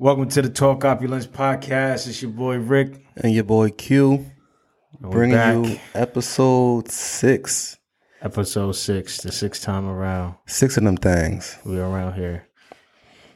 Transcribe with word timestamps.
Welcome 0.00 0.28
to 0.30 0.42
the 0.42 0.48
Talk 0.48 0.84
Opulence 0.84 1.24
podcast. 1.24 2.08
It's 2.08 2.20
your 2.20 2.32
boy 2.32 2.56
Rick. 2.56 3.00
And 3.16 3.32
your 3.32 3.44
boy 3.44 3.70
Q 3.70 4.28
we're 4.98 5.08
bringing 5.08 5.36
back. 5.36 5.54
you 5.54 5.78
episode 5.94 6.90
six. 6.90 7.78
episode 8.20 8.72
six, 8.72 9.18
the 9.18 9.30
sixth 9.30 9.62
time 9.62 9.86
around. 9.86 10.34
Six 10.46 10.76
of 10.76 10.82
them 10.82 10.96
things. 10.96 11.56
We're 11.64 11.84
around 11.84 12.14
here. 12.14 12.48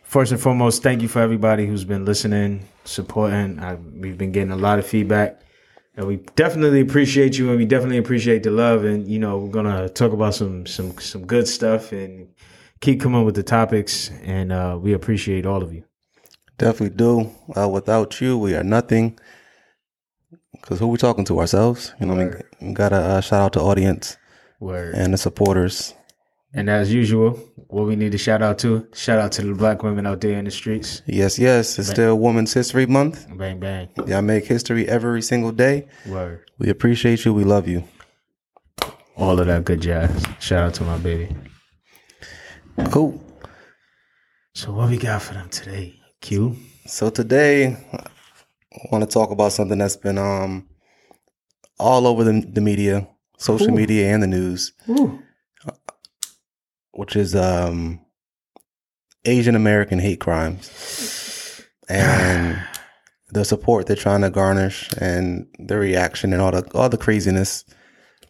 First 0.03 0.33
and 0.33 0.41
foremost, 0.41 0.83
thank 0.83 1.01
you 1.01 1.07
for 1.07 1.21
everybody 1.21 1.65
who's 1.65 1.85
been 1.85 2.05
listening, 2.05 2.67
supporting. 2.85 3.61
I, 3.61 3.77
we've 3.77 4.19
been 4.19 4.33
getting 4.33 4.51
a 4.51 4.57
lot 4.57 4.81
of 4.81 4.87
feedback, 4.87 5.41
and 5.97 6.09
we 6.09 6.17
definitely 6.35 6.81
appreciate 6.81 7.39
you, 7.39 7.51
and 7.51 7.59
we 7.59 7.67
definitely 7.67 7.99
appreciate 7.99 8.43
the 8.43 8.51
love. 8.51 8.85
And 8.85 9.07
you 9.07 9.21
know, 9.21 9.39
we're 9.39 9.53
gonna 9.53 9.89
talk 9.91 10.13
about 10.13 10.35
some 10.35 10.67
some 10.67 10.99
some 10.99 11.25
good 11.25 11.47
stuff 11.47 11.93
and 11.93 12.27
keep 12.81 13.01
coming 13.01 13.25
with 13.25 13.37
the 13.37 13.45
topics. 13.45 14.11
And 14.25 14.51
uh, 14.51 14.77
we 14.81 14.93
appreciate 14.93 15.47
all 15.47 15.63
of 15.63 15.73
you. 15.73 15.85
Definitely 16.59 16.97
do. 16.97 17.31
Uh, 17.57 17.69
without 17.69 18.21
you, 18.21 18.37
we 18.37 18.55
are 18.55 18.65
nothing. 18.65 19.19
Because 20.53 20.81
who 20.81 20.89
we 20.89 20.99
talking 20.99 21.25
to? 21.27 21.39
Ourselves? 21.39 21.95
You 22.01 22.07
know 22.07 22.15
what 22.15 22.23
I 22.23 22.25
mean? 22.27 22.43
We 22.61 22.73
got 22.75 22.89
to 22.91 22.97
uh, 22.97 23.21
shout 23.21 23.41
out 23.43 23.53
to 23.55 23.61
audience 23.61 24.17
Word. 24.61 24.95
and 24.95 25.15
the 25.15 25.19
supporters. 25.19 25.95
And 26.55 26.69
as 26.69 26.93
usual, 26.93 27.39
what 27.69 27.87
we 27.87 27.95
need 27.95 28.13
to 28.13 28.19
shout 28.19 28.43
out 28.43 28.59
to, 28.61 28.89
shout 28.95 29.19
out 29.19 29.33
to 29.33 29.43
the 29.43 29.55
black 29.55 29.83
women 29.83 30.07
out 30.07 30.21
there 30.21 30.39
in 30.39 30.47
the 30.47 30.51
streets. 30.51 31.03
Yes, 31.07 31.39
yes. 31.39 31.79
It's 31.79 31.91
still 31.91 32.19
Women's 32.19 32.53
History 32.55 32.87
Month. 32.87 33.27
Bang 33.37 33.61
bang. 33.61 33.89
Y'all 34.07 34.23
make 34.23 34.47
history 34.47 34.89
every 34.89 35.23
single 35.23 35.53
day. 35.53 35.87
Word. 36.07 36.51
We 36.59 36.71
appreciate 36.71 37.25
you. 37.25 37.35
We 37.35 37.45
love 37.45 37.69
you. 37.69 37.85
All 39.17 39.39
of 39.39 39.47
that 39.47 39.65
good 39.65 39.81
jazz. 39.83 40.25
Shout 40.41 40.65
out 40.65 40.75
to 40.75 40.85
my 40.85 40.97
baby. 40.99 41.35
Cool. 42.91 43.23
So 44.55 44.73
what 44.73 44.89
we 44.91 44.97
got 44.97 45.23
for 45.23 45.35
them 45.35 45.49
today? 45.51 45.98
Q. 46.21 46.57
So 46.87 47.11
today, 47.11 47.77
I 47.93 48.89
want 48.91 49.05
to 49.05 49.11
talk 49.11 49.31
about 49.31 49.53
something 49.53 49.79
that's 49.79 49.97
been 49.97 50.19
um 50.19 50.69
all 51.79 52.07
over 52.07 52.25
the, 52.25 52.41
the 52.41 52.61
media, 52.61 53.09
social 53.39 53.71
Ooh. 53.71 53.77
media, 53.77 54.13
and 54.13 54.23
the 54.23 54.27
news. 54.27 54.73
Ooh. 54.89 55.23
which 56.93 57.15
is 57.15 57.35
um 57.37 58.01
Asian 59.25 59.55
American 59.55 59.99
hate 59.99 60.21
crimes 60.21 61.65
and 61.89 62.59
the 63.31 63.45
support 63.45 63.87
they're 63.87 63.97
trying 63.97 64.23
to 64.23 64.31
garnish 64.31 64.89
and 64.99 65.47
the 65.59 65.77
reaction 65.77 66.33
and 66.33 66.41
all 66.43 66.51
the 66.51 66.69
all 66.75 66.89
the 66.89 66.97
craziness. 66.97 67.65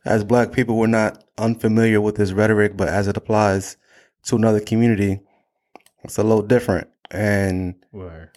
As 0.04 0.24
black 0.24 0.52
people, 0.52 0.76
we're 0.76 0.86
not 0.86 1.24
unfamiliar 1.36 2.00
with 2.00 2.16
this 2.16 2.32
rhetoric, 2.32 2.76
but 2.76 2.88
as 2.88 3.08
it 3.08 3.16
applies 3.16 3.76
to 4.24 4.36
another 4.36 4.60
community, 4.60 5.20
it's 6.04 6.18
a 6.18 6.22
little 6.22 6.42
different. 6.42 6.88
And 7.10 7.74
Word. 7.92 8.30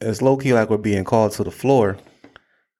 it's 0.00 0.20
low 0.22 0.36
key 0.36 0.52
like 0.52 0.68
we're 0.70 0.76
being 0.78 1.04
called 1.04 1.32
to 1.32 1.44
the 1.44 1.50
floor. 1.50 1.96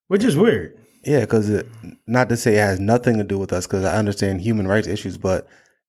Which 0.08 0.24
is 0.24 0.36
weird. 0.36 0.76
Yeah, 1.04 1.20
because 1.20 1.48
it 1.48 1.66
not 2.06 2.28
to 2.28 2.36
say 2.36 2.54
it 2.56 2.60
has 2.60 2.80
nothing 2.80 3.16
to 3.18 3.24
do 3.24 3.38
with 3.38 3.52
us, 3.52 3.66
because 3.66 3.84
I 3.84 3.96
understand 3.96 4.40
human 4.40 4.66
rights 4.68 4.88
issues, 4.88 5.16
but 5.16 5.46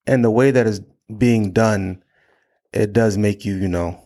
in 0.08 0.22
the 0.22 0.32
way 0.32 0.52
that 0.52 0.68
is 0.68 0.82
being 1.18 1.52
done, 1.52 2.02
it 2.72 2.94
does 2.94 3.18
make 3.18 3.44
you, 3.44 3.56
you 3.56 3.68
know, 3.68 4.00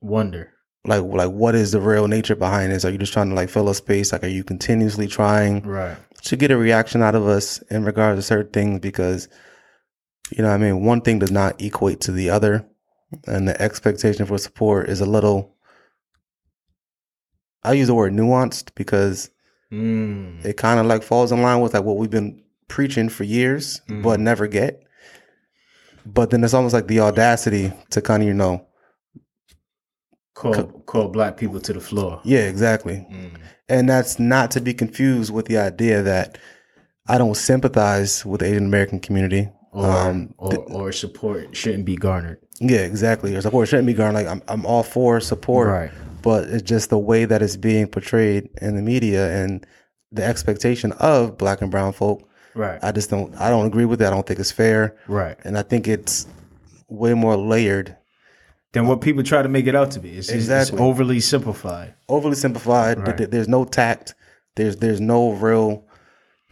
Wonder. 0.00 0.52
like 0.86 1.02
like 1.02 1.30
what 1.30 1.54
is 1.54 1.72
the 1.72 1.80
real 1.80 2.08
nature 2.08 2.36
behind 2.36 2.72
this? 2.72 2.84
Are 2.84 2.90
you 2.90 2.98
just 2.98 3.12
trying 3.12 3.28
to 3.30 3.34
like 3.34 3.48
fill 3.50 3.68
a 3.68 3.74
space? 3.74 4.12
Like, 4.12 4.24
are 4.24 4.28
you 4.28 4.44
continuously 4.44 5.06
trying 5.08 5.62
Right. 5.62 5.96
to 6.22 6.36
get 6.36 6.50
a 6.50 6.56
reaction 6.56 7.02
out 7.02 7.14
of 7.14 7.26
us 7.26 7.58
in 7.70 7.84
regards 7.84 8.18
to 8.18 8.22
certain 8.22 8.52
things? 8.52 8.80
Because 8.80 9.28
you 10.30 10.42
know, 10.42 10.50
I 10.50 10.56
mean, 10.58 10.84
one 10.84 11.00
thing 11.02 11.18
does 11.18 11.30
not 11.30 11.60
equate 11.60 12.00
to 12.02 12.12
the 12.12 12.30
other, 12.30 12.66
and 13.26 13.46
the 13.48 13.60
expectation 13.60 14.26
for 14.26 14.38
support 14.38 14.88
is 14.88 15.00
a 15.00 15.06
little. 15.06 15.54
I 17.62 17.72
use 17.72 17.88
the 17.88 17.94
word 17.94 18.12
nuanced 18.12 18.74
because 18.74 19.30
Mm. 19.72 20.44
it 20.44 20.56
kind 20.56 20.78
of 20.78 20.86
like 20.86 21.02
falls 21.02 21.32
in 21.32 21.42
line 21.42 21.60
with 21.60 21.74
like 21.74 21.82
what 21.82 21.96
we've 21.96 22.08
been 22.08 22.40
preaching 22.68 23.08
for 23.08 23.24
years 23.24 23.80
but 23.88 24.20
never 24.20 24.46
get 24.46 24.80
but 26.06 26.30
then 26.30 26.44
it's 26.44 26.54
almost 26.54 26.72
like 26.72 26.86
the 26.86 27.00
audacity 27.00 27.72
to 27.90 28.00
kind 28.00 28.22
of 28.22 28.28
you 28.28 28.32
know 28.34 28.64
Call 30.34 30.52
call 30.86 31.08
black 31.08 31.36
people 31.36 31.58
to 31.60 31.72
the 31.72 31.80
floor. 31.80 32.20
yeah 32.24 32.40
exactly 32.46 33.04
and 33.68 33.88
that's 33.88 34.20
not 34.20 34.52
to 34.52 34.60
be 34.60 34.72
confused 34.72 35.32
with 35.32 35.46
the 35.46 35.58
idea 35.58 36.00
that 36.00 36.38
i 37.08 37.18
don't 37.18 37.36
sympathize 37.36 38.24
with 38.24 38.40
the 38.42 38.46
asian 38.46 38.66
american 38.66 39.00
community 39.00 39.48
Or, 39.72 39.90
um 39.90 40.32
or, 40.38 40.54
or 40.70 40.92
support 40.92 41.56
shouldn't 41.56 41.86
be 41.86 41.96
garnered. 41.96 42.38
Yeah 42.60 42.78
exactly 42.80 43.34
or 43.34 43.40
support 43.42 43.68
shouldn't 43.68 43.86
be 43.86 43.94
going 43.94 44.14
like 44.14 44.26
I'm, 44.26 44.42
I'm 44.48 44.64
all 44.66 44.82
for 44.82 45.20
support 45.20 45.68
Right. 45.68 45.90
but 46.22 46.44
it's 46.48 46.62
just 46.62 46.90
the 46.90 46.98
way 46.98 47.24
that 47.24 47.42
it's 47.42 47.56
being 47.56 47.86
portrayed 47.86 48.48
in 48.62 48.76
the 48.76 48.82
media 48.82 49.30
and 49.42 49.66
the 50.12 50.24
expectation 50.24 50.92
of 50.92 51.36
black 51.38 51.60
and 51.62 51.70
brown 51.70 51.92
folk 51.92 52.28
Right. 52.54 52.78
i 52.82 52.92
just 52.92 53.10
don't 53.10 53.34
i 53.36 53.50
don't 53.50 53.66
agree 53.66 53.84
with 53.84 54.00
it 54.00 54.06
i 54.06 54.10
don't 54.10 54.26
think 54.26 54.40
it's 54.40 54.52
fair 54.52 54.96
right. 55.08 55.36
and 55.44 55.58
I 55.58 55.62
think 55.62 55.86
it's 55.88 56.26
way 56.88 57.14
more 57.14 57.36
layered, 57.36 57.96
than 58.72 58.86
what 58.86 59.00
people 59.00 59.22
try 59.24 59.42
to 59.42 59.48
make 59.48 59.66
it 59.66 59.74
out 59.74 59.90
to 59.92 60.00
be. 60.00 60.10
It's, 60.18 60.28
Exactly. 60.28 60.74
it's 60.76 60.80
overly 60.82 61.18
simplified. 61.18 61.94
overly 62.08 62.36
simplified. 62.36 62.98
Right. 63.00 63.16
th- 63.16 63.30
There's 63.30 63.48
no 63.48 63.64
tact. 63.64 64.14
There's 64.54 64.76
there's 64.76 65.00
no 65.00 65.32
real, 65.32 65.84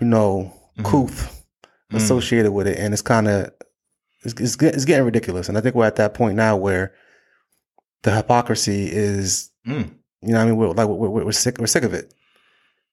you 0.01 0.07
know, 0.09 0.53
Mm-hmm. 0.77 0.91
couth 0.91 1.45
associated 1.93 2.51
with 2.51 2.67
it, 2.67 2.79
and 2.79 2.93
it's 2.93 3.03
kind 3.03 3.29
of 3.29 3.54
it's, 4.25 4.35
it's 4.41 4.57
it's 4.63 4.85
getting 4.85 5.05
ridiculous. 5.05 5.49
And 5.49 5.57
I 5.59 5.61
think 5.61 5.75
we're 5.75 5.87
at 5.87 5.97
that 5.97 6.15
point 6.15 6.37
now 6.37 6.57
where 6.57 6.93
the 8.03 8.11
hypocrisy 8.15 8.89
is, 8.91 9.51
Mm. 9.67 9.91
you 10.21 10.33
know, 10.33 10.39
what 10.39 10.43
I 10.43 10.45
mean, 10.47 10.57
we're 10.57 10.69
like 10.71 10.89
we're, 10.89 11.09
we're, 11.25 11.33
sick 11.33 11.59
we're 11.59 11.67
sick 11.67 11.85
of 11.85 11.95
it. 11.95 12.13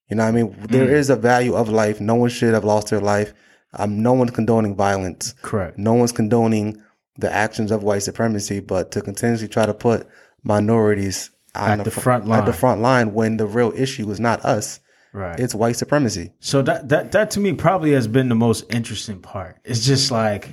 You 0.09 0.15
know, 0.17 0.23
what 0.23 0.29
I 0.29 0.31
mean, 0.31 0.55
there 0.69 0.87
Mm. 0.87 0.91
is 0.93 1.09
a 1.09 1.15
value 1.15 1.53
of 1.55 1.69
life. 1.69 1.99
No 2.01 2.15
one 2.15 2.29
should 2.29 2.53
have 2.53 2.63
lost 2.65 2.89
their 2.89 3.01
life. 3.01 3.33
Um, 3.73 4.01
no 4.03 4.13
one's 4.13 4.31
condoning 4.31 4.75
violence. 4.75 5.33
Correct. 5.41 5.77
No 5.77 5.93
one's 5.93 6.11
condoning 6.11 6.81
the 7.17 7.31
actions 7.33 7.71
of 7.71 7.83
white 7.83 8.03
supremacy, 8.03 8.59
but 8.59 8.91
to 8.91 9.01
continuously 9.01 9.47
try 9.47 9.65
to 9.65 9.73
put 9.73 10.07
minorities 10.43 11.29
on 11.55 11.79
At 11.79 11.85
the 11.85 11.91
fr- 11.91 11.99
front 12.01 12.23
at 12.23 12.27
the 12.45 12.51
line. 12.51 12.53
front 12.53 12.81
line 12.81 13.13
when 13.13 13.37
the 13.37 13.45
real 13.45 13.71
issue 13.75 14.09
is 14.11 14.19
not 14.19 14.43
us, 14.45 14.79
Right. 15.13 15.37
it's 15.39 15.53
white 15.53 15.75
supremacy. 15.75 16.31
So 16.39 16.61
that 16.61 16.87
that 16.89 17.11
that 17.11 17.31
to 17.31 17.39
me 17.41 17.53
probably 17.53 17.91
has 17.91 18.07
been 18.07 18.29
the 18.29 18.35
most 18.35 18.63
interesting 18.73 19.19
part. 19.21 19.57
It's 19.65 19.85
just 19.85 20.09
like, 20.11 20.49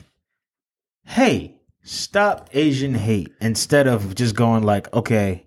hey, 1.09 1.57
stop 1.83 2.49
Asian 2.53 2.95
hate 2.95 3.33
instead 3.41 3.87
of 3.87 4.15
just 4.15 4.35
going 4.35 4.63
like, 4.63 4.93
okay, 4.95 5.47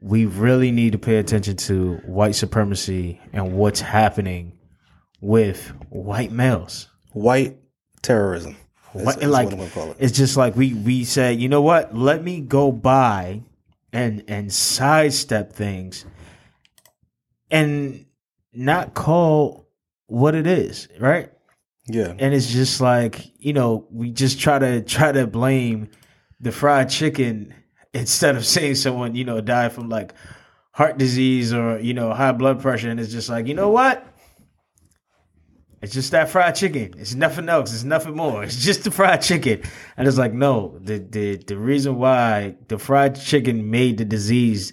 we 0.00 0.26
really 0.26 0.70
need 0.70 0.92
to 0.92 0.98
pay 0.98 1.16
attention 1.16 1.56
to 1.56 1.94
white 2.04 2.34
supremacy 2.34 3.20
and 3.32 3.52
what's 3.54 3.80
happening 3.80 4.58
with 5.20 5.68
white 5.88 6.30
males. 6.32 6.88
White 7.12 7.58
terrorism. 8.02 8.56
is- 8.94 9.04
What, 9.04 9.22
is 9.22 9.28
like 9.30 9.50
what 9.50 9.60
I'm 9.60 9.70
call 9.70 9.90
it. 9.92 9.96
it's 10.00 10.16
just 10.16 10.36
like 10.36 10.56
we 10.56 10.74
we 10.74 11.04
said, 11.04 11.40
you 11.40 11.48
know 11.48 11.62
what? 11.62 11.96
Let 11.96 12.22
me 12.22 12.40
go 12.40 12.72
by 12.72 13.42
and 13.92 14.24
and 14.28 14.52
sidestep 14.52 15.52
things 15.52 16.04
and 17.50 18.04
not 18.52 18.94
call 18.94 19.68
what 20.06 20.34
it 20.34 20.46
is, 20.46 20.88
right? 20.98 21.30
Yeah. 21.88 22.14
and 22.18 22.34
it's 22.34 22.48
just 22.48 22.80
like 22.80 23.32
you 23.38 23.52
know 23.52 23.86
we 23.90 24.10
just 24.10 24.40
try 24.40 24.58
to 24.58 24.82
try 24.82 25.12
to 25.12 25.26
blame 25.26 25.90
the 26.40 26.52
fried 26.52 26.90
chicken 26.90 27.54
instead 27.94 28.36
of 28.36 28.44
saying 28.44 28.74
someone 28.74 29.14
you 29.14 29.24
know 29.24 29.40
died 29.40 29.72
from 29.72 29.88
like 29.88 30.14
heart 30.72 30.98
disease 30.98 31.54
or 31.54 31.78
you 31.78 31.94
know 31.94 32.12
high 32.12 32.32
blood 32.32 32.60
pressure. 32.60 32.90
And 32.90 33.00
it's 33.00 33.10
just 33.12 33.28
like 33.28 33.46
you 33.46 33.54
know 33.54 33.70
what? 33.70 34.06
It's 35.82 35.92
just 35.92 36.10
that 36.12 36.28
fried 36.30 36.54
chicken. 36.54 36.94
It's 36.98 37.14
nothing 37.14 37.48
else. 37.48 37.72
It's 37.72 37.84
nothing 37.84 38.16
more. 38.16 38.42
It's 38.44 38.62
just 38.62 38.84
the 38.84 38.90
fried 38.90 39.22
chicken. 39.22 39.62
And 39.96 40.06
it's 40.06 40.18
like 40.18 40.32
no 40.34 40.78
the 40.80 40.98
the, 40.98 41.36
the 41.36 41.56
reason 41.56 41.96
why 41.96 42.56
the 42.68 42.78
fried 42.78 43.18
chicken 43.18 43.70
made 43.70 43.98
the 43.98 44.04
disease 44.04 44.72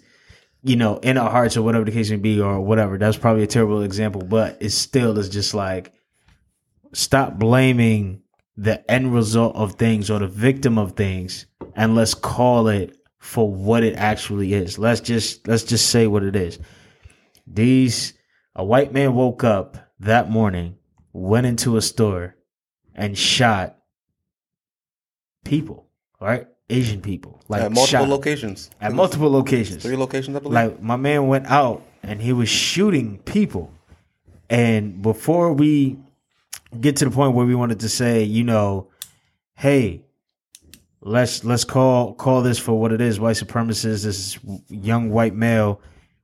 you 0.64 0.76
know 0.76 0.98
in 0.98 1.18
our 1.18 1.30
hearts 1.30 1.56
or 1.58 1.62
whatever 1.62 1.86
the 1.86 1.92
case 1.92 2.10
may 2.10 2.16
be 2.16 2.40
or 2.40 2.62
whatever 2.62 2.98
that's 2.98 3.18
probably 3.18 3.44
a 3.44 3.48
terrible 3.48 3.82
example 3.82 4.22
but 4.22 4.58
it 4.62 4.70
still 4.70 5.18
is 5.18 5.28
just 5.28 5.54
like 5.54 5.92
stop 6.94 7.38
blaming 7.38 8.22
the 8.56 8.90
end 8.90 9.14
result 9.14 9.56
of 9.56 9.74
things 9.74 10.10
or 10.10 10.20
the 10.20 10.28
victim 10.28 10.78
of 10.78 10.94
things 10.94 11.48
and 11.76 11.96
let's 11.96 12.14
call 12.14 12.68
it 12.68 12.96
for 13.20 13.52
what 13.52 13.84
it 13.84 13.96
actually 13.96 14.54
is. 14.54 14.78
Let's 14.78 15.02
just 15.02 15.48
let's 15.48 15.64
just 15.64 15.90
say 15.90 16.08
what 16.08 16.24
it 16.24 16.36
is. 16.36 16.60
These 17.48 18.14
a 18.56 18.64
white 18.64 18.94
man 18.94 19.16
woke 19.16 19.44
up 19.44 19.78
that 20.02 20.30
morning, 20.30 20.76
went 21.14 21.48
into 21.48 21.78
a 21.78 21.82
store 21.82 22.36
and 22.94 23.18
shot 23.18 23.78
people, 25.44 25.88
right? 26.20 26.48
Asian 26.70 27.02
people. 27.02 27.42
Like 27.48 27.64
At 27.64 27.72
multiple 27.72 27.86
shot 27.88 28.10
locations. 28.10 28.70
at 28.80 28.94
multiple 28.94 29.32
locations. 29.32 29.84
Three 29.84 29.96
locations, 29.98 30.36
I 30.36 30.40
believe. 30.40 30.54
Like 30.54 30.82
my 30.82 30.96
man 30.96 31.28
went 31.28 31.48
out 31.48 31.84
and 32.04 32.22
he 32.22 32.34
was 32.34 32.50
shooting 32.50 33.18
people. 33.20 33.72
And 34.50 35.02
before 35.02 35.54
we 35.54 35.98
get 36.82 36.98
to 36.98 37.06
the 37.06 37.12
point 37.12 37.36
where 37.36 37.46
we 37.46 37.56
wanted 37.56 37.80
to 37.82 37.90
say, 37.90 38.24
you 38.24 38.44
know, 38.44 38.90
hey, 39.56 40.06
let's 41.02 41.44
let's 41.44 41.64
call 41.64 42.14
call 42.14 42.42
this 42.42 42.60
for 42.60 42.80
what 42.80 42.92
it 42.92 43.02
is. 43.02 43.20
White 43.20 43.36
supremacists. 43.36 44.04
This 44.04 44.40
young 44.70 45.10
white 45.10 45.36
male 45.36 45.82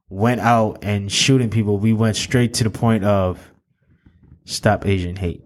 went 0.10 0.42
out 0.42 0.80
and 0.84 1.12
shooting 1.12 1.50
people. 1.50 1.78
We 1.78 1.94
went 1.94 2.16
straight 2.16 2.54
to 2.56 2.64
the 2.64 2.70
point 2.70 3.04
of 3.04 3.52
stop 4.46 4.86
Asian 4.86 5.16
hate, 5.16 5.44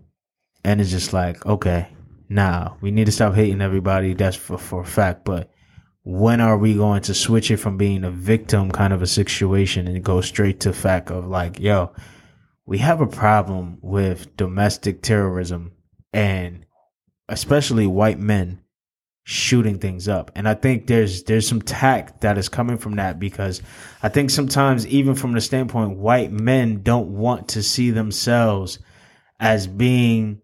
and 0.63 0.79
it's 0.79 0.91
just 0.91 1.13
like 1.13 1.45
okay, 1.45 1.87
now 2.29 2.77
we 2.81 2.91
need 2.91 3.05
to 3.05 3.11
stop 3.11 3.35
hating 3.35 3.61
everybody. 3.61 4.13
That's 4.13 4.35
for 4.35 4.57
for 4.57 4.81
a 4.81 4.85
fact, 4.85 5.25
but 5.25 5.49
when 6.03 6.41
are 6.41 6.57
we 6.57 6.73
going 6.73 7.01
to 7.01 7.13
switch 7.13 7.49
it 7.49 7.57
from 7.57 7.77
being 7.77 8.03
a 8.03 8.11
victim 8.11 8.69
kind 8.71 8.91
of 8.91 9.01
a 9.01 9.07
situation 9.07 9.87
and 9.87 10.03
go 10.03 10.19
straight 10.19 10.59
to 10.59 10.73
fact 10.73 11.09
of 11.09 11.27
like, 11.27 11.59
yo, 11.59 11.93
we 12.65 12.77
have 12.79 13.01
a 13.01 13.07
problem 13.07 13.77
with 13.81 14.35
domestic 14.37 15.01
terrorism 15.01 15.73
and 16.13 16.65
especially 17.27 17.87
white 17.87 18.19
men 18.19 18.61
shooting 19.25 19.79
things 19.79 20.07
up. 20.07 20.31
And 20.35 20.47
I 20.47 20.53
think 20.53 20.87
there's 20.87 21.23
there's 21.23 21.47
some 21.47 21.61
tact 21.61 22.21
that 22.21 22.37
is 22.37 22.49
coming 22.49 22.77
from 22.77 22.95
that 22.95 23.19
because 23.19 23.61
I 24.01 24.09
think 24.09 24.29
sometimes 24.29 24.85
even 24.87 25.15
from 25.15 25.33
the 25.33 25.41
standpoint 25.41 25.97
white 25.97 26.31
men 26.31 26.83
don't 26.83 27.09
want 27.09 27.49
to 27.49 27.63
see 27.63 27.91
themselves 27.91 28.79
as 29.39 29.67
being 29.67 30.41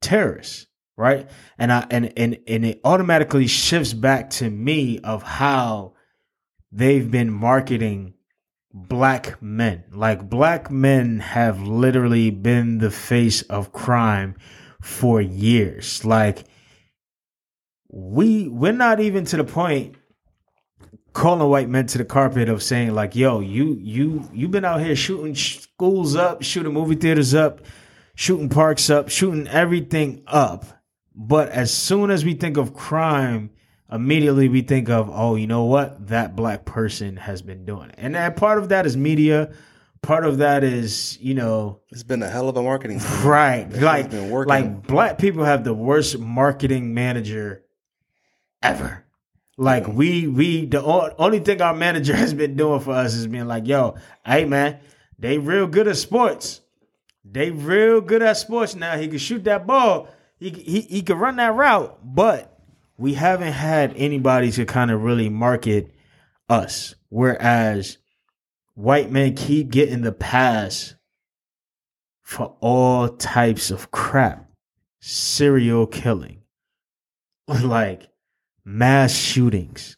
terrorists 0.00 0.66
right? 0.96 1.28
And 1.58 1.72
I 1.72 1.86
and 1.90 2.12
and 2.16 2.38
and 2.46 2.64
it 2.64 2.80
automatically 2.84 3.46
shifts 3.46 3.92
back 3.92 4.30
to 4.30 4.48
me 4.48 4.98
of 5.00 5.22
how 5.22 5.94
they've 6.72 7.10
been 7.10 7.30
marketing 7.30 8.14
black 8.74 9.40
men. 9.40 9.84
Like 9.92 10.28
black 10.28 10.70
men 10.70 11.20
have 11.20 11.62
literally 11.62 12.30
been 12.30 12.78
the 12.78 12.90
face 12.90 13.42
of 13.42 13.72
crime 13.72 14.34
for 14.82 15.20
years. 15.20 16.04
Like 16.04 16.44
we 17.88 18.48
we're 18.48 18.72
not 18.72 18.98
even 19.00 19.24
to 19.26 19.36
the 19.36 19.44
point 19.44 19.94
calling 21.12 21.48
white 21.48 21.68
men 21.68 21.86
to 21.86 21.98
the 21.98 22.04
carpet 22.04 22.48
of 22.48 22.62
saying 22.62 22.92
like, 22.92 23.14
"Yo, 23.14 23.38
you 23.38 23.78
you 23.80 24.28
you've 24.32 24.50
been 24.50 24.64
out 24.64 24.80
here 24.80 24.96
shooting 24.96 25.36
schools 25.36 26.16
up, 26.16 26.42
shooting 26.42 26.74
movie 26.74 26.96
theaters 26.96 27.32
up, 27.32 27.60
shooting 28.16 28.48
parks 28.48 28.90
up, 28.90 29.08
shooting 29.08 29.46
everything 29.46 30.24
up." 30.26 30.66
But 31.14 31.50
as 31.50 31.72
soon 31.72 32.10
as 32.10 32.24
we 32.24 32.34
think 32.34 32.56
of 32.56 32.74
crime, 32.74 33.50
immediately 33.90 34.48
we 34.48 34.62
think 34.62 34.88
of, 34.88 35.10
oh, 35.12 35.36
you 35.36 35.46
know 35.46 35.64
what? 35.64 36.08
That 36.08 36.36
black 36.36 36.64
person 36.64 37.16
has 37.16 37.42
been 37.42 37.64
doing 37.64 37.90
it. 37.90 37.96
And 37.98 38.14
that 38.14 38.36
part 38.36 38.58
of 38.58 38.70
that 38.70 38.86
is 38.86 38.96
media. 38.96 39.52
Part 40.02 40.26
of 40.26 40.38
that 40.38 40.64
is, 40.64 41.18
you 41.20 41.34
know, 41.34 41.80
it's 41.90 42.02
been 42.02 42.22
a 42.22 42.28
hell 42.28 42.48
of 42.48 42.56
a 42.56 42.62
marketing. 42.62 43.00
Right. 43.22 43.66
like, 43.72 44.12
like 44.46 44.86
black 44.86 45.18
people 45.18 45.44
have 45.44 45.64
the 45.64 45.74
worst 45.74 46.18
marketing 46.18 46.92
manager 46.92 47.64
ever. 48.62 49.04
Like 49.56 49.86
we 49.86 50.26
we 50.26 50.66
the 50.66 50.82
only 50.82 51.38
thing 51.38 51.62
our 51.62 51.74
manager 51.74 52.14
has 52.16 52.34
been 52.34 52.56
doing 52.56 52.80
for 52.80 52.92
us 52.92 53.14
is 53.14 53.26
being 53.26 53.46
like, 53.46 53.66
yo, 53.66 53.94
hey 54.26 54.44
man, 54.44 54.80
they 55.18 55.38
real 55.38 55.68
good 55.68 55.86
at 55.86 55.96
sports. 55.96 56.60
They 57.24 57.50
real 57.50 58.00
good 58.00 58.20
at 58.20 58.36
sports 58.36 58.74
now. 58.74 58.98
He 58.98 59.08
can 59.08 59.18
shoot 59.18 59.44
that 59.44 59.66
ball 59.66 60.08
he 60.38 60.50
he 60.50 60.80
he 60.82 61.02
could 61.02 61.16
run 61.16 61.36
that 61.36 61.54
route, 61.54 61.98
but 62.02 62.53
we 62.96 63.14
haven't 63.14 63.52
had 63.52 63.94
anybody 63.96 64.50
to 64.52 64.64
kind 64.64 64.90
of 64.90 65.02
really 65.02 65.28
market 65.28 65.92
us. 66.48 66.94
Whereas 67.08 67.98
white 68.74 69.10
men 69.10 69.34
keep 69.34 69.70
getting 69.70 70.02
the 70.02 70.12
pass 70.12 70.94
for 72.22 72.56
all 72.60 73.08
types 73.08 73.70
of 73.70 73.90
crap, 73.90 74.48
serial 75.00 75.86
killing, 75.86 76.42
like 77.48 78.08
mass 78.64 79.14
shootings. 79.14 79.96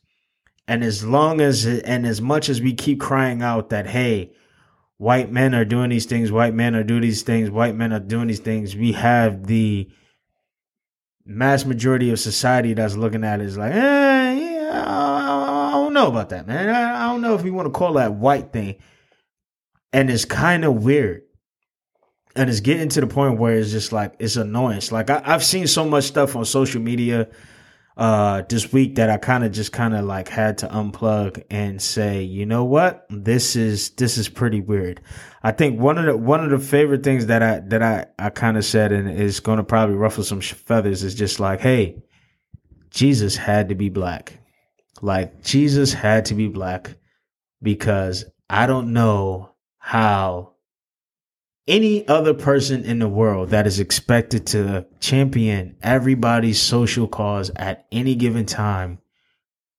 And 0.68 0.82
as 0.82 1.04
long 1.04 1.40
as 1.40 1.64
and 1.64 2.04
as 2.06 2.20
much 2.20 2.48
as 2.48 2.60
we 2.60 2.74
keep 2.74 3.00
crying 3.00 3.40
out 3.40 3.70
that 3.70 3.86
hey, 3.86 4.32
white 4.96 5.30
men 5.30 5.54
are 5.54 5.64
doing 5.64 5.90
these 5.90 6.06
things, 6.06 6.32
white 6.32 6.54
men 6.54 6.74
are 6.74 6.82
doing 6.82 7.02
these 7.02 7.22
things, 7.22 7.50
white 7.50 7.76
men 7.76 7.92
are 7.92 8.00
doing 8.00 8.26
these 8.26 8.40
things, 8.40 8.74
we 8.74 8.92
have 8.92 9.46
the 9.46 9.88
mass 11.26 11.64
majority 11.64 12.10
of 12.10 12.20
society 12.20 12.72
that's 12.72 12.96
looking 12.96 13.24
at 13.24 13.40
it 13.40 13.46
is 13.46 13.58
like, 13.58 13.72
eh, 13.72 14.32
yeah, 14.34 14.84
I, 14.86 15.72
don't 15.72 15.92
know 15.92 16.06
about 16.06 16.28
that, 16.30 16.46
man. 16.46 16.68
I, 16.68 17.08
don't 17.08 17.20
know 17.20 17.34
if 17.34 17.44
you 17.44 17.52
want 17.52 17.66
to 17.66 17.76
call 17.76 17.94
that 17.94 18.14
white 18.14 18.52
thing. 18.52 18.76
And 19.92 20.10
it's 20.10 20.24
kind 20.24 20.64
of 20.64 20.84
weird. 20.84 21.22
And 22.36 22.50
it's 22.50 22.60
getting 22.60 22.88
to 22.90 23.00
the 23.00 23.06
point 23.06 23.38
where 23.38 23.58
it's 23.58 23.70
just 23.70 23.92
like, 23.92 24.14
it's 24.18 24.36
annoying. 24.36 24.78
It's 24.78 24.92
like, 24.92 25.10
I, 25.10 25.22
I've 25.24 25.44
seen 25.44 25.66
so 25.66 25.84
much 25.84 26.04
stuff 26.04 26.36
on 26.36 26.44
social 26.44 26.80
media 26.80 27.28
uh, 27.96 28.42
this 28.48 28.72
week 28.72 28.96
that 28.96 29.08
I 29.08 29.16
kind 29.16 29.42
of 29.44 29.52
just 29.52 29.72
kind 29.72 29.94
of 29.94 30.04
like 30.04 30.28
had 30.28 30.58
to 30.58 30.68
unplug 30.68 31.42
and 31.50 31.80
say, 31.80 32.22
you 32.22 32.44
know 32.44 32.64
what, 32.64 33.06
this 33.08 33.56
is 33.56 33.90
this 33.90 34.18
is 34.18 34.28
pretty 34.28 34.60
weird. 34.60 35.00
I 35.42 35.52
think 35.52 35.80
one 35.80 35.96
of 35.96 36.04
the 36.04 36.16
one 36.16 36.44
of 36.44 36.50
the 36.50 36.58
favorite 36.58 37.02
things 37.02 37.26
that 37.26 37.42
I 37.42 37.60
that 37.68 37.82
I 37.82 38.06
I 38.18 38.30
kind 38.30 38.58
of 38.58 38.64
said 38.64 38.92
and 38.92 39.10
is 39.10 39.40
going 39.40 39.58
to 39.58 39.64
probably 39.64 39.96
ruffle 39.96 40.24
some 40.24 40.40
feathers 40.40 41.02
is 41.02 41.14
just 41.14 41.40
like, 41.40 41.60
hey, 41.60 42.02
Jesus 42.90 43.36
had 43.36 43.70
to 43.70 43.74
be 43.74 43.88
black, 43.88 44.40
like 45.00 45.42
Jesus 45.42 45.94
had 45.94 46.26
to 46.26 46.34
be 46.34 46.48
black 46.48 46.96
because 47.62 48.26
I 48.50 48.66
don't 48.66 48.92
know 48.92 49.54
how 49.78 50.55
any 51.68 52.06
other 52.06 52.34
person 52.34 52.84
in 52.84 52.98
the 52.98 53.08
world 53.08 53.50
that 53.50 53.66
is 53.66 53.80
expected 53.80 54.46
to 54.46 54.86
champion 55.00 55.76
everybody's 55.82 56.60
social 56.60 57.08
cause 57.08 57.50
at 57.56 57.86
any 57.90 58.14
given 58.14 58.46
time 58.46 58.98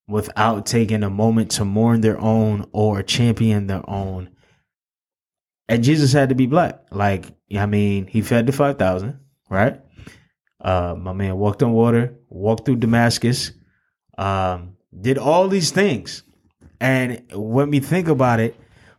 without 0.07 0.65
taking 0.65 1.03
a 1.03 1.09
moment 1.09 1.51
to 1.51 1.65
mourn 1.65 2.01
their 2.01 2.19
own 2.19 2.67
or 2.71 3.03
champion 3.03 3.67
their 3.67 3.87
own. 3.89 4.29
And 5.69 5.83
Jesus 5.83 6.13
had 6.13 6.29
to 6.29 6.35
be 6.35 6.45
black. 6.45 6.81
Like, 6.91 7.25
I 7.57 7.65
mean, 7.65 8.07
he 8.07 8.21
fed 8.21 8.47
the 8.47 8.53
5,000, 8.53 9.19
right? 9.49 9.81
Uh, 10.61 10.95
my 10.97 11.13
man 11.13 11.37
walked 11.37 11.61
on 11.61 11.73
water, 11.73 12.17
walked 12.29 12.65
through 12.65 12.77
Damascus, 12.77 13.51
um, 14.17 14.77
did 14.99 15.17
all 15.17 15.47
these 15.47 15.71
things. 15.71 16.23
And 16.79 17.23
when 17.33 17.69
we 17.69 17.79
think 17.79 18.07
about 18.07 18.39
it, 18.39 18.55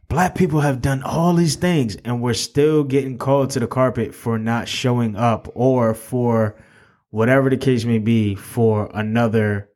black 0.09 0.35
people 0.35 0.61
have 0.61 0.81
done 0.81 1.03
all 1.03 1.35
these 1.35 1.57
things 1.57 1.97
and 2.05 2.21
we're 2.23 2.35
still 2.35 2.83
getting 2.83 3.19
called 3.19 3.51
to 3.51 3.61
the 3.61 3.67
carpet 3.67 4.15
for 4.15 4.39
not 4.39 4.67
showing 4.69 5.17
up 5.17 5.49
or 5.55 5.95
for 5.95 6.57
whatever 7.11 7.51
the 7.51 7.57
case 7.57 7.85
may 7.85 7.99
be 7.99 8.35
for 8.35 8.91
another 8.95 9.69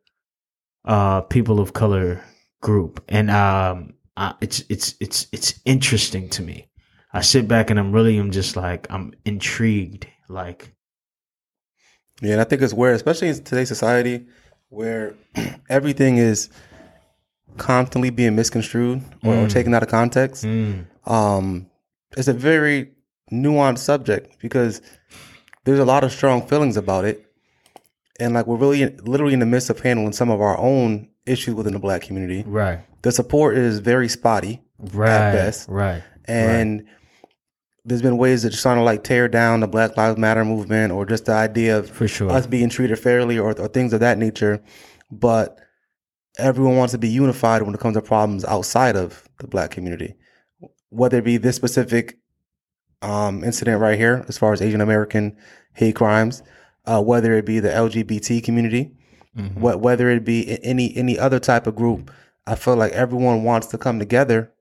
uh 0.85 1.21
people 1.23 1.61
of 1.61 1.73
color 1.73 2.25
group. 2.61 3.05
And 3.09 3.31
um 3.31 3.95
it's 4.41 4.65
it's 4.69 4.95
it's 5.01 5.27
it's 5.33 5.61
interesting 5.65 6.29
to 6.31 6.43
me. 6.43 6.69
I 7.13 7.21
sit 7.21 7.47
back 7.47 7.71
and 7.71 7.79
i'm 7.79 7.93
really 7.93 8.17
i'm 8.17 8.31
just 8.31 8.57
like 8.57 8.87
i'm 8.91 9.13
intrigued 9.27 10.07
like 10.29 10.75
yeah 12.23 12.33
and 12.33 12.41
i 12.41 12.45
think 12.45 12.63
it's 12.63 12.73
where 12.73 12.95
especially 12.95 13.29
in 13.29 13.45
today's 13.45 13.69
society 13.69 14.27
where 14.71 15.15
everything 15.69 16.17
is 16.17 16.49
constantly 17.57 18.11
being 18.11 18.35
misconstrued 18.35 19.03
or, 19.23 19.35
mm. 19.35 19.47
or 19.47 19.49
taken 19.49 19.75
out 19.75 19.83
of 19.83 19.89
context. 19.89 20.45
Mm. 20.45 20.87
Um, 21.07 21.71
it's 22.17 22.29
a 22.29 22.33
very 22.33 22.93
nuanced 23.31 23.79
subject 23.79 24.39
because 24.41 24.83
there's 25.65 25.79
a 25.79 25.85
lot 25.85 26.05
of 26.05 26.13
strong 26.13 26.47
feelings 26.47 26.77
about 26.77 27.05
it. 27.05 27.27
And 28.21 28.35
like 28.35 28.47
we're 28.47 28.57
really 28.57 28.87
literally 28.99 29.35
in 29.35 29.41
the 29.41 29.47
midst 29.47 29.71
of 29.71 29.81
handling 29.81 30.13
some 30.13 30.31
of 30.31 30.41
our 30.41 30.59
own 30.59 31.09
issues 31.27 31.55
within 31.55 31.73
the 31.73 31.79
black 31.79 32.03
community. 32.03 32.45
Right. 32.47 32.81
The 33.03 33.13
support 33.13 33.57
is 33.57 33.79
very 33.81 34.09
spotty 34.09 34.63
right, 34.79 35.11
at 35.11 35.33
best. 35.33 35.69
Right. 35.69 36.03
And 36.27 36.83
right. 36.83 36.89
there's 37.85 38.03
been 38.03 38.19
ways 38.19 38.43
that 38.43 38.51
just 38.51 38.63
trying 38.63 38.77
to 38.77 38.85
like 38.85 39.03
tear 39.03 39.29
down 39.29 39.61
the 39.61 39.67
Black 39.67 39.97
Lives 39.97 40.19
Matter 40.19 40.45
movement 40.45 40.93
or 40.93 41.05
just 41.07 41.25
the 41.25 41.33
idea 41.33 41.79
of 41.79 41.91
For 41.91 42.07
sure. 42.07 42.31
us 42.31 42.47
being 42.47 42.69
treated 42.69 42.99
fairly 42.99 43.39
or, 43.39 43.59
or 43.59 43.69
things 43.69 43.93
of 43.93 44.01
that 44.01 44.19
nature. 44.19 44.63
But 45.11 45.59
everyone 46.39 46.77
wants 46.77 46.93
to 46.93 46.99
be 46.99 47.09
unified 47.09 47.63
when 47.63 47.75
it 47.75 47.81
comes 47.81 47.97
to 47.97 48.03
problems 48.03 48.45
outside 48.45 48.97
of 48.97 49.29
the 49.39 49.47
black 49.47 49.71
community, 49.71 50.15
whether 50.91 51.19
it 51.19 51.25
be 51.25 51.37
this 51.37 51.57
specific 51.57 52.19
um, 53.03 53.43
incident 53.45 53.81
right 53.81 53.99
here, 53.99 54.25
as 54.29 54.39
far 54.39 54.53
as 54.53 54.63
Asian 54.63 54.81
American 54.81 55.37
hate 55.75 55.97
crimes, 55.97 56.43
uh, 56.87 57.03
whether 57.03 57.35
it 57.35 57.45
be 57.45 57.61
the 57.61 57.69
LGBT 57.69 58.43
community, 58.43 58.93
mm-hmm. 59.37 59.61
wh- 59.61 59.81
whether 59.81 60.09
it 60.09 60.25
be 60.25 60.59
any 60.63 60.97
any 60.97 61.19
other 61.19 61.39
type 61.39 61.67
of 61.67 61.77
group. 61.77 62.11
I 62.47 62.55
feel 62.57 62.77
like 62.77 62.93
everyone 62.93 63.45
wants 63.45 63.69
to 63.69 63.79
come 63.79 63.99
together. 63.99 64.53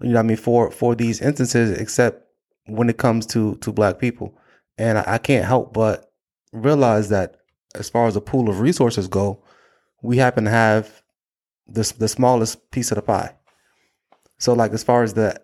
You 0.00 0.10
know, 0.10 0.20
I 0.20 0.22
mean, 0.22 0.36
for 0.36 0.70
for 0.70 0.94
these 0.94 1.20
instances, 1.20 1.78
except 1.78 2.24
when 2.66 2.88
it 2.90 2.98
comes 2.98 3.26
to 3.26 3.56
to 3.56 3.72
black 3.72 3.98
people, 3.98 4.36
and 4.76 4.98
I, 4.98 5.04
I 5.06 5.18
can't 5.18 5.44
help 5.44 5.72
but 5.72 6.12
realize 6.52 7.08
that 7.08 7.36
as 7.74 7.88
far 7.88 8.06
as 8.06 8.14
the 8.14 8.20
pool 8.20 8.48
of 8.48 8.60
resources 8.60 9.08
go, 9.08 9.42
we 10.02 10.18
happen 10.18 10.44
to 10.44 10.50
have 10.50 11.02
the 11.66 11.92
the 11.98 12.08
smallest 12.08 12.70
piece 12.70 12.90
of 12.90 12.96
the 12.96 13.02
pie. 13.02 13.34
So 14.38 14.52
like 14.52 14.72
as 14.72 14.84
far 14.84 15.02
as 15.02 15.14
the 15.14 15.40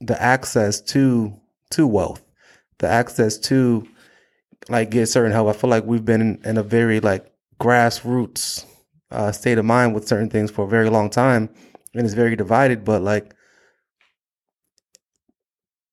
the 0.00 0.20
access 0.20 0.80
to 0.82 1.34
to 1.70 1.86
wealth, 1.86 2.22
the 2.78 2.88
access 2.88 3.38
to 3.38 3.86
like 4.68 4.90
get 4.90 5.06
certain 5.06 5.32
help, 5.32 5.48
I 5.48 5.52
feel 5.52 5.70
like 5.70 5.84
we've 5.84 6.04
been 6.04 6.20
in, 6.20 6.40
in 6.44 6.58
a 6.58 6.62
very 6.62 7.00
like 7.00 7.32
grassroots 7.60 8.64
uh, 9.10 9.32
state 9.32 9.58
of 9.58 9.64
mind 9.64 9.94
with 9.94 10.08
certain 10.08 10.30
things 10.30 10.50
for 10.50 10.64
a 10.64 10.68
very 10.68 10.90
long 10.90 11.10
time, 11.10 11.48
and 11.94 12.04
it's 12.04 12.14
very 12.14 12.36
divided. 12.36 12.84
But 12.84 13.02
like, 13.02 13.34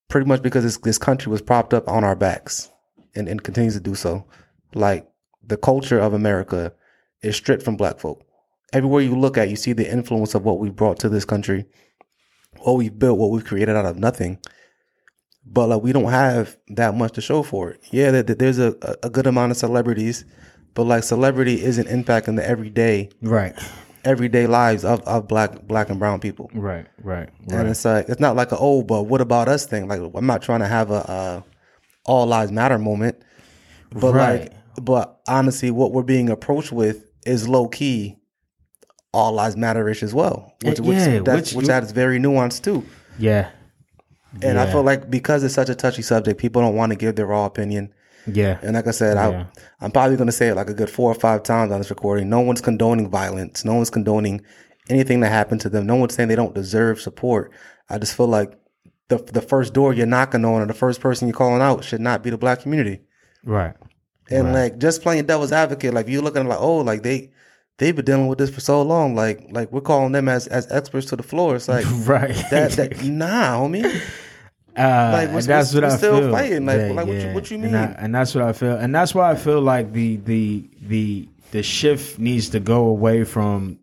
pretty 0.08 0.28
much 0.28 0.42
because 0.42 0.64
this 0.64 0.78
this 0.78 0.98
country 0.98 1.32
was 1.32 1.42
propped 1.42 1.74
up 1.74 1.88
on 1.88 2.04
our 2.04 2.16
backs, 2.16 2.72
and, 3.16 3.28
and 3.28 3.44
continues 3.44 3.76
to 3.76 3.80
do 3.80 3.96
so. 3.96 4.26
Like 4.74 5.08
the 5.46 5.58
culture 5.58 6.00
of 6.00 6.14
America 6.14 6.74
is 7.24 7.36
stripped 7.36 7.63
from 7.63 7.77
black 7.77 8.00
folk. 8.00 8.24
Everywhere 8.74 9.01
you 9.01 9.15
look 9.18 9.38
at, 9.38 9.50
you 9.50 9.56
see 9.56 9.74
the 9.74 9.89
influence 9.92 10.36
of 10.36 10.44
what 10.44 10.60
we 10.60 10.70
brought 10.70 11.00
to 11.00 11.10
this 11.10 11.25
country, 11.25 11.65
what 12.60 12.74
we've 12.74 12.98
built, 12.98 13.18
what 13.20 13.32
we've 13.32 13.46
created 13.46 13.75
out 13.75 13.86
of 13.86 13.98
nothing. 13.98 14.39
But 15.46 15.68
like 15.70 15.82
we 15.84 15.92
don't 15.92 16.10
have 16.12 16.58
that 16.70 16.96
much 16.96 17.13
to 17.13 17.22
show 17.22 17.44
for 17.44 17.72
it. 17.72 17.82
Yeah, 17.92 18.12
there- 18.12 18.24
there's 18.24 18.60
a, 18.60 18.75
a 19.03 19.10
good 19.10 19.27
amount 19.27 19.51
of 19.51 19.58
celebrities, 19.58 20.25
but 20.74 20.84
like 20.86 21.03
celebrity 21.03 21.63
isn't 21.63 21.88
impacting 21.88 22.36
the 22.38 22.48
everyday 22.48 23.10
Right. 23.22 23.53
everyday 24.06 24.48
lives 24.48 24.84
of, 24.86 25.01
of 25.01 25.27
black 25.27 25.62
black 25.68 25.89
and 25.89 26.00
brown 26.00 26.20
people. 26.20 26.50
Right. 26.53 26.88
Right. 27.03 27.30
right. 27.48 27.60
And 27.60 27.70
it's 27.70 27.84
like 27.86 28.08
it's 28.10 28.22
not 28.22 28.36
like 28.36 28.51
a 28.51 28.58
oh, 28.58 28.84
but 28.84 29.03
what 29.03 29.22
about 29.22 29.48
us 29.50 29.65
thing? 29.65 29.88
Like 29.88 30.00
I'm 30.15 30.25
not 30.25 30.42
trying 30.42 30.62
to 30.62 30.68
have 30.68 30.89
a, 30.92 31.10
uh 31.12 31.42
all 32.06 32.25
lives 32.25 32.51
matter 32.51 32.77
moment, 32.80 33.22
but 33.92 34.13
Right. 34.13 34.42
like, 34.42 34.53
but 34.82 35.20
honestly, 35.27 35.72
what 35.72 35.92
we're 35.92 36.03
being 36.03 36.30
approached 36.30 36.72
with 36.72 37.06
is 37.25 37.48
low 37.48 37.68
key 37.68 38.18
all 39.13 39.32
lives 39.32 39.56
matter 39.56 39.88
ish 39.89 40.01
as 40.03 40.13
well, 40.13 40.53
which 40.63 40.80
Uh, 40.80 40.84
which 40.84 40.98
yeah, 40.98 41.20
that's, 41.20 41.50
which- 41.51 41.56
which 41.58 41.68
that 41.68 41.84
is 41.84 41.92
very 41.92 42.20
nuanced 42.20 42.63
too. 42.63 42.84
Yeah. 43.20 43.50
And 44.42 44.60
I 44.60 44.65
Yeah. 44.65 44.72
feel 44.72 44.82
like 44.84 45.10
because 45.12 45.44
it's 45.44 45.53
such 45.53 45.70
a 45.70 45.75
touchy 45.75 46.01
subject, 46.01 46.39
people 46.39 46.62
don't 46.62 46.75
want 46.75 46.92
to 46.92 46.96
give 46.96 47.15
their 47.15 47.27
raw 47.27 47.46
opinion. 47.46 47.94
Yeah. 48.25 48.58
And 48.63 48.74
like 48.75 48.88
I 48.88 48.92
said, 48.92 49.15
Yeah. 49.18 49.46
I, 49.82 49.86
I'm 49.86 49.92
probably 49.92 50.15
going 50.18 50.27
to 50.27 50.32
say 50.34 50.48
it 50.48 50.56
like 50.56 50.70
a 50.70 50.74
good 50.74 50.89
four 50.89 51.12
or 51.12 51.15
five 51.15 51.44
times 51.44 51.72
on 51.72 51.77
this 51.80 51.92
recording. 51.92 52.30
No 52.30 52.39
one's 52.39 52.62
condoning 52.62 53.10
violence. 53.10 53.63
No 53.63 53.75
one's 53.75 53.92
condoning 53.92 54.42
anything 54.89 55.20
that 55.20 55.30
happened 55.32 55.62
to 55.62 55.70
them. 55.70 55.86
No 55.86 55.96
one's 55.96 56.15
saying 56.15 56.30
they 56.30 56.36
don't 56.36 56.56
deserve 56.56 57.00
support. 57.00 57.51
I 57.89 58.00
just 58.00 58.15
feel 58.18 58.27
like 58.27 58.53
the 59.10 59.18
the 59.18 59.42
first 59.42 59.74
door 59.74 59.94
you're 59.94 60.08
knocking 60.08 60.44
on 60.46 60.62
or 60.62 60.65
the 60.65 60.74
first 60.74 61.01
person 61.01 61.27
you're 61.27 61.38
calling 61.38 61.62
out 61.62 61.84
should 61.84 62.01
not 62.01 62.24
be 62.24 62.32
the 62.32 62.38
black 62.38 62.62
community. 62.62 63.01
Right. 63.46 63.75
And 64.40 64.54
like 64.54 64.78
just 64.80 65.02
playing 65.02 65.25
devil's 65.25 65.52
advocate, 65.52 65.94
like 65.94 66.08
you 66.08 66.22
looking 66.22 66.48
like, 66.48 66.60
oh, 66.60 66.78
like 66.78 67.04
they 67.04 67.32
they've 67.78 67.96
been 67.96 68.06
dealing 68.06 68.28
with 68.28 68.38
this 68.40 68.50
for 68.50 68.62
so 68.62 68.82
long. 68.82 69.16
Like 69.16 69.48
like 69.52 69.72
we're 69.72 69.82
calling 69.82 70.12
them 70.12 70.28
as 70.30 70.48
as 70.48 70.72
experts 70.72 71.08
to 71.08 71.16
the 71.16 71.24
floor. 71.24 71.56
It's 71.56 71.68
like 71.68 71.86
Right. 72.08 72.36
that 72.52 72.72
that 72.74 73.04
nah, 73.06 73.58
homie. 73.60 73.86
Uh, 74.75 75.10
Like, 75.13 75.30
we're- 75.30 75.42
that's 75.44 75.74
we're- 75.74 75.84
what 75.86 75.90
we're 75.90 75.94
I 75.94 75.98
still 75.98 76.20
feel. 76.20 76.32
fighting. 76.32 76.66
Like- 76.66 76.92
like, 76.96 77.06
what 77.08 77.16
you- 77.16 77.34
what 77.34 77.52
you 77.52 77.58
And, 77.63 77.75
I- 77.78 77.88
mean? 77.88 77.96
and 78.00 78.16
that's 78.16 78.34
what 78.34 78.44
I 78.44 78.54
feel. 78.54 78.75
And 78.75 78.94
that's 78.96 79.13
why 79.13 79.30
I 79.32 79.36
feel 79.36 79.62
like 79.62 79.94
the 79.94 80.18
the 80.18 80.68
the 80.88 81.28
the 81.52 81.62
shift 81.63 82.18
needs 82.18 82.50
to 82.50 82.60
go 82.60 82.86
away 82.86 83.24
from 83.24 83.78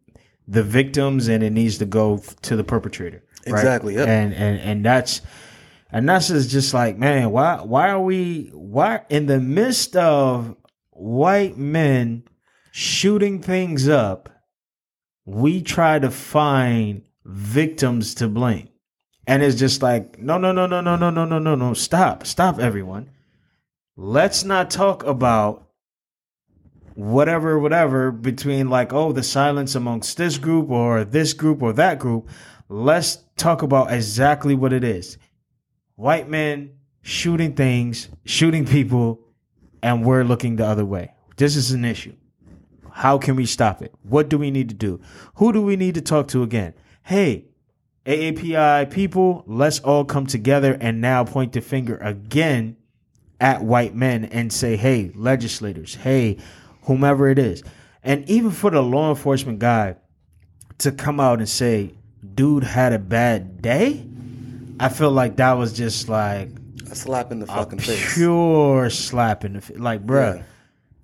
the 0.49 0.65
victims 0.65 1.29
and 1.29 1.45
it 1.45 1.51
needs 1.53 1.79
to 1.79 1.85
go 1.87 2.21
to 2.43 2.57
the 2.57 2.65
perpetrator. 2.65 3.23
right? 3.47 3.53
Exactly, 3.61 3.95
yep. 3.95 4.09
And 4.09 4.35
and 4.35 4.59
and 4.61 4.85
that's 4.85 5.21
and 5.93 6.09
that's 6.09 6.29
just 6.29 6.51
just 6.51 6.75
like 6.75 6.99
man, 6.99 7.31
why 7.31 7.61
why 7.63 7.91
are 7.91 8.01
we 8.01 8.51
why 8.53 9.03
in 9.09 9.27
the 9.27 9.41
midst 9.41 9.97
of 9.97 10.57
white 10.91 11.57
men 11.57 12.25
shooting 12.73 13.41
things 13.41 13.89
up, 13.89 14.29
we 15.25 15.63
try 15.63 15.99
to 15.99 16.11
find 16.11 17.03
victims 17.25 18.15
to 18.17 18.29
blame. 18.29 18.69
And 19.27 19.43
it's 19.43 19.59
just 19.59 19.83
like, 19.83 20.19
no, 20.19 20.39
no, 20.39 20.53
no, 20.53 20.67
no, 20.67 20.81
no, 20.81 20.97
no, 20.97 21.11
no, 21.11 21.25
no, 21.25 21.39
no, 21.39 21.55
no. 21.55 21.75
Stop. 21.75 22.27
Stop, 22.27 22.59
everyone. 22.59 23.11
Let's 23.97 24.45
not 24.45 24.71
talk 24.71 25.05
about 25.05 25.69
whatever, 26.95 27.59
whatever 27.59 28.11
between 28.11 28.71
like, 28.71 28.93
oh, 28.93 29.13
the 29.13 29.23
silence 29.23 29.75
amongst 29.75 30.17
this 30.17 30.39
group 30.39 30.71
or 30.71 31.05
this 31.05 31.33
group 31.33 31.63
or 31.63 31.73
that 31.75 31.99
group. 31.99 32.29
Let's 32.69 33.19
talk 33.37 33.63
about 33.63 33.93
exactly 33.93 34.55
what 34.55 34.73
it 34.73 34.85
is. 34.85 35.19
White 36.01 36.31
men 36.31 36.79
shooting 37.03 37.53
things, 37.53 38.09
shooting 38.25 38.65
people, 38.65 39.21
and 39.83 40.03
we're 40.03 40.25
looking 40.25 40.57
the 40.57 40.65
other 40.65 40.87
way. 40.87 41.13
This 41.37 41.57
is 41.57 41.73
an 41.73 41.85
issue. 41.85 42.15
How 42.91 43.19
can 43.19 43.37
we 43.37 43.45
stop 43.45 43.83
it? 43.83 43.93
What 44.03 44.31
do 44.31 44.39
we 44.39 44.51
need 44.51 44.71
to 44.71 44.75
do? 44.75 45.03
Who 45.35 45.53
do 45.53 45.61
we 45.61 45.77
need 45.77 45.97
to 45.97 46.01
talk 46.01 46.29
to 46.29 46.43
again? 46.43 46.73
Hey, 47.03 47.49
AAPI 48.07 48.91
people, 48.91 49.45
let's 49.47 49.81
all 49.81 50.07
come 50.07 50.25
together 50.25 50.79
and 50.81 51.03
now 51.03 51.23
point 51.23 51.53
the 51.53 51.61
finger 51.61 51.99
again 51.99 52.79
at 53.39 53.63
white 53.63 53.95
men 53.95 54.25
and 54.25 54.51
say, 54.51 54.77
hey, 54.77 55.13
legislators, 55.15 55.97
hey, 55.97 56.39
whomever 56.85 57.29
it 57.29 57.39
is. 57.39 57.63
And 58.03 58.27
even 58.27 58.53
for 58.53 58.71
the 58.71 58.83
law 58.83 59.11
enforcement 59.11 59.59
guy 59.59 59.97
to 60.79 60.93
come 60.93 61.21
out 61.21 61.41
and 61.41 61.49
say, 61.49 61.93
dude 62.35 62.65
had 62.65 62.95
a 62.95 62.99
bad 62.99 63.61
day, 63.61 64.07
I 64.81 64.89
feel 64.89 65.11
like 65.11 65.37
that 65.37 65.53
was 65.53 65.73
just 65.73 66.09
like 66.09 66.49
A 66.91 66.95
slap 66.97 67.31
in 67.33 67.39
the 67.41 67.47
fucking 67.47 67.79
face. 67.81 68.15
pure 68.15 68.89
slap 68.91 69.45
in 69.45 69.53
the 69.55 69.61
face. 69.61 69.79
Like, 69.79 70.07
bruh, 70.07 70.37
Yeah. 70.39 70.43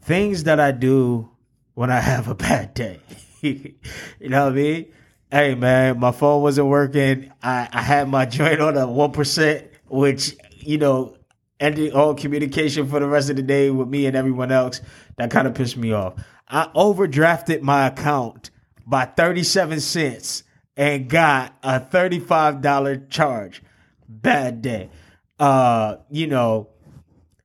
things 0.02 0.44
that 0.44 0.58
I 0.60 0.72
do 0.72 1.28
when 1.74 1.90
I 1.90 2.00
have 2.00 2.28
a 2.28 2.34
bad 2.34 2.74
day. 2.74 3.00
you 3.42 3.74
know 4.20 4.44
what 4.44 4.52
I 4.52 4.56
mean? 4.56 4.86
Hey, 5.30 5.54
man, 5.54 5.98
my 6.00 6.12
phone 6.12 6.42
wasn't 6.42 6.68
working. 6.68 7.30
I, 7.42 7.68
I 7.72 7.82
had 7.82 8.08
my 8.08 8.24
joint 8.26 8.60
on 8.60 8.76
a 8.76 8.86
1%, 8.86 9.68
which, 9.88 10.36
you 10.58 10.78
know, 10.78 11.16
ended 11.60 11.92
all 11.92 12.14
communication 12.14 12.88
for 12.88 13.00
the 13.00 13.06
rest 13.06 13.28
of 13.30 13.36
the 13.36 13.42
day 13.42 13.70
with 13.70 13.88
me 13.88 14.06
and 14.06 14.16
everyone 14.16 14.52
else. 14.52 14.80
That 15.18 15.30
kind 15.30 15.46
of 15.46 15.54
pissed 15.54 15.76
me 15.76 15.92
off. 15.92 16.14
I 16.48 16.68
overdrafted 16.74 17.60
my 17.62 17.88
account 17.88 18.50
by 18.86 19.04
37 19.06 19.80
cents 19.80 20.44
and 20.76 21.08
got 21.08 21.56
a 21.62 21.80
$35 21.80 23.10
charge. 23.10 23.62
Bad 24.08 24.62
day. 24.62 24.90
Uh, 25.38 25.96
you 26.10 26.26
know, 26.26 26.68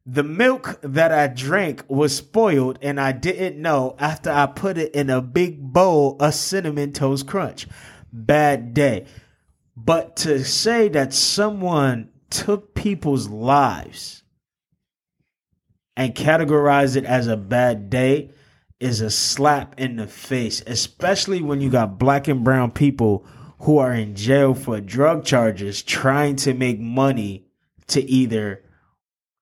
the 0.05 0.23
milk 0.23 0.79
that 0.81 1.11
I 1.11 1.27
drank 1.27 1.83
was 1.87 2.15
spoiled 2.15 2.79
and 2.81 2.99
I 2.99 3.11
didn't 3.11 3.61
know 3.61 3.95
after 3.99 4.31
I 4.31 4.47
put 4.47 4.77
it 4.77 4.93
in 4.93 5.09
a 5.09 5.21
big 5.21 5.61
bowl 5.61 6.17
of 6.19 6.33
cinnamon 6.33 6.93
toast 6.93 7.27
crunch. 7.27 7.67
Bad 8.11 8.73
day. 8.73 9.05
But 9.75 10.17
to 10.17 10.43
say 10.43 10.89
that 10.89 11.13
someone 11.13 12.09
took 12.29 12.73
people's 12.73 13.27
lives 13.27 14.23
and 15.95 16.15
categorized 16.15 16.95
it 16.95 17.05
as 17.05 17.27
a 17.27 17.37
bad 17.37 17.89
day 17.89 18.31
is 18.79 19.01
a 19.01 19.11
slap 19.11 19.79
in 19.79 19.97
the 19.97 20.07
face, 20.07 20.63
especially 20.65 21.41
when 21.41 21.61
you 21.61 21.69
got 21.69 21.99
black 21.99 22.27
and 22.27 22.43
brown 22.43 22.71
people 22.71 23.25
who 23.61 23.77
are 23.77 23.93
in 23.93 24.15
jail 24.15 24.53
for 24.53 24.81
drug 24.81 25.23
charges 25.23 25.81
trying 25.83 26.35
to 26.35 26.53
make 26.53 26.79
money 26.79 27.45
to 27.87 28.01
either 28.01 28.63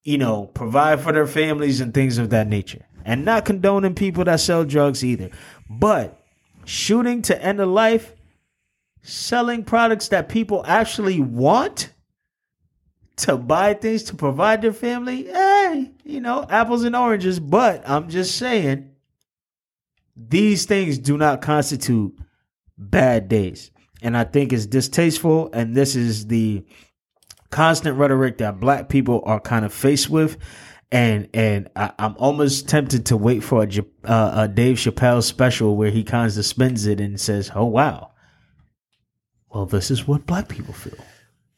you 0.04 0.18
know, 0.18 0.46
provide 0.48 1.00
for 1.00 1.12
their 1.12 1.28
families 1.28 1.82
and 1.82 1.94
things 1.94 2.18
of 2.18 2.30
that 2.32 2.48
nature. 2.48 2.86
And 3.06 3.26
not 3.26 3.46
condoning 3.46 3.96
people 3.96 4.24
that 4.26 4.40
sell 4.40 4.64
drugs 4.66 5.04
either. 5.04 5.30
But 5.70 6.20
shooting 6.66 7.22
to 7.24 7.44
end 7.44 7.60
a 7.60 7.66
life, 7.66 8.14
selling 9.02 9.64
products 9.64 10.10
that 10.10 10.30
people 10.30 10.64
actually 10.66 11.20
want 11.20 11.94
to 13.18 13.38
buy 13.38 13.74
things 13.74 14.04
to 14.04 14.16
provide 14.16 14.62
their 14.62 14.74
family, 14.74 15.26
hey, 15.26 15.92
you 16.04 16.22
know, 16.22 16.46
apples 16.50 16.84
and 16.84 16.96
oranges. 16.96 17.40
But 17.40 17.88
I'm 17.88 18.10
just 18.10 18.38
saying, 18.38 18.90
these 20.16 20.66
things 20.66 20.98
do 20.98 21.18
not 21.18 21.42
constitute 21.42 22.18
bad 22.78 23.28
days. 23.28 23.72
And 24.02 24.16
I 24.16 24.24
think 24.24 24.54
it's 24.54 24.66
distasteful. 24.66 25.50
And 25.54 25.76
this 25.76 25.96
is 25.96 26.28
the 26.28 26.64
constant 27.50 27.98
rhetoric 27.98 28.38
that 28.38 28.60
black 28.60 28.90
people 28.90 29.22
are 29.26 29.40
kind 29.40 29.66
of 29.66 29.74
faced 29.74 30.10
with. 30.10 30.38
And 30.92 31.30
and 31.36 31.70
I, 31.76 31.92
I'm 32.00 32.16
almost 32.18 32.68
tempted 32.68 33.06
to 33.08 33.18
wait 33.18 33.44
for 33.44 33.64
a, 33.64 33.68
uh, 34.06 34.32
a 34.36 34.48
Dave 34.48 34.78
Chappelle 34.78 35.22
special 35.22 35.76
where 35.76 35.92
he 35.92 36.04
kind 36.04 36.26
of 36.26 36.46
spins 36.46 36.88
it 36.88 37.00
and 37.00 37.22
says, 37.22 37.52
"Oh 37.54 37.66
wow, 37.66 38.10
well 39.54 39.68
this 39.68 39.92
is 39.92 40.08
what 40.08 40.26
black 40.26 40.50
people 40.50 40.74
feel." 40.74 40.98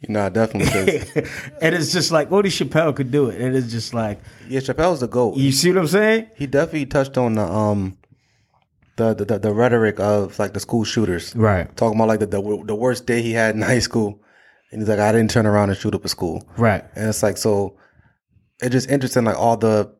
You 0.01 0.13
know, 0.13 0.25
I 0.25 0.29
definitely. 0.29 0.97
and 1.61 1.73
it's 1.75 1.93
just 1.93 2.11
like 2.11 2.29
Odie 2.29 2.47
Chappelle 2.47 2.93
could 2.93 3.09
do 3.09 3.29
it, 3.29 3.39
and 3.39 3.55
it's 3.55 3.71
just 3.71 3.93
like 3.93 4.19
yeah, 4.49 4.59
Chappelle's 4.59 4.99
the 4.99 5.07
goat. 5.07 5.37
you 5.37 5.53
see 5.53 5.69
what 5.71 5.77
I'm 5.77 5.87
saying? 5.87 6.27
he 6.35 6.45
definitely 6.45 6.87
touched 6.87 7.17
on 7.17 7.35
the 7.35 7.43
um 7.43 7.97
the 8.97 9.13
the, 9.13 9.39
the, 9.39 9.53
rhetoric 9.53 9.99
of 9.99 10.37
like 10.39 10.53
the 10.53 10.59
school 10.59 10.83
shooters. 10.83 11.35
Right, 11.35 11.73
talking 11.75 11.97
about 11.97 12.07
like 12.07 12.19
the, 12.19 12.27
the 12.27 12.63
the 12.65 12.75
worst 12.75 13.05
day 13.05 13.21
he 13.21 13.31
had 13.31 13.55
in 13.55 13.61
high 13.73 13.79
school. 13.79 14.21
And 14.71 14.79
he's 14.81 14.87
like 14.87 14.99
i 14.99 15.11
didn't 15.11 15.31
turn 15.31 15.45
around 15.45 15.69
and 15.69 15.77
shoot 15.77 15.93
up 15.93 16.05
a 16.05 16.09
school. 16.09 16.47
Right, 16.57 16.83
and 16.95 17.09
it's 17.09 17.23
like 17.23 17.37
so 17.37 17.77
it's 18.61 18.71
just 18.71 18.89
interesting 18.89 19.25
like 19.25 19.37
all 19.37 19.57
the 19.57 19.93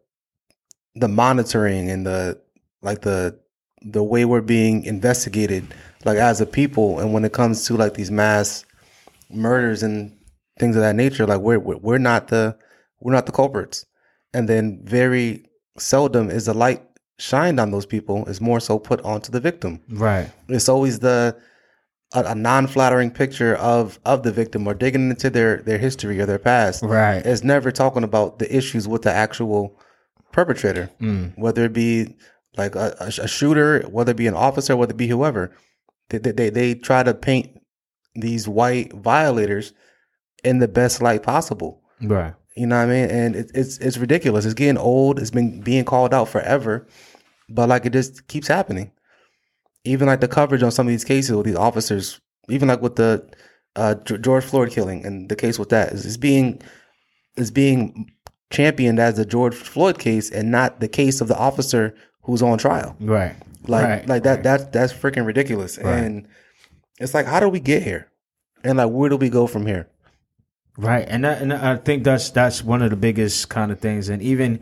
the 0.95 1.07
monitoring 1.07 1.89
and 1.89 2.05
the 2.05 2.39
like 2.81 3.01
the 3.01 3.39
the 3.81 4.03
way 4.03 4.25
we're 4.25 4.41
being 4.41 4.83
investigated 4.83 5.65
like 6.05 6.17
as 6.17 6.41
a 6.41 6.45
people. 6.45 6.99
And 6.99 7.13
when 7.13 7.25
it 7.25 7.33
comes 7.33 7.65
to 7.65 7.75
like 7.75 7.95
these 7.95 8.11
mass 8.11 8.65
murders 9.29 9.83
and 9.83 10.15
things 10.59 10.75
of 10.75 10.81
that 10.81 10.95
nature 10.95 11.25
like 11.25 11.39
we're 11.39 11.59
we're, 11.59 11.77
we're 11.77 11.97
not 11.97 12.27
the 12.27 12.57
we're 12.99 13.13
not 13.13 13.25
the 13.25 13.31
culprits. 13.31 13.85
And 14.33 14.47
then 14.47 14.79
very 14.83 15.45
seldom 15.77 16.29
is 16.29 16.45
the 16.45 16.53
light 16.53 16.81
shined 17.21 17.59
on 17.59 17.71
those 17.71 17.85
people 17.85 18.25
is 18.25 18.41
more 18.41 18.59
so 18.59 18.79
put 18.79 18.99
onto 19.01 19.31
the 19.31 19.39
victim. 19.39 19.79
Right. 19.89 20.29
It's 20.47 20.67
always 20.69 20.99
the 20.99 21.37
a, 22.13 22.23
a 22.23 22.35
non-flattering 22.35 23.11
picture 23.11 23.55
of 23.55 23.99
of 24.05 24.23
the 24.23 24.31
victim 24.31 24.67
or 24.67 24.73
digging 24.73 25.09
into 25.09 25.29
their 25.29 25.61
their 25.61 25.77
history 25.77 26.19
or 26.19 26.25
their 26.25 26.39
past. 26.39 26.83
Right. 26.83 27.25
It's 27.25 27.43
never 27.43 27.71
talking 27.71 28.03
about 28.03 28.39
the 28.39 28.53
issues 28.55 28.87
with 28.87 29.03
the 29.03 29.13
actual 29.13 29.79
perpetrator, 30.31 30.89
Mm. 30.99 31.37
whether 31.37 31.65
it 31.65 31.73
be 31.73 32.15
like 32.57 32.75
a, 32.75 32.95
a, 32.99 33.07
a 33.07 33.27
shooter, 33.27 33.81
whether 33.89 34.11
it 34.11 34.17
be 34.17 34.27
an 34.27 34.33
officer, 34.33 34.75
whether 34.75 34.91
it 34.91 34.97
be 34.97 35.07
whoever. 35.07 35.51
They, 36.09 36.17
they 36.17 36.31
they 36.31 36.49
they 36.49 36.75
try 36.75 37.03
to 37.03 37.13
paint 37.13 37.47
these 38.15 38.47
white 38.47 38.91
violators 38.93 39.73
in 40.43 40.59
the 40.59 40.67
best 40.67 41.01
light 41.01 41.23
possible. 41.23 41.81
Right. 42.01 42.33
You 42.57 42.67
know 42.67 42.75
what 42.77 42.89
I 42.89 42.93
mean? 42.93 43.09
And 43.09 43.35
it, 43.35 43.51
it's 43.53 43.77
it's 43.77 43.97
ridiculous. 43.97 44.43
It's 44.43 44.53
getting 44.53 44.77
old. 44.77 45.19
It's 45.19 45.31
been 45.31 45.61
being 45.61 45.85
called 45.85 46.13
out 46.13 46.27
forever, 46.27 46.85
but 47.53 47.69
like 47.69 47.85
it 47.85 47.93
just 47.93 48.27
keeps 48.27 48.47
happening. 48.47 48.91
Even 49.83 50.07
like 50.07 50.21
the 50.21 50.27
coverage 50.27 50.63
on 50.63 50.71
some 50.71 50.87
of 50.87 50.91
these 50.91 51.03
cases 51.03 51.35
with 51.35 51.45
these 51.45 51.55
officers, 51.55 52.19
even 52.49 52.67
like 52.67 52.81
with 52.81 52.95
the 52.95 53.27
uh, 53.75 53.95
George 53.95 54.43
Floyd 54.43 54.71
killing 54.71 55.05
and 55.05 55.29
the 55.29 55.35
case 55.35 55.57
with 55.57 55.69
that 55.69 55.91
is, 55.91 56.05
is 56.05 56.17
being 56.17 56.61
is 57.35 57.51
being 57.51 58.11
championed 58.51 58.99
as 58.99 59.15
the 59.15 59.25
George 59.25 59.55
Floyd 59.55 59.97
case 59.97 60.29
and 60.29 60.51
not 60.51 60.79
the 60.81 60.87
case 60.87 61.21
of 61.21 61.27
the 61.27 61.37
officer 61.37 61.95
who's 62.23 62.41
on 62.41 62.57
trial. 62.57 62.95
Right. 62.99 63.35
Like 63.67 63.85
Right, 63.85 64.07
like 64.07 64.23
that 64.23 64.35
right. 64.35 64.43
that's 64.43 64.65
that's 64.65 64.93
freaking 64.93 65.25
ridiculous. 65.25 65.77
Right. 65.77 66.03
And 66.03 66.27
it's 66.99 67.13
like 67.13 67.25
how 67.25 67.39
do 67.39 67.49
we 67.49 67.59
get 67.59 67.83
here? 67.83 68.11
And 68.63 68.77
like 68.77 68.89
where 68.89 69.09
do 69.09 69.17
we 69.17 69.29
go 69.29 69.47
from 69.47 69.65
here? 69.65 69.87
Right, 70.77 71.05
and 71.07 71.25
that, 71.25 71.41
and 71.41 71.51
I 71.51 71.75
think 71.75 72.03
that's 72.03 72.29
that's 72.29 72.63
one 72.63 72.81
of 72.81 72.89
the 72.89 72.95
biggest 72.95 73.49
kind 73.49 73.71
of 73.71 73.79
things, 73.79 74.07
and 74.07 74.21
even 74.21 74.61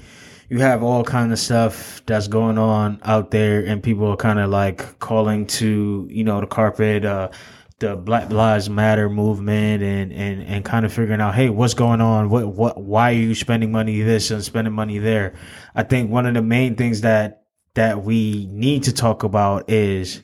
you 0.49 0.59
have 0.59 0.81
all 0.81 1.03
kind 1.03 1.31
of 1.31 1.39
stuff 1.39 2.01
that's 2.05 2.27
going 2.27 2.57
on 2.57 2.99
out 3.03 3.31
there, 3.31 3.63
and 3.63 3.83
people 3.83 4.07
are 4.07 4.17
kind 4.17 4.39
of 4.39 4.49
like 4.49 4.99
calling 4.99 5.45
to 5.45 6.07
you 6.09 6.23
know 6.23 6.41
the 6.41 6.47
carpet, 6.47 7.05
uh, 7.05 7.29
the 7.77 7.95
Black 7.95 8.31
Lives 8.31 8.69
Matter 8.69 9.09
movement, 9.09 9.83
and 9.83 10.11
and 10.11 10.43
and 10.43 10.65
kind 10.65 10.85
of 10.85 10.91
figuring 10.91 11.21
out, 11.21 11.35
hey, 11.35 11.49
what's 11.49 11.75
going 11.75 12.01
on? 12.01 12.29
What 12.29 12.47
what? 12.47 12.81
Why 12.81 13.11
are 13.11 13.15
you 13.15 13.35
spending 13.35 13.71
money 13.71 14.01
this 14.01 14.31
and 14.31 14.43
spending 14.43 14.73
money 14.73 14.97
there? 14.97 15.35
I 15.75 15.83
think 15.83 16.09
one 16.09 16.25
of 16.25 16.33
the 16.33 16.41
main 16.41 16.75
things 16.75 17.01
that 17.01 17.43
that 17.75 18.03
we 18.03 18.47
need 18.51 18.83
to 18.83 18.93
talk 18.93 19.23
about 19.23 19.69
is 19.69 20.23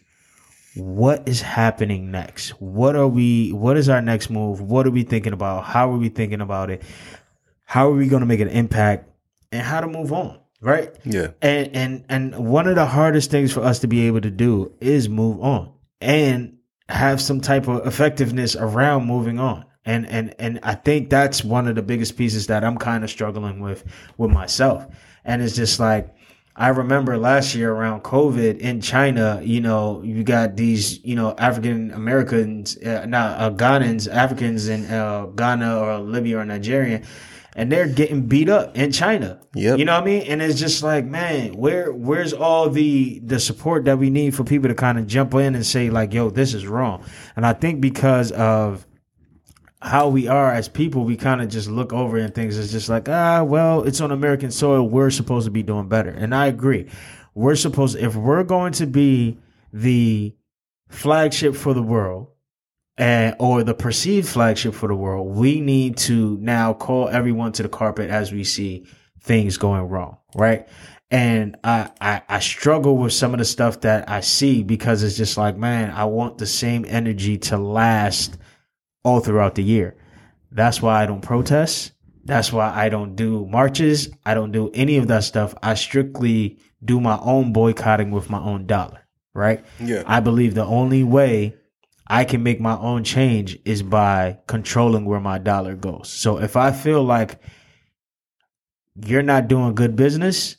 what 0.75 1.27
is 1.27 1.41
happening 1.41 2.09
next? 2.11 2.49
What 2.59 2.95
are 2.95 3.07
we 3.07 3.51
what 3.51 3.77
is 3.77 3.89
our 3.89 4.01
next 4.01 4.31
move? 4.31 4.59
What 4.59 4.87
are 4.87 4.91
we 4.91 5.03
thinking 5.03 5.33
about? 5.33 5.65
How 5.65 5.91
are 5.91 5.97
we 5.97 6.09
thinking 6.09 6.41
about 6.41 6.71
it? 6.71 6.81
How 7.63 7.89
are 7.89 7.95
we 7.95 8.07
going 8.07 8.21
to 8.21 8.27
make 8.27 8.39
an 8.39 8.49
impact 8.49 9.09
and 9.55 9.65
how 9.65 9.79
to 9.79 9.87
move 9.87 10.11
on, 10.11 10.39
right? 10.61 10.93
Yeah. 11.05 11.29
And 11.41 11.75
and 11.75 12.05
and 12.09 12.47
one 12.47 12.67
of 12.67 12.75
the 12.75 12.85
hardest 12.85 13.31
things 13.31 13.53
for 13.53 13.61
us 13.61 13.79
to 13.79 13.87
be 13.87 14.07
able 14.07 14.21
to 14.21 14.29
do 14.29 14.73
is 14.81 15.07
move 15.07 15.41
on 15.41 15.71
and 16.01 16.57
have 16.89 17.21
some 17.21 17.41
type 17.41 17.67
of 17.67 17.87
effectiveness 17.87 18.55
around 18.55 19.05
moving 19.05 19.39
on. 19.39 19.65
And 19.85 20.05
and 20.07 20.35
and 20.39 20.59
I 20.63 20.75
think 20.75 21.09
that's 21.09 21.43
one 21.43 21.67
of 21.67 21.75
the 21.75 21.81
biggest 21.81 22.17
pieces 22.17 22.47
that 22.47 22.63
I'm 22.63 22.77
kind 22.77 23.03
of 23.03 23.09
struggling 23.09 23.61
with 23.61 23.83
with 24.17 24.31
myself. 24.31 24.85
And 25.23 25.41
it's 25.41 25.55
just 25.55 25.79
like 25.79 26.13
I 26.57 26.69
remember 26.69 27.17
last 27.17 27.53
year 27.53 27.71
around 27.71 28.03
COVID 28.03 28.59
in 28.59 28.81
China, 28.81 29.41
you 29.43 29.61
know, 29.61 30.01
you 30.03 30.23
got 30.23 30.55
these, 30.55 31.03
you 31.03 31.15
know, 31.15 31.35
African 31.37 31.91
Americans, 31.91 32.77
uh, 32.77 33.05
not 33.07 33.39
uh, 33.39 33.51
Ghanans, 33.51 34.11
Africans 34.11 34.67
in 34.67 34.85
uh, 34.85 35.27
Ghana 35.27 35.79
or 35.79 35.99
Libya 35.99 36.39
or 36.39 36.45
Nigeria, 36.45 37.01
and 37.55 37.71
they're 37.71 37.87
getting 37.87 38.27
beat 38.27 38.49
up 38.49 38.77
in 38.77 38.91
China. 38.91 39.39
Yep. 39.55 39.79
You 39.79 39.85
know 39.85 39.93
what 39.93 40.03
I 40.03 40.05
mean? 40.05 40.21
And 40.23 40.41
it's 40.41 40.59
just 40.59 40.83
like, 40.83 41.05
man, 41.05 41.53
where 41.53 41.91
where's 41.91 42.33
all 42.33 42.69
the 42.69 43.19
the 43.19 43.39
support 43.39 43.85
that 43.85 43.97
we 43.97 44.09
need 44.09 44.35
for 44.35 44.43
people 44.43 44.67
to 44.67 44.75
kind 44.75 44.99
of 44.99 45.07
jump 45.07 45.33
in 45.33 45.55
and 45.55 45.65
say 45.65 45.89
like, 45.89 46.13
yo, 46.13 46.29
this 46.29 46.53
is 46.53 46.67
wrong. 46.67 47.03
And 47.35 47.45
I 47.45 47.53
think 47.53 47.79
because 47.79 48.31
of 48.33 48.85
how 49.81 50.09
we 50.09 50.27
are 50.27 50.51
as 50.51 50.67
people, 50.67 51.05
we 51.05 51.15
kind 51.15 51.41
of 51.41 51.47
just 51.47 51.69
look 51.69 51.93
over 51.93 52.17
and 52.17 52.33
things 52.33 52.57
is 52.57 52.71
just 52.71 52.89
like, 52.89 53.07
ah, 53.07 53.43
well, 53.43 53.83
it's 53.83 54.01
on 54.01 54.11
American 54.11 54.51
soil. 54.51 54.87
We're 54.87 55.11
supposed 55.11 55.45
to 55.45 55.51
be 55.51 55.63
doing 55.63 55.87
better. 55.87 56.09
And 56.09 56.35
I 56.35 56.47
agree. 56.47 56.89
We're 57.35 57.55
supposed, 57.55 57.97
if 57.97 58.15
we're 58.15 58.43
going 58.43 58.73
to 58.73 58.87
be 58.87 59.37
the 59.71 60.33
flagship 60.89 61.55
for 61.55 61.73
the 61.73 61.83
world, 61.83 62.29
and 62.97 63.35
or 63.39 63.63
the 63.63 63.73
perceived 63.73 64.27
flagship 64.27 64.73
for 64.73 64.87
the 64.87 64.95
world, 64.95 65.35
we 65.35 65.59
need 65.59 65.97
to 65.97 66.37
now 66.41 66.73
call 66.73 67.09
everyone 67.09 67.51
to 67.53 67.63
the 67.63 67.69
carpet 67.69 68.09
as 68.09 68.31
we 68.31 68.43
see 68.43 68.85
things 69.21 69.57
going 69.57 69.83
wrong, 69.83 70.17
right? 70.35 70.67
And 71.11 71.57
I, 71.63 71.91
I 71.99 72.21
I 72.27 72.39
struggle 72.39 72.97
with 72.97 73.13
some 73.13 73.33
of 73.33 73.39
the 73.39 73.45
stuff 73.45 73.81
that 73.81 74.09
I 74.09 74.21
see 74.21 74.63
because 74.63 75.03
it's 75.03 75.17
just 75.17 75.37
like, 75.37 75.57
man, 75.57 75.91
I 75.91 76.05
want 76.05 76.37
the 76.37 76.45
same 76.47 76.85
energy 76.87 77.37
to 77.39 77.57
last 77.57 78.37
all 79.03 79.19
throughout 79.19 79.55
the 79.55 79.63
year. 79.63 79.95
That's 80.51 80.81
why 80.81 81.03
I 81.03 81.05
don't 81.05 81.21
protest. 81.21 81.91
That's 82.23 82.51
why 82.51 82.73
I 82.73 82.89
don't 82.89 83.15
do 83.15 83.45
marches. 83.45 84.09
I 84.25 84.33
don't 84.33 84.51
do 84.51 84.71
any 84.73 84.97
of 84.97 85.07
that 85.09 85.23
stuff. 85.23 85.53
I 85.61 85.75
strictly 85.75 86.57
do 86.83 86.99
my 86.99 87.19
own 87.21 87.53
boycotting 87.53 88.09
with 88.11 88.29
my 88.29 88.39
own 88.39 88.65
dollar, 88.65 89.05
right? 89.33 89.63
Yeah. 89.79 90.03
I 90.07 90.21
believe 90.21 90.55
the 90.55 90.65
only 90.65 91.03
way 91.03 91.55
I 92.07 92.23
can 92.23 92.43
make 92.43 92.59
my 92.59 92.77
own 92.77 93.03
change 93.03 93.57
is 93.65 93.81
by 93.81 94.39
controlling 94.47 95.05
where 95.05 95.19
my 95.19 95.39
dollar 95.39 95.75
goes. 95.75 96.09
So 96.09 96.39
if 96.39 96.55
I 96.55 96.71
feel 96.71 97.03
like 97.03 97.39
you're 99.05 99.23
not 99.23 99.47
doing 99.47 99.75
good 99.75 99.95
business, 99.95 100.57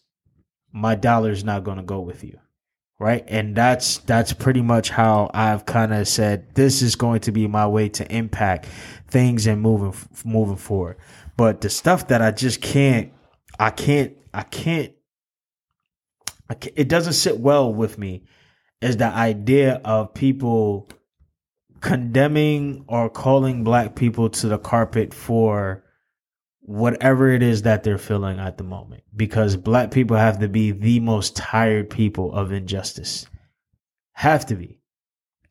my 0.73 0.95
dollar 0.95 1.31
is 1.31 1.45
not 1.45 1.65
going 1.65 1.79
to 1.79 1.83
go 1.83 2.01
with 2.01 2.25
you. 2.25 2.39
Right? 2.99 3.25
And 3.29 3.55
that's 3.55 3.99
that's 3.99 4.33
pretty 4.33 4.63
much 4.63 4.89
how 4.89 5.31
I've 5.35 5.67
kind 5.67 5.93
of 5.93 6.09
said 6.09 6.55
this 6.55 6.81
is 6.81 6.97
going 6.97 7.21
to 7.21 7.33
be 7.33 7.47
my 7.47 7.67
way 7.67 7.91
to 7.91 8.11
impact 8.11 8.67
things 9.09 9.47
and 9.47 9.61
moving 9.61 9.95
moving 10.25 10.57
forward. 10.57 10.97
But 11.37 11.61
the 11.61 11.69
stuff 11.69 12.09
that 12.09 12.23
I 12.23 12.31
just 12.31 12.63
can't 12.63 13.13
I 13.61 13.69
can't 13.69 14.17
I 14.33 14.43
can't 14.45 14.93
I 16.49 16.55
can't, 16.55 16.73
it 16.75 16.89
doesn't 16.89 17.13
sit 17.13 17.39
well 17.39 17.73
with 17.73 17.99
me 17.99 18.25
is 18.81 18.97
the 18.97 19.07
idea 19.09 19.75
of 19.85 20.15
people 20.15 20.89
condemning 21.87 22.85
or 22.89 23.09
calling 23.09 23.63
black 23.63 23.95
people 23.95 24.29
to 24.29 24.49
the 24.49 24.59
carpet 24.59 25.15
for 25.15 25.85
whatever 26.59 27.31
it 27.31 27.45
is 27.45 27.63
that 27.63 27.85
they're 27.85 27.97
feeling 27.97 28.41
at 28.41 28.59
the 28.59 28.65
moment. 28.65 29.05
Because 29.15 29.57
black 29.57 29.93
people 29.93 30.17
have 30.17 30.41
to 30.41 30.49
be 30.49 30.73
the 30.73 30.99
most 30.99 31.37
tired 31.37 31.89
people 31.89 32.35
of 32.35 32.51
injustice. 32.51 33.27
Have 34.15 34.47
to 34.47 34.57
be. 34.57 34.81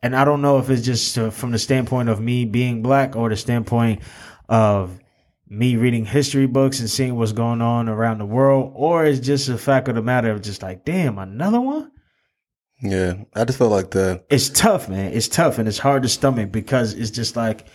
And 0.03 0.13
i 0.15 0.25
don't 0.25 0.41
know 0.41 0.59
if 0.59 0.69
it's 0.69 0.85
just 0.85 1.17
uh, 1.17 1.29
from 1.29 1.51
the 1.51 1.57
standpoint 1.57 2.09
of 2.09 2.19
me 2.19 2.45
being 2.45 2.83
black 2.83 3.15
or 3.15 3.29
the 3.29 3.37
standpoint 3.37 4.01
of 4.49 4.99
me 5.47 5.77
reading 5.77 6.05
history 6.05 6.47
books 6.47 6.79
and 6.79 6.89
seeing 6.89 7.15
what's 7.15 7.31
going 7.31 7.61
on 7.61 7.87
around 7.87 8.19
the 8.19 8.25
world 8.25 8.71
or 8.75 9.05
it's 9.05 9.19
just 9.19 9.49
a 9.49 9.57
fact 9.57 9.87
of 9.87 9.95
the 9.95 10.01
matter 10.01 10.29
of 10.29 10.43
just 10.43 10.61
like 10.61 10.85
damn 10.85 11.17
another 11.17 11.61
one 11.61 11.91
Yeah. 12.91 13.15
I 13.35 13.43
just 13.45 13.57
felt 13.57 13.71
like 13.71 13.91
the 13.91 14.23
it's 14.29 14.49
tough, 14.49 14.89
man. 14.89 15.13
It's 15.13 15.27
tough 15.27 15.57
and 15.57 15.67
it's 15.67 15.79
hard 15.79 16.03
to 16.03 16.09
stomach 16.09 16.51
because 16.51 16.93
it's 16.93 17.11
just 17.11 17.35
like 17.35 17.65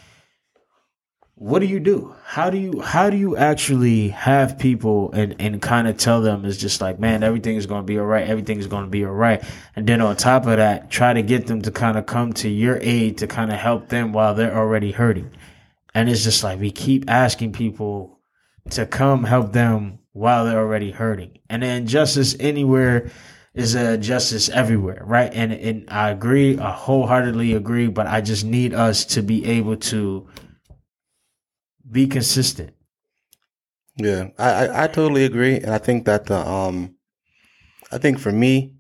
what 1.40 1.60
do 1.60 1.66
you 1.66 1.80
do? 1.80 2.14
How 2.22 2.50
do 2.50 2.58
you 2.58 2.82
how 2.82 3.08
do 3.08 3.16
you 3.16 3.34
actually 3.34 4.08
have 4.08 4.58
people 4.58 5.10
and 5.12 5.34
and 5.40 5.62
kind 5.62 5.88
of 5.88 5.96
tell 5.96 6.20
them 6.20 6.44
it's 6.44 6.58
just 6.58 6.82
like, 6.82 7.00
man, 7.00 7.22
everything 7.22 7.56
is 7.56 7.64
going 7.64 7.80
to 7.80 7.86
be 7.86 7.98
all 7.98 8.04
right. 8.04 8.28
Everything 8.28 8.58
is 8.58 8.66
going 8.66 8.84
to 8.84 8.90
be 8.90 9.06
all 9.06 9.12
right. 9.12 9.42
And 9.74 9.86
then 9.86 10.02
on 10.02 10.16
top 10.16 10.42
of 10.42 10.58
that, 10.58 10.90
try 10.90 11.14
to 11.14 11.22
get 11.22 11.46
them 11.46 11.62
to 11.62 11.70
kind 11.70 11.96
of 11.96 12.04
come 12.04 12.34
to 12.34 12.48
your 12.50 12.78
aid 12.82 13.16
to 13.18 13.26
kind 13.26 13.50
of 13.50 13.58
help 13.58 13.88
them 13.88 14.12
while 14.12 14.34
they're 14.34 14.54
already 14.54 14.92
hurting. 14.92 15.30
And 15.94 16.10
it's 16.10 16.24
just 16.24 16.44
like 16.44 16.60
we 16.60 16.70
keep 16.70 17.08
asking 17.08 17.52
people 17.52 18.20
to 18.72 18.84
come 18.84 19.24
help 19.24 19.52
them 19.52 20.00
while 20.12 20.44
they're 20.44 20.60
already 20.60 20.90
hurting. 20.90 21.38
And 21.48 21.62
then 21.62 21.86
justice 21.86 22.36
anywhere 22.38 23.10
is 23.54 23.74
a 23.74 23.98
justice 23.98 24.48
everywhere, 24.48 25.02
right? 25.04 25.32
And 25.34 25.52
and 25.52 25.88
I 25.90 26.10
agree, 26.10 26.58
I 26.58 26.70
wholeheartedly 26.72 27.54
agree, 27.54 27.88
but 27.88 28.06
I 28.06 28.20
just 28.20 28.44
need 28.44 28.74
us 28.74 29.04
to 29.06 29.22
be 29.22 29.44
able 29.46 29.76
to 29.76 30.28
be 31.90 32.06
consistent. 32.06 32.70
Yeah, 33.96 34.28
I, 34.38 34.50
I, 34.66 34.84
I 34.84 34.86
totally 34.86 35.24
agree, 35.24 35.56
and 35.56 35.70
I 35.70 35.78
think 35.78 36.04
that 36.06 36.26
the 36.26 36.36
um, 36.38 36.94
I 37.92 37.98
think 37.98 38.18
for 38.18 38.32
me, 38.32 38.76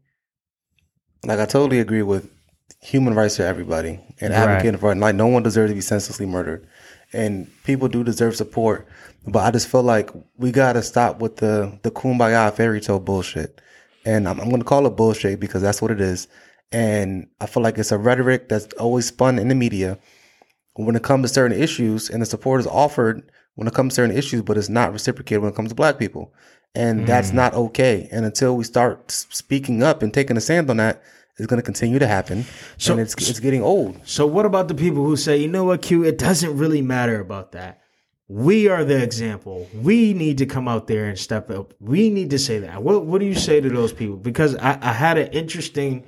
like 1.24 1.38
I 1.40 1.46
totally 1.46 1.80
agree 1.80 2.02
with 2.02 2.30
human 2.80 3.14
rights 3.14 3.36
for 3.36 3.42
everybody 3.42 4.00
and 4.20 4.32
Right. 4.32 4.38
advocating 4.42 4.78
for 4.78 4.94
like 4.94 5.14
no 5.14 5.26
one 5.26 5.42
deserves 5.42 5.70
to 5.70 5.74
be 5.74 5.80
senselessly 5.80 6.26
murdered, 6.26 6.66
and 7.12 7.48
people 7.64 7.88
do 7.88 8.04
deserve 8.04 8.36
support, 8.36 8.86
but 9.26 9.40
I 9.40 9.50
just 9.50 9.68
feel 9.68 9.82
like 9.82 10.10
we 10.38 10.52
gotta 10.52 10.82
stop 10.82 11.18
with 11.20 11.36
the 11.36 11.78
the 11.82 11.90
kumbaya 11.90 12.52
fairy 12.54 12.80
tale 12.80 13.00
bullshit, 13.00 13.60
and 14.04 14.28
I'm, 14.28 14.40
I'm 14.40 14.50
gonna 14.50 14.64
call 14.64 14.86
it 14.86 14.96
bullshit 14.96 15.40
because 15.40 15.62
that's 15.62 15.82
what 15.82 15.90
it 15.90 16.00
is, 16.00 16.28
and 16.72 17.28
I 17.40 17.46
feel 17.46 17.62
like 17.62 17.78
it's 17.78 17.92
a 17.92 17.98
rhetoric 17.98 18.48
that's 18.48 18.72
always 18.74 19.06
spun 19.06 19.38
in 19.38 19.48
the 19.48 19.54
media 19.54 19.98
when 20.74 20.96
it 20.96 21.02
comes 21.02 21.28
to 21.28 21.34
certain 21.34 21.60
issues 21.60 22.08
and 22.08 22.22
the 22.22 22.26
support 22.26 22.60
is 22.60 22.66
offered 22.66 23.30
when 23.54 23.66
it 23.68 23.74
comes 23.74 23.92
to 23.92 23.96
certain 23.96 24.16
issues, 24.16 24.42
but 24.42 24.56
it's 24.56 24.68
not 24.68 24.92
reciprocated 24.92 25.42
when 25.42 25.52
it 25.52 25.56
comes 25.56 25.68
to 25.70 25.74
black 25.74 25.98
people. 25.98 26.32
and 26.74 27.04
that's 27.04 27.32
mm. 27.32 27.34
not 27.34 27.52
okay. 27.52 28.08
And 28.12 28.24
until 28.24 28.56
we 28.56 28.62
start 28.62 29.10
speaking 29.10 29.82
up 29.82 30.02
and 30.02 30.14
taking 30.14 30.36
a 30.36 30.40
stand 30.40 30.70
on 30.70 30.76
that, 30.76 31.02
it's 31.36 31.46
going 31.46 31.58
to 31.58 31.64
continue 31.64 31.98
to 31.98 32.06
happen. 32.06 32.44
So- 32.78 32.92
and 32.92 33.00
it's 33.00 33.14
it's 33.28 33.40
getting 33.40 33.62
old. 33.62 34.00
So 34.04 34.26
what 34.26 34.46
about 34.46 34.68
the 34.68 34.74
people 34.74 35.04
who 35.04 35.16
say, 35.16 35.36
you 35.38 35.48
know 35.48 35.64
what, 35.64 35.82
Q, 35.82 36.04
it 36.04 36.16
doesn't 36.16 36.56
really 36.56 36.80
matter 36.80 37.18
about 37.20 37.52
that. 37.52 37.79
We 38.30 38.68
are 38.68 38.84
the 38.84 39.02
example. 39.02 39.68
We 39.74 40.14
need 40.14 40.38
to 40.38 40.46
come 40.46 40.68
out 40.68 40.86
there 40.86 41.06
and 41.06 41.18
step 41.18 41.50
up. 41.50 41.74
We 41.80 42.10
need 42.10 42.30
to 42.30 42.38
say 42.38 42.60
that. 42.60 42.80
What 42.80 43.04
What 43.04 43.18
do 43.18 43.26
you 43.26 43.34
say 43.34 43.60
to 43.60 43.68
those 43.68 43.92
people? 43.92 44.16
Because 44.16 44.54
I, 44.54 44.78
I 44.80 44.92
had 44.92 45.18
an 45.18 45.32
interesting 45.32 46.04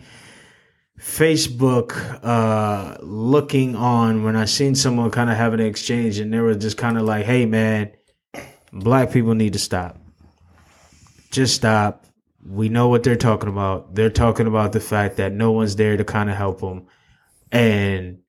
Facebook 1.01 2.21
uh, 2.23 2.97
looking 3.01 3.75
on 3.75 4.23
when 4.23 4.37
I 4.37 4.45
seen 4.45 4.77
someone 4.77 5.11
kind 5.11 5.31
of 5.31 5.37
having 5.37 5.59
an 5.59 5.67
exchange, 5.67 6.21
and 6.21 6.33
they 6.33 6.39
were 6.39 6.55
just 6.55 6.77
kind 6.77 6.97
of 6.97 7.03
like, 7.03 7.27
"Hey, 7.27 7.45
man, 7.45 7.91
black 8.73 9.11
people 9.11 9.35
need 9.35 9.55
to 9.55 9.59
stop. 9.59 9.99
Just 11.33 11.57
stop. 11.57 12.07
We 12.47 12.69
know 12.69 12.87
what 12.87 13.03
they're 13.03 13.17
talking 13.17 13.49
about. 13.49 13.97
They're 13.97 14.11
talking 14.11 14.47
about 14.47 14.71
the 14.71 14.81
fact 14.81 15.17
that 15.17 15.33
no 15.33 15.51
one's 15.51 15.75
there 15.75 15.97
to 15.97 16.05
kind 16.05 16.31
of 16.31 16.37
help 16.37 16.61
them, 16.61 16.87
and 17.51 18.22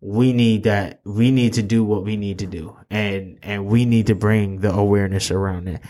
we 0.00 0.32
need 0.32 0.64
that. 0.64 1.00
We 1.04 1.30
need 1.30 1.54
to 1.54 1.62
do 1.62 1.84
what 1.84 2.04
we 2.04 2.16
need 2.16 2.38
to 2.40 2.46
do, 2.46 2.76
and 2.90 3.38
and 3.42 3.66
we 3.66 3.84
need 3.84 4.06
to 4.08 4.14
bring 4.14 4.60
the 4.60 4.72
awareness 4.72 5.30
around 5.30 5.68
it. 5.68 5.80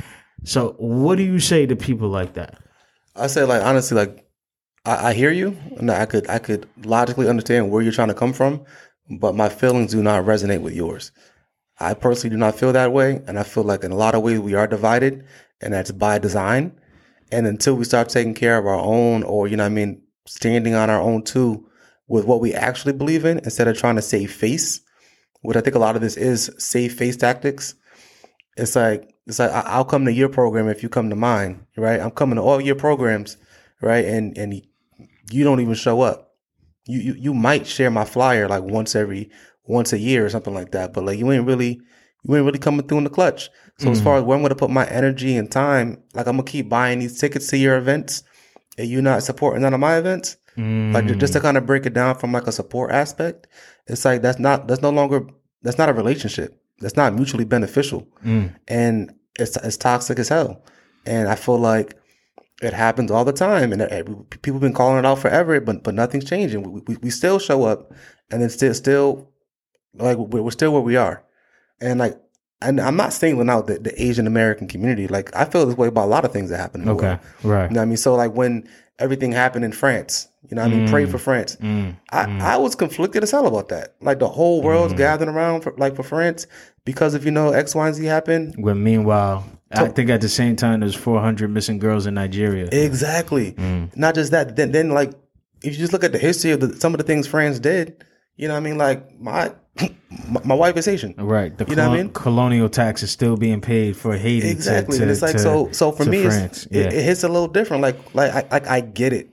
So, 0.45 0.75
what 0.79 1.17
do 1.17 1.25
you 1.25 1.41
say 1.41 1.67
to 1.67 1.77
people 1.77 2.09
like 2.09 2.35
that? 2.35 2.59
I 3.15 3.27
say 3.27 3.45
like 3.45 3.63
honestly, 3.63 3.97
like 3.97 4.27
I, 4.85 5.09
I 5.09 5.13
hear 5.13 5.31
you, 5.31 5.57
and 5.77 5.91
I 5.91 6.07
could 6.07 6.29
I 6.29 6.39
could 6.39 6.69
logically 6.85 7.29
understand 7.29 7.71
where 7.71 7.83
you're 7.83 7.93
trying 7.93 8.09
to 8.09 8.15
come 8.15 8.33
from, 8.33 8.65
but 9.19 9.35
my 9.35 9.49
feelings 9.49 9.93
do 9.93 10.03
not 10.03 10.25
resonate 10.25 10.63
with 10.63 10.75
yours. 10.75 11.13
I 11.81 11.95
personally 11.95 12.35
do 12.35 12.39
not 12.39 12.59
feel 12.59 12.73
that 12.73 12.93
way, 12.93 13.23
and 13.27 13.39
I 13.39 13.43
feel 13.43 13.63
like 13.63 13.85
in 13.85 13.93
a 13.93 13.97
lot 13.97 14.15
of 14.15 14.23
ways 14.23 14.41
we 14.41 14.55
are 14.55 14.67
divided, 14.67 15.25
and 15.61 15.75
that's 15.75 15.93
by 15.93 16.19
design. 16.19 16.81
And 17.31 17.47
until 17.47 17.75
we 17.75 17.85
start 17.85 18.09
taking 18.09 18.35
care 18.35 18.57
of 18.57 18.67
our 18.67 18.81
own, 18.81 19.23
or 19.23 19.49
you 19.49 19.57
know, 19.57 19.67
I 19.67 19.69
mean, 19.69 20.03
standing 20.27 20.75
on 20.75 20.89
our 20.89 21.01
own 21.01 21.23
too, 21.25 21.68
with 22.09 22.25
what 22.25 22.41
we 22.41 22.55
actually 22.55 22.95
believe 22.95 23.25
in, 23.25 23.39
instead 23.39 23.69
of 23.69 23.79
trying 23.79 23.97
to 23.97 24.03
save 24.03 24.33
face, 24.33 24.81
which 25.43 25.57
I 25.57 25.61
think 25.61 25.77
a 25.77 25.81
lot 25.81 25.95
of 25.95 26.03
this 26.03 26.17
is 26.17 26.51
save 26.59 26.95
face 26.95 27.17
tactics. 27.17 27.75
It's 28.57 28.75
like 28.75 29.15
it's 29.27 29.39
like 29.39 29.51
I'll 29.51 29.85
come 29.85 30.05
to 30.07 30.13
your 30.13 30.29
program 30.29 30.69
if 30.69 30.83
you 30.83 30.89
come 30.89 31.11
to 31.11 31.17
mine, 31.17 31.67
right? 31.77 32.01
I'm 32.01 32.11
coming 32.11 32.37
to 32.37 32.43
all 32.43 32.61
your 32.61 32.75
programs, 32.75 33.37
right? 33.81 34.05
And 34.05 34.37
and 34.37 34.63
you 35.31 35.45
don't 35.45 35.61
even 35.61 35.75
show 35.75 36.01
up. 36.01 36.33
You 36.87 36.99
you 36.99 37.15
you 37.15 37.35
might 37.35 37.67
share 37.67 37.91
my 37.91 38.05
flyer 38.05 38.49
like 38.49 38.63
once 38.63 38.97
every 38.97 39.31
once 39.65 39.93
a 39.93 39.99
year 39.99 40.25
or 40.25 40.31
something 40.31 40.55
like 40.55 40.73
that, 40.73 40.93
but 40.93 41.05
like 41.05 41.19
you 41.19 41.31
ain't 41.31 41.47
really 41.47 41.81
you 42.25 42.37
ain't 42.37 42.47
really 42.47 42.59
coming 42.59 42.87
through 42.87 42.99
in 42.99 43.05
the 43.05 43.11
clutch. 43.11 43.51
So 43.79 43.91
as 43.91 44.03
far 44.03 44.17
mm. 44.17 44.19
as 44.19 44.25
where 44.25 44.37
I'm 44.37 44.43
gonna 44.43 44.57
put 44.57 44.71
my 44.71 44.87
energy 44.87 45.37
and 45.37 45.51
time, 45.51 46.03
like 46.15 46.27
I'm 46.27 46.37
gonna 46.37 46.43
keep 46.45 46.69
buying 46.69 46.99
these 46.99 47.21
tickets 47.21 47.49
to 47.49 47.59
your 47.59 47.77
events, 47.77 48.25
and 48.77 48.89
you 48.89 49.01
not 49.03 49.23
supporting 49.23 49.63
none 49.63 49.75
of 49.75 49.81
my 49.81 49.99
events. 49.99 50.37
Like 50.93 51.07
just 51.19 51.33
to 51.35 51.41
kind 51.41 51.57
of 51.57 51.67
break 51.67 51.87
it 51.87 51.95
down 51.95 52.17
from 52.17 52.33
like 52.33 52.47
a 52.47 52.53
support 52.53 52.91
aspect, 52.91 53.47
it's 53.87 54.05
like 54.05 54.23
that's 54.23 54.39
not 54.39 54.67
that's 54.69 54.83
no 54.83 54.91
longer 54.91 55.27
that's 55.63 55.79
not 55.79 55.89
a 55.89 55.93
relationship. 55.93 56.61
That's 56.81 56.97
not 56.97 57.15
mutually 57.15 57.45
beneficial, 57.45 58.07
and 58.69 59.13
it's 59.39 59.57
it's 59.57 59.77
toxic 59.77 60.19
as 60.19 60.29
hell. 60.29 60.63
And 61.07 61.29
I 61.29 61.35
feel 61.37 61.59
like 61.59 61.97
it 62.61 62.73
happens 62.73 63.11
all 63.11 63.25
the 63.25 63.33
time, 63.33 63.73
and 63.73 63.83
uh, 63.83 64.03
people 64.43 64.55
have 64.55 64.61
been 64.61 64.73
calling 64.75 64.99
it 64.99 65.07
out 65.07 65.19
forever, 65.21 65.61
but 65.61 65.83
but 65.85 65.95
nothing's 65.95 66.25
changing. 66.25 66.63
We, 66.63 66.81
we, 66.87 66.97
we 67.03 67.11
still 67.11 67.39
show 67.39 67.65
up, 67.65 67.93
and 68.31 68.43
then 68.43 68.51
still 68.51 68.75
still 68.75 69.31
like 69.95 70.19
we're, 70.19 70.43
we're 70.43 70.51
still 70.51 70.73
where 70.73 70.83
we 70.83 70.97
are, 70.97 71.25
and 71.81 71.99
like. 72.01 72.17
And 72.61 72.81
I'm 72.81 72.97
not 72.97 73.13
singling 73.13 73.49
out 73.49 73.69
the, 73.69 73.79
the 73.79 73.95
Asian 74.03 74.27
American 74.27 74.67
community. 74.67 75.07
Like 75.07 75.31
I 75.37 75.45
feel 75.45 75.65
this 75.65 75.77
way 75.77 75.87
about 75.87 76.07
a 76.07 76.11
lot 76.11 76.25
of 76.25 76.33
things 76.33 76.51
that 76.51 76.59
happen. 76.59 76.81
In 76.81 76.89
the 76.89 76.95
world. 76.95 77.21
right. 77.45 77.71
You 77.71 77.75
know 77.75 77.81
what 77.81 77.83
I 77.83 77.85
mean? 77.87 77.97
So 77.97 78.17
like 78.17 78.33
when 78.35 78.69
everything 78.99 79.33
happened 79.33 79.65
in 79.65 79.73
France, 79.73 80.29
you 80.49 80.57
know 80.57 80.63
what 80.63 80.73
I 80.73 80.75
mean? 80.75 80.89
Pray 80.89 81.07
mm. 81.07 81.11
for 81.11 81.19
France. 81.19 81.57
Mm. 81.57 81.97
I, 82.11 82.25
mm. 82.25 82.41
I 82.41 82.57
was 82.57 82.75
conflicted 82.75 83.23
as 83.23 83.31
hell 83.31 83.47
about 83.47 83.69
that. 83.69 83.95
Like 84.01 84.19
the 84.19 84.29
whole 84.29 84.63
world's 84.63 84.95
mm. 84.95 84.99
gathering 84.99 85.31
around 85.31 85.63
for 85.63 85.75
like 85.77 85.97
for 85.97 86.03
France 86.03 86.47
because 86.85 87.15
of, 87.15 87.25
you 87.25 87.31
know, 87.31 87.53
X, 87.53 87.75
Y, 87.75 87.87
and 87.87 87.95
Z 87.95 88.05
happened. 88.05 88.55
When 88.59 88.83
meanwhile, 88.83 89.45
I 89.71 89.89
think 89.89 90.11
at 90.11 90.21
the 90.21 90.29
same 90.29 90.57
time 90.57 90.81
there's 90.81 90.95
400 90.95 91.51
missing 91.51 91.79
girls 91.79 92.07
in 92.07 92.15
Nigeria. 92.15 92.69
Exactly. 92.73 93.55
Not 93.95 94.15
just 94.15 94.31
that. 94.33 94.57
Then 94.57 94.73
then 94.73 94.91
like 94.91 95.13
if 95.63 95.73
you 95.73 95.79
just 95.79 95.93
look 95.93 96.05
at 96.05 96.13
the 96.13 96.19
history 96.19 96.53
of 96.53 96.61
the, 96.61 96.77
some 96.77 96.95
of 96.95 96.99
the 96.99 97.05
things 97.05 97.27
France 97.27 97.59
did, 97.59 98.05
you 98.37 98.49
know 98.49 98.55
what 98.55 98.61
I 98.61 98.63
mean? 98.63 98.79
Like 98.79 99.21
my 99.21 99.53
my, 100.45 100.55
wife 100.55 100.77
is 100.77 100.87
Haitian. 100.87 101.15
Right. 101.17 101.57
The 101.57 101.65
You 101.67 101.77
know 101.77 101.89
what 101.91 101.99
I 101.99 102.03
mean? 102.03 102.13
colonial 102.13 102.69
tax 102.69 103.03
is 103.03 103.11
still 103.11 103.37
being 103.37 103.61
paid 103.61 103.97
for 103.97 104.17
Haiti. 104.17 104.49
Exactly. 104.49 104.97
To, 104.99 105.03
and 105.03 105.11
it's 105.11 105.23
like 105.23 105.33
to- 105.33 105.39
so 105.39 105.71
so 105.73 105.93
for 105.93 106.05
me 106.05 106.19
it's, 106.19 106.35
France. 106.35 106.67
it, 106.67 106.73
yeah. 106.77 106.99
it 106.99 107.05
hits 107.05 107.23
a 107.25 107.29
little 107.29 107.49
different. 107.49 107.83
Like 107.83 108.15
like 108.15 108.33
I 108.33 108.49
like 108.51 108.67
I 108.67 108.81
get 108.81 109.13
it. 109.13 109.31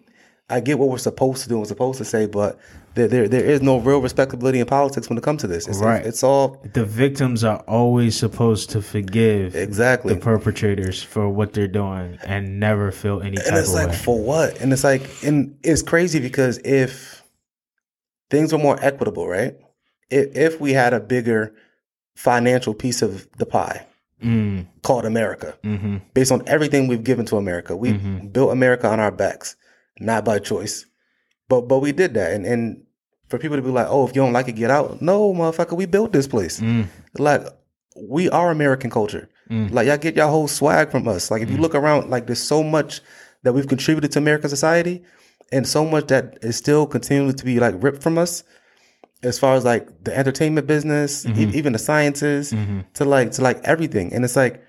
I 0.50 0.60
get 0.60 0.78
what 0.78 0.90
we're 0.90 1.00
supposed 1.00 1.42
to 1.44 1.50
do 1.50 1.56
and 1.56 1.62
we're 1.62 1.68
supposed 1.68 1.98
to 1.98 2.06
say, 2.06 2.28
but 2.28 2.60
there, 2.94 3.08
there 3.08 3.28
there 3.28 3.44
is 3.44 3.62
no 3.64 3.80
real 3.80 4.00
respectability 4.00 4.60
in 4.60 4.68
politics 4.68 5.10
when 5.10 5.18
it 5.18 5.24
comes 5.24 5.42
to 5.42 5.48
this. 5.48 5.68
It's, 5.68 5.80
Right. 5.80 6.06
It's 6.06 6.24
all 6.24 6.62
the 6.74 6.86
victims 6.86 7.44
are 7.44 7.60
always 7.68 8.16
supposed 8.16 8.70
to 8.72 8.82
forgive 8.82 9.56
exactly. 9.56 10.14
the 10.14 10.20
perpetrators 10.20 11.02
for 11.02 11.28
what 11.28 11.54
they're 11.54 11.68
doing 11.68 12.20
and 12.24 12.60
never 12.60 12.92
feel 12.92 13.22
any 13.22 13.38
type 13.38 13.48
and 13.48 13.58
it's 13.58 13.70
of 13.70 13.74
like 13.76 13.90
way. 13.90 13.96
for 13.96 14.20
what? 14.22 14.62
And 14.62 14.72
it's 14.72 14.84
like 14.84 15.10
and 15.24 15.58
it's 15.64 15.82
crazy 15.82 16.20
because 16.20 16.60
if 16.64 17.24
things 18.30 18.54
were 18.54 18.60
more 18.60 18.78
equitable, 18.82 19.28
right? 19.28 19.56
If 20.10 20.36
if 20.36 20.62
we 20.62 20.74
had 20.74 20.94
a 20.94 21.00
bigger 21.00 21.54
financial 22.16 22.74
piece 22.74 23.02
of 23.02 23.28
the 23.38 23.46
pie 23.46 23.86
Mm, 24.24 24.66
called 24.82 25.06
America, 25.06 25.56
hmm 25.64 25.98
based 26.14 26.32
on 26.32 26.42
everything 26.48 26.88
we've 26.88 27.04
given 27.04 27.26
to 27.26 27.36
America. 27.36 27.76
We 27.76 27.92
Mhm. 27.94 28.32
built 28.32 28.52
America 28.54 28.88
on 28.88 29.00
our 29.02 29.12
backs, 29.12 29.58
not 30.00 30.24
by 30.24 30.40
choice. 30.40 30.86
But 31.50 31.62
but 31.68 31.80
we 31.80 31.92
did 31.92 32.14
that. 32.14 32.32
And 32.32 32.46
and 32.46 32.84
for 33.28 33.38
people 33.38 33.58
to 33.58 33.62
be 33.64 33.70
like, 33.70 33.88
oh, 33.90 34.08
if 34.08 34.16
you 34.16 34.22
don't 34.22 34.32
like 34.34 34.48
it, 34.48 34.54
get 34.54 34.72
out. 34.72 35.02
No, 35.02 35.34
motherfucker, 35.34 35.76
we 35.76 35.86
built 35.86 36.14
this 36.14 36.28
place. 36.28 36.62
Mm, 36.62 36.88
Like 37.20 37.44
we 37.98 38.30
are 38.30 38.52
American 38.52 38.90
culture. 38.90 39.28
Mm. 39.50 39.72
Like 39.72 39.88
y'all 39.88 39.98
get 39.98 40.16
y'all 40.16 40.30
whole 40.32 40.48
swag 40.48 40.92
from 40.92 41.08
us. 41.08 41.30
Like 41.30 41.42
if 41.42 41.50
you 41.52 41.58
look 41.58 41.76
around, 41.76 42.10
like 42.10 42.26
there's 42.28 42.42
so 42.42 42.64
much 42.64 43.02
that 43.44 43.54
we've 43.54 43.68
contributed 43.68 44.12
to 44.14 44.20
American 44.20 44.50
society, 44.50 45.04
and 45.52 45.68
so 45.68 45.84
much 45.86 46.08
that 46.08 46.38
is 46.42 46.56
still 46.56 46.88
continuing 46.88 47.36
to 47.36 47.46
be 47.46 47.60
like 47.60 47.76
ripped 47.84 48.02
from 48.02 48.18
us. 48.18 48.44
As 49.24 49.40
far 49.40 49.56
as 49.56 49.66
like 49.66 50.04
the 50.04 50.16
entertainment 50.16 50.68
business, 50.68 51.26
e- 51.26 51.50
even 51.54 51.74
the 51.74 51.80
sciences, 51.80 52.54
mhm. 52.54 52.86
to 52.94 53.06
like 53.06 53.32
to 53.32 53.42
like 53.42 53.60
everything, 53.64 54.14
and 54.14 54.24
it's 54.24 54.36
like 54.36 54.64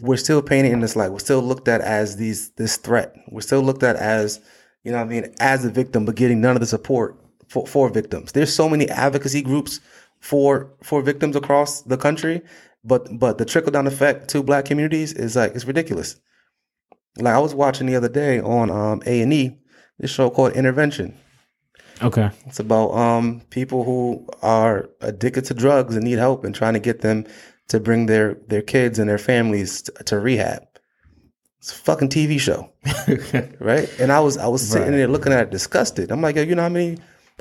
we're 0.00 0.16
still 0.16 0.42
painted 0.42 0.72
in 0.72 0.80
this 0.80 0.96
light. 0.96 1.12
We're 1.12 1.18
still 1.20 1.40
looked 1.40 1.68
at 1.68 1.80
as 1.80 2.16
these 2.16 2.50
this 2.50 2.76
threat. 2.76 3.14
We're 3.28 3.40
still 3.40 3.62
looked 3.62 3.82
at 3.82 3.96
as 3.96 4.40
you 4.82 4.92
know 4.92 4.98
what 4.98 5.06
I 5.06 5.08
mean 5.08 5.34
as 5.40 5.64
a 5.64 5.70
victim, 5.70 6.04
but 6.04 6.16
getting 6.16 6.40
none 6.40 6.56
of 6.56 6.60
the 6.60 6.66
support 6.66 7.18
for, 7.48 7.66
for 7.66 7.88
victims. 7.88 8.32
There's 8.32 8.52
so 8.52 8.68
many 8.68 8.88
advocacy 8.88 9.42
groups 9.42 9.80
for 10.20 10.72
for 10.82 11.02
victims 11.02 11.36
across 11.36 11.82
the 11.82 11.96
country, 11.96 12.42
but 12.82 13.18
but 13.18 13.38
the 13.38 13.44
trickle 13.44 13.72
down 13.72 13.86
effect 13.86 14.28
to 14.28 14.42
black 14.42 14.64
communities 14.64 15.12
is 15.12 15.36
like 15.36 15.54
it's 15.54 15.64
ridiculous. 15.64 16.16
Like 17.18 17.34
I 17.34 17.38
was 17.38 17.54
watching 17.54 17.86
the 17.86 17.96
other 17.96 18.08
day 18.08 18.40
on 18.40 18.70
um 18.70 19.02
A 19.06 19.20
and 19.22 19.32
E, 19.32 19.58
this 19.98 20.10
show 20.10 20.30
called 20.30 20.52
Intervention. 20.52 21.16
Okay. 22.02 22.30
It's 22.46 22.60
about 22.60 22.90
um 22.92 23.42
people 23.50 23.84
who 23.84 24.26
are 24.42 24.88
addicted 25.00 25.44
to 25.46 25.54
drugs 25.54 25.94
and 25.96 26.04
need 26.04 26.18
help 26.18 26.44
and 26.44 26.54
trying 26.54 26.74
to 26.74 26.80
get 26.80 27.00
them 27.00 27.26
to 27.68 27.80
bring 27.80 28.06
their 28.06 28.34
their 28.48 28.62
kids 28.62 28.98
and 28.98 29.08
their 29.08 29.18
families 29.18 29.82
to, 29.82 29.92
to 30.04 30.18
rehab. 30.18 30.62
It's 31.58 31.72
a 31.72 31.76
fucking 31.76 32.10
TV 32.10 32.38
show, 32.38 32.70
right? 33.60 33.88
And 33.98 34.12
I 34.12 34.20
was 34.20 34.36
I 34.36 34.46
was 34.48 34.66
sitting 34.68 34.88
Right. 34.90 34.96
there 34.96 35.08
looking 35.08 35.32
at 35.32 35.40
it 35.44 35.50
disgusted. 35.50 36.10
I'm 36.10 36.20
like, 36.20 36.36
yo, 36.36 36.42
you 36.42 36.54
know 36.54 36.62
how 36.62 36.68
many 36.68 36.98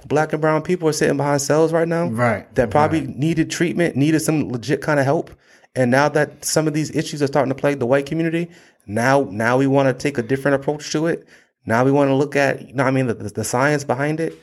black 0.07 0.33
and 0.33 0.41
brown 0.41 0.61
people 0.61 0.87
are 0.87 0.93
sitting 0.93 1.17
behind 1.17 1.41
cells 1.41 1.71
right 1.73 1.87
now 1.87 2.07
right. 2.07 2.53
that 2.55 2.71
probably 2.71 3.01
needed 3.07 3.51
treatment, 3.51 3.95
needed 3.95 4.19
some 4.21 4.49
legit 4.49 4.81
kind 4.81 4.99
of 4.99 5.05
help. 5.05 5.29
And 5.75 5.91
now 5.91 6.07
that 6.09 6.45
some 6.45 6.67
of 6.67 6.73
these 6.73 6.95
issues 6.95 7.21
are 7.21 7.27
starting 7.27 7.49
to 7.49 7.55
plague 7.59 7.79
the 7.79 7.85
white 7.85 8.05
community, 8.05 8.49
now 8.87 9.27
now 9.29 9.57
we 9.57 9.67
want 9.67 9.87
to 9.89 9.93
take 9.93 10.17
a 10.17 10.23
different 10.23 10.55
approach 10.55 10.91
to 10.93 11.07
it. 11.07 11.27
Now 11.65 11.83
we 11.85 11.91
want 11.91 12.09
to 12.09 12.15
look 12.15 12.35
at, 12.35 12.67
you 12.67 12.73
know, 12.73 12.83
I 12.83 12.91
mean, 12.91 13.07
the, 13.07 13.13
the 13.13 13.43
science 13.43 13.83
behind 13.83 14.19
it. 14.19 14.33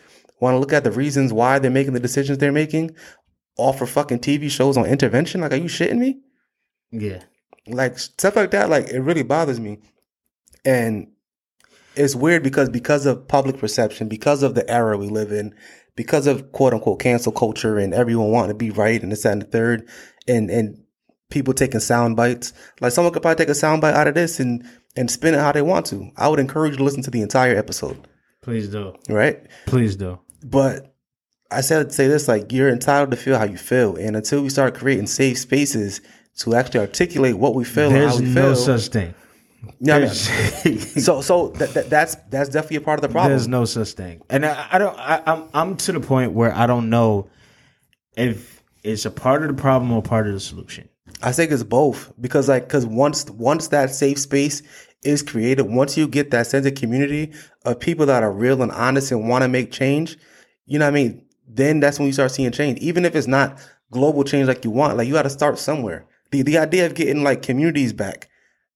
Want 0.41 0.55
to 0.55 0.59
look 0.59 0.73
at 0.73 0.85
the 0.85 0.91
reasons 0.93 1.33
why 1.33 1.59
they're 1.59 1.71
making 1.71 1.93
the 1.93 2.01
decisions 2.01 2.39
they're 2.39 2.53
making. 2.53 2.95
all 3.57 3.73
for 3.75 3.87
fucking 3.87 4.21
TV 4.21 4.51
shows 4.51 4.77
on 4.77 4.87
intervention. 4.87 5.41
Like, 5.43 5.53
are 5.53 5.57
you 5.57 5.65
shitting 5.65 5.99
me? 5.99 6.21
Yeah. 6.91 7.23
like 7.69 7.99
stuff 7.99 8.35
like 8.37 8.51
that 8.51 8.69
like 8.69 8.89
it 8.89 9.01
really 9.01 9.23
bothers 9.23 9.61
me 9.61 9.79
and 10.65 11.07
it's 11.95 12.17
weird 12.17 12.43
because 12.43 12.69
because 12.69 13.07
of 13.07 13.29
public 13.29 13.59
perception 13.59 14.09
because 14.09 14.43
of 14.43 14.55
the 14.57 14.69
era 14.69 14.97
we 14.99 15.09
live 15.09 15.31
in 15.31 15.55
because 15.95 16.27
of 16.27 16.51
quote 16.53 16.73
unquote 16.75 16.99
cancel 17.01 17.31
culture 17.33 17.79
and 17.79 17.95
everyone 17.95 18.31
wanting 18.31 18.51
to 18.51 18.55
be 18.55 18.71
right 18.71 19.03
and 19.03 19.13
this 19.13 19.23
that, 19.23 19.33
and 19.33 19.43
the 19.43 19.47
third 19.47 19.89
and 20.27 20.51
and 20.51 20.83
people 21.31 21.55
taking 21.55 21.79
sound 21.81 22.17
bites 22.17 22.53
like 22.81 22.93
someone 22.93 23.13
could 23.13 23.23
probably 23.23 23.37
take 23.45 23.51
a 23.51 23.55
sound 23.55 23.81
bite 23.81 23.95
out 23.95 24.09
of 24.09 24.15
this 24.15 24.41
and 24.41 24.67
and 24.97 25.11
spin 25.11 25.35
it 25.35 25.39
how 25.41 25.53
they 25.53 25.63
want 25.63 25.87
to 25.87 26.11
i 26.17 26.29
would 26.29 26.41
encourage 26.41 26.73
you 26.73 26.79
to 26.79 26.85
listen 26.85 27.03
to 27.03 27.11
the 27.11 27.23
entire 27.23 27.57
episode 27.57 28.07
Please 28.43 28.69
do. 28.69 28.95
right 29.09 29.47
Please 29.67 29.97
do. 29.97 30.19
but 30.45 30.95
I 31.53 31.63
said 31.63 31.89
to 31.89 31.93
say 31.95 32.07
this 32.07 32.29
like 32.29 32.53
you're 32.53 32.69
entitled 32.69 33.11
to 33.11 33.17
feel 33.17 33.37
how 33.37 33.43
you 33.45 33.59
feel, 33.59 33.97
and 33.97 34.15
until 34.15 34.41
we 34.41 34.51
start 34.51 34.75
creating 34.77 35.09
safe 35.09 35.37
spaces 35.37 36.01
to 36.39 36.55
actually 36.55 36.79
articulate 36.79 37.37
what 37.39 37.57
we 37.57 37.65
feel 37.65 37.87
and 37.89 37.95
how 37.97 38.01
There's 38.03 38.21
we 38.21 38.27
no 38.29 38.55
feel. 38.55 38.79
such 38.79 38.87
thing. 38.93 39.15
Yeah, 39.81 39.97
I 39.97 39.99
mean, 39.99 40.79
so 40.79 41.21
so 41.23 41.49
that, 41.49 41.75
that, 41.75 41.91
that's 41.91 42.15
that's 42.31 42.51
definitely 42.51 42.77
a 42.77 42.81
part 42.83 42.99
of 42.99 43.03
the 43.03 43.09
problem. 43.09 43.33
there's 43.33 43.49
no 43.49 43.65
such 43.65 43.91
thing, 43.95 44.23
and 44.31 44.47
I, 44.47 44.69
I 44.71 44.79
don't. 44.79 44.97
I, 44.97 45.23
I'm 45.27 45.49
I'm 45.53 45.77
to 45.79 45.91
the 45.93 45.99
point 46.01 46.33
where 46.35 46.55
I 46.55 46.67
don't 46.69 46.89
know 46.89 47.29
if 48.17 48.63
it's 48.85 49.05
a 49.05 49.11
part 49.11 49.43
of 49.43 49.49
the 49.49 49.61
problem 49.61 49.91
or 49.91 50.03
part 50.03 50.29
of 50.29 50.35
the 50.35 50.41
solution. 50.41 50.89
I 51.23 51.33
think 51.33 51.53
it's 51.53 51.63
both 51.63 52.13
because 52.21 52.49
like 52.49 52.65
because 52.65 52.87
once 52.87 53.29
once 53.31 53.69
that 53.69 53.91
safe 53.91 54.19
space 54.19 54.63
is 55.03 55.23
created, 55.23 55.63
once 55.63 55.97
you 55.97 56.09
get 56.09 56.31
that 56.31 56.47
sense 56.47 56.67
of 56.67 56.75
community 56.75 57.33
of 57.65 57.81
people 57.81 58.07
that 58.07 58.23
are 58.23 58.33
real 58.33 58.63
and 58.63 58.73
honest 58.73 59.13
and 59.13 59.29
want 59.29 59.43
to 59.43 59.49
make 59.49 59.71
change, 59.71 60.19
you 60.67 60.79
know 60.79 60.87
what 60.87 60.93
I 60.93 60.95
mean. 60.95 61.25
Then 61.47 61.81
that's 61.81 61.99
when 61.99 62.07
you 62.07 62.13
start 62.13 62.31
seeing 62.31 62.53
change, 62.53 62.79
even 62.79 63.05
if 63.05 63.15
it's 63.15 63.27
not 63.27 63.59
global 63.91 64.25
change 64.25 64.49
like 64.49 64.65
you 64.65 64.71
want. 64.71 64.97
Like 64.97 65.09
you 65.09 65.15
got 65.15 65.23
to 65.23 65.31
start 65.31 65.59
somewhere. 65.59 66.07
The 66.31 66.43
the 66.43 66.59
idea 66.59 66.87
of 66.87 66.95
getting 66.95 67.23
like 67.23 67.43
communities 67.43 67.93
back 67.93 68.29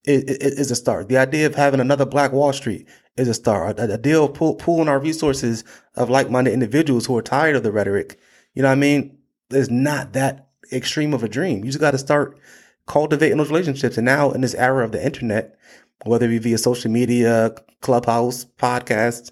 is, 0.05 0.25
is 0.25 0.71
a 0.71 0.77
start. 0.77 1.09
The 1.09 1.19
idea 1.19 1.47
of 1.47 1.55
having 1.55 1.81
another 1.81 2.05
Black 2.05 2.33
Wall 2.33 2.53
Street 2.53 2.87
is 3.17 3.29
a 3.29 3.35
start. 3.35 3.77
The 3.77 3.95
idea 3.95 4.21
of 4.21 4.35
pool, 4.35 4.55
pooling 4.57 4.89
our 4.89 4.99
resources 4.99 5.65
of 5.95 6.11
like 6.11 6.31
minded 6.31 6.53
individuals 6.53 7.07
who 7.07 7.17
are 7.17 7.23
tired 7.23 7.57
of 7.57 7.63
the 7.63 7.73
rhetoric. 7.73 8.19
You 8.55 8.63
know 8.63 8.69
what 8.69 8.73
I 8.73 8.81
mean? 8.81 9.19
It's 9.51 9.71
not 9.71 10.13
that 10.15 10.49
extreme 10.75 11.15
of 11.15 11.23
a 11.23 11.29
dream. 11.29 11.65
You 11.65 11.71
just 11.71 11.81
got 11.81 11.93
to 11.93 11.99
start 11.99 12.39
cultivating 12.87 13.39
those 13.39 13.51
relationships. 13.51 13.97
And 13.97 14.05
now 14.05 14.31
in 14.33 14.41
this 14.41 14.55
era 14.55 14.85
of 14.85 14.93
the 14.93 15.05
internet, 15.05 15.57
whether 16.05 16.27
it 16.27 16.31
be 16.31 16.39
via 16.39 16.59
social 16.59 16.91
media, 16.91 17.55
clubhouse, 17.81 18.45
podcasts, 18.59 19.31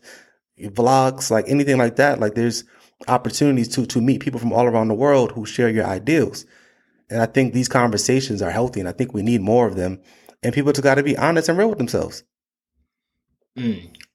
vlogs, 0.58 1.30
like 1.30 1.44
anything 1.48 1.78
like 1.78 1.96
that, 1.96 2.20
like 2.20 2.34
there's 2.34 2.64
opportunities 3.08 3.68
to 3.68 3.84
to 3.86 4.00
meet 4.00 4.20
people 4.20 4.38
from 4.38 4.52
all 4.52 4.66
around 4.66 4.88
the 4.88 4.94
world 4.94 5.32
who 5.32 5.44
share 5.44 5.68
your 5.68 5.86
ideals. 5.86 6.46
And 7.10 7.20
I 7.20 7.26
think 7.26 7.52
these 7.52 7.68
conversations 7.68 8.40
are 8.40 8.50
healthy, 8.50 8.80
and 8.80 8.88
I 8.88 8.92
think 8.92 9.12
we 9.12 9.22
need 9.22 9.42
more 9.42 9.66
of 9.66 9.76
them. 9.76 10.00
And 10.42 10.54
people 10.54 10.72
just 10.72 10.82
got 10.82 10.94
to 10.94 11.02
be 11.02 11.16
honest 11.16 11.48
and 11.48 11.58
real 11.58 11.68
with 11.68 11.78
themselves. 11.78 12.24
Hmm. 13.56 13.72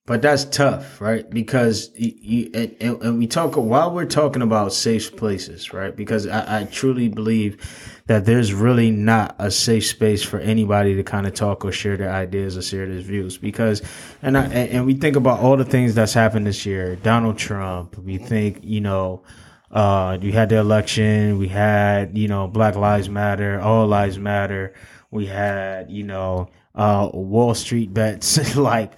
But 0.07 0.21
that's 0.21 0.45
tough, 0.45 1.01
right? 1.01 1.29
Because 1.29 1.91
you, 1.93 2.13
you 2.21 2.51
and, 2.79 3.01
and 3.01 3.17
we 3.17 3.27
talk 3.27 3.57
while 3.57 3.93
we're 3.93 4.05
talking 4.05 4.41
about 4.41 4.71
safe 4.71 5.13
places, 5.17 5.73
right? 5.73 5.93
Because 5.93 6.25
I, 6.25 6.61
I 6.61 6.63
truly 6.63 7.09
believe 7.09 8.01
that 8.07 8.23
there's 8.23 8.53
really 8.53 8.89
not 8.89 9.35
a 9.37 9.51
safe 9.51 9.85
space 9.85 10.23
for 10.23 10.39
anybody 10.39 10.95
to 10.95 11.03
kind 11.03 11.27
of 11.27 11.33
talk 11.33 11.65
or 11.65 11.73
share 11.73 11.97
their 11.97 12.09
ideas 12.09 12.57
or 12.57 12.61
share 12.61 12.87
their 12.87 13.01
views. 13.01 13.37
Because, 13.37 13.81
and 14.21 14.37
I 14.37 14.45
and 14.45 14.85
we 14.85 14.93
think 14.93 15.17
about 15.17 15.41
all 15.41 15.57
the 15.57 15.65
things 15.65 15.93
that's 15.93 16.13
happened 16.13 16.47
this 16.47 16.65
year. 16.65 16.95
Donald 16.95 17.37
Trump. 17.37 17.97
We 17.97 18.17
think, 18.17 18.59
you 18.63 18.79
know, 18.79 19.23
uh, 19.71 20.17
we 20.21 20.31
had 20.31 20.47
the 20.47 20.55
election. 20.55 21.37
We 21.37 21.49
had, 21.49 22.17
you 22.17 22.29
know, 22.29 22.47
Black 22.47 22.75
Lives 22.75 23.09
Matter. 23.09 23.59
All 23.59 23.85
Lives 23.85 24.17
Matter. 24.17 24.73
We 25.11 25.25
had, 25.25 25.91
you 25.91 26.03
know, 26.03 26.49
uh, 26.75 27.09
Wall 27.13 27.53
Street 27.55 27.93
bets. 27.93 28.55
like, 28.55 28.93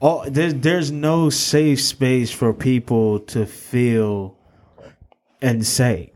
Oh, 0.00 0.06
all 0.06 0.30
there's 0.30 0.54
there's 0.54 0.90
no 0.90 1.30
safe 1.30 1.80
space 1.80 2.30
for 2.30 2.52
people 2.52 3.20
to 3.20 3.46
feel 3.46 4.36
and 5.40 5.64
say, 5.64 6.12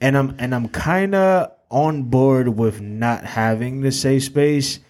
and 0.00 0.16
I'm 0.16 0.36
and 0.38 0.54
I'm 0.54 0.68
kind 0.68 1.14
of 1.14 1.52
on 1.70 2.04
board 2.04 2.48
with 2.48 2.80
not 2.80 3.24
having 3.24 3.80
the 3.80 3.92
safe 3.92 4.24
space 4.24 4.80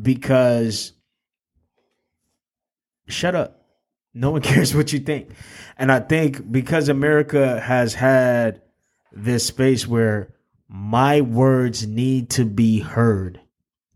because 0.00 0.92
shut 3.08 3.34
up. 3.34 3.62
No 4.14 4.30
one 4.30 4.42
cares 4.42 4.74
what 4.74 4.92
you 4.92 5.00
think. 5.00 5.30
And 5.76 5.92
I 5.92 6.00
think 6.00 6.50
because 6.50 6.88
America 6.88 7.60
has 7.60 7.94
had 7.94 8.62
this 9.12 9.46
space 9.46 9.86
where 9.86 10.34
my 10.68 11.20
words 11.20 11.86
need 11.86 12.30
to 12.30 12.44
be 12.44 12.80
heard 12.80 13.40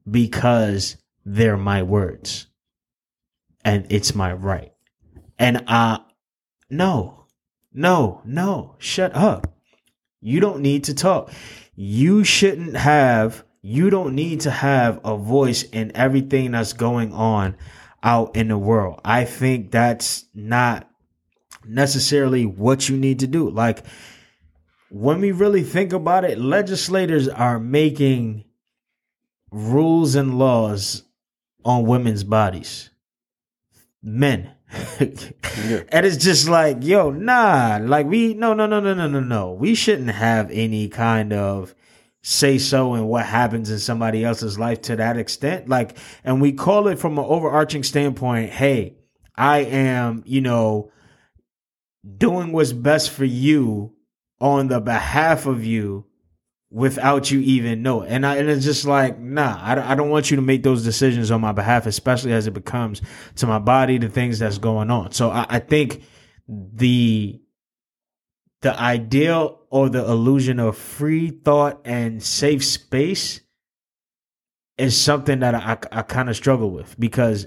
because 0.08 0.96
they're 1.24 1.56
my 1.56 1.82
words 1.82 2.46
and 3.64 3.86
it's 3.90 4.14
my 4.14 4.32
right. 4.32 4.72
And 5.38 5.64
uh 5.66 5.98
no. 6.68 7.26
No, 7.72 8.20
no. 8.24 8.76
Shut 8.78 9.14
up. 9.14 9.54
You 10.20 10.40
don't 10.40 10.60
need 10.60 10.84
to 10.84 10.94
talk. 10.94 11.30
You 11.74 12.24
shouldn't 12.24 12.76
have 12.76 13.44
you 13.62 13.90
don't 13.90 14.14
need 14.14 14.40
to 14.42 14.50
have 14.50 15.00
a 15.04 15.16
voice 15.16 15.62
in 15.62 15.94
everything 15.94 16.52
that's 16.52 16.72
going 16.72 17.12
on 17.12 17.56
out 18.02 18.36
in 18.36 18.48
the 18.48 18.58
world. 18.58 19.00
I 19.04 19.24
think 19.24 19.70
that's 19.70 20.24
not 20.34 20.88
necessarily 21.66 22.46
what 22.46 22.88
you 22.88 22.96
need 22.96 23.20
to 23.20 23.26
do. 23.26 23.50
Like 23.50 23.84
when 24.90 25.20
we 25.20 25.32
really 25.32 25.62
think 25.62 25.92
about 25.92 26.24
it, 26.24 26.38
legislators 26.38 27.28
are 27.28 27.58
making 27.58 28.44
rules 29.50 30.14
and 30.14 30.38
laws 30.38 31.04
on 31.64 31.84
women's 31.86 32.24
bodies. 32.24 32.89
Men. 34.02 34.50
And 35.92 36.06
it's 36.06 36.16
just 36.16 36.48
like, 36.48 36.78
yo, 36.80 37.10
nah. 37.10 37.78
Like 37.82 38.06
we 38.06 38.34
no 38.34 38.54
no 38.54 38.66
no 38.66 38.80
no 38.80 38.94
no 38.94 39.08
no 39.08 39.20
no. 39.20 39.52
We 39.52 39.74
shouldn't 39.74 40.10
have 40.10 40.50
any 40.50 40.88
kind 40.88 41.32
of 41.32 41.74
say 42.22 42.58
so 42.58 42.94
in 42.94 43.06
what 43.06 43.26
happens 43.26 43.70
in 43.70 43.78
somebody 43.78 44.24
else's 44.24 44.58
life 44.58 44.82
to 44.82 44.96
that 44.96 45.16
extent. 45.16 45.68
Like, 45.68 45.96
and 46.22 46.40
we 46.40 46.52
call 46.52 46.88
it 46.88 46.98
from 46.98 47.18
an 47.18 47.24
overarching 47.24 47.82
standpoint, 47.82 48.50
hey, 48.50 48.96
I 49.36 49.60
am, 49.60 50.22
you 50.26 50.40
know, 50.40 50.92
doing 52.16 52.52
what's 52.52 52.72
best 52.72 53.10
for 53.10 53.24
you 53.24 53.94
on 54.40 54.68
the 54.68 54.80
behalf 54.80 55.46
of 55.46 55.64
you 55.64 56.06
without 56.70 57.30
you 57.30 57.40
even 57.40 57.82
know. 57.82 58.02
And, 58.02 58.24
I, 58.24 58.36
and 58.36 58.48
it's 58.48 58.64
just 58.64 58.84
like, 58.84 59.18
nah, 59.18 59.58
I, 59.60 59.92
I 59.92 59.94
don't 59.94 60.10
want 60.10 60.30
you 60.30 60.36
to 60.36 60.42
make 60.42 60.62
those 60.62 60.84
decisions 60.84 61.30
on 61.30 61.40
my 61.40 61.52
behalf, 61.52 61.86
especially 61.86 62.32
as 62.32 62.46
it 62.46 62.52
becomes 62.52 63.02
to 63.36 63.46
my 63.46 63.58
body, 63.58 63.98
the 63.98 64.08
things 64.08 64.38
that's 64.38 64.58
going 64.58 64.90
on. 64.90 65.12
So 65.12 65.30
I, 65.30 65.46
I 65.48 65.58
think 65.58 66.04
the 66.48 67.40
the 68.62 68.78
ideal 68.78 69.60
or 69.70 69.88
the 69.88 70.04
illusion 70.04 70.60
of 70.60 70.76
free 70.76 71.30
thought 71.30 71.80
and 71.84 72.22
safe 72.22 72.62
space 72.62 73.40
is 74.76 75.00
something 75.00 75.40
that 75.40 75.54
I, 75.54 75.78
I 75.92 76.02
kind 76.02 76.28
of 76.28 76.36
struggle 76.36 76.70
with 76.70 76.98
because 77.00 77.46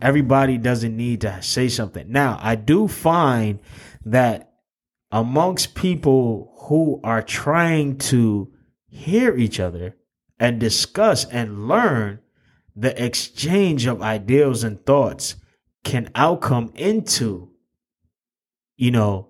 everybody 0.00 0.56
doesn't 0.56 0.96
need 0.96 1.22
to 1.22 1.42
say 1.42 1.68
something. 1.68 2.10
Now, 2.10 2.38
I 2.40 2.54
do 2.54 2.86
find 2.86 3.60
that 4.04 4.52
amongst 5.12 5.74
people 5.74 6.52
who 6.68 7.00
are 7.04 7.22
trying 7.22 7.96
to 7.98 8.50
hear 8.88 9.36
each 9.36 9.60
other 9.60 9.96
and 10.38 10.58
discuss 10.60 11.24
and 11.26 11.68
learn, 11.68 12.18
the 12.74 13.02
exchange 13.02 13.86
of 13.86 14.02
ideals 14.02 14.62
and 14.64 14.84
thoughts 14.84 15.36
can 15.84 16.10
outcome 16.14 16.70
into, 16.74 17.50
you 18.76 18.90
know, 18.90 19.28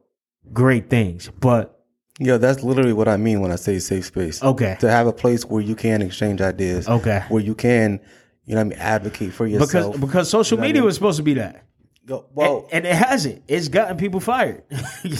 great 0.52 0.90
things. 0.90 1.30
But 1.40 1.84
Yeah, 2.18 2.38
that's 2.38 2.62
literally 2.64 2.92
what 2.94 3.08
I 3.08 3.16
mean 3.18 3.40
when 3.40 3.52
I 3.52 3.56
say 3.56 3.78
safe 3.78 4.06
space. 4.06 4.42
okay, 4.42 4.76
To 4.80 4.90
have 4.90 5.06
a 5.06 5.12
place 5.12 5.44
where 5.44 5.62
you 5.62 5.74
can 5.76 6.02
exchange 6.02 6.40
ideas, 6.40 6.88
okay, 6.88 7.24
where 7.28 7.42
you 7.42 7.54
can, 7.54 8.00
you 8.46 8.54
know, 8.54 8.62
I 8.62 8.64
mean, 8.64 8.78
advocate 8.78 9.32
for 9.32 9.46
yourself. 9.46 9.92
because 9.92 10.00
because 10.00 10.30
social 10.30 10.56
You 10.56 10.58
know 10.58 10.62
what 10.62 10.64
I 10.64 10.68
media 10.68 10.80
mean? 10.82 10.86
was 10.86 10.94
supposed 10.94 11.18
to 11.18 11.22
be 11.22 11.34
that, 11.34 11.62
Go- 12.06 12.26
well, 12.34 12.68
and, 12.72 12.86
and 12.86 12.94
it 12.94 12.96
hasn't. 12.96 13.42
It's 13.48 13.68
gotten 13.68 13.96
people 13.96 14.20
fired. 14.20 14.62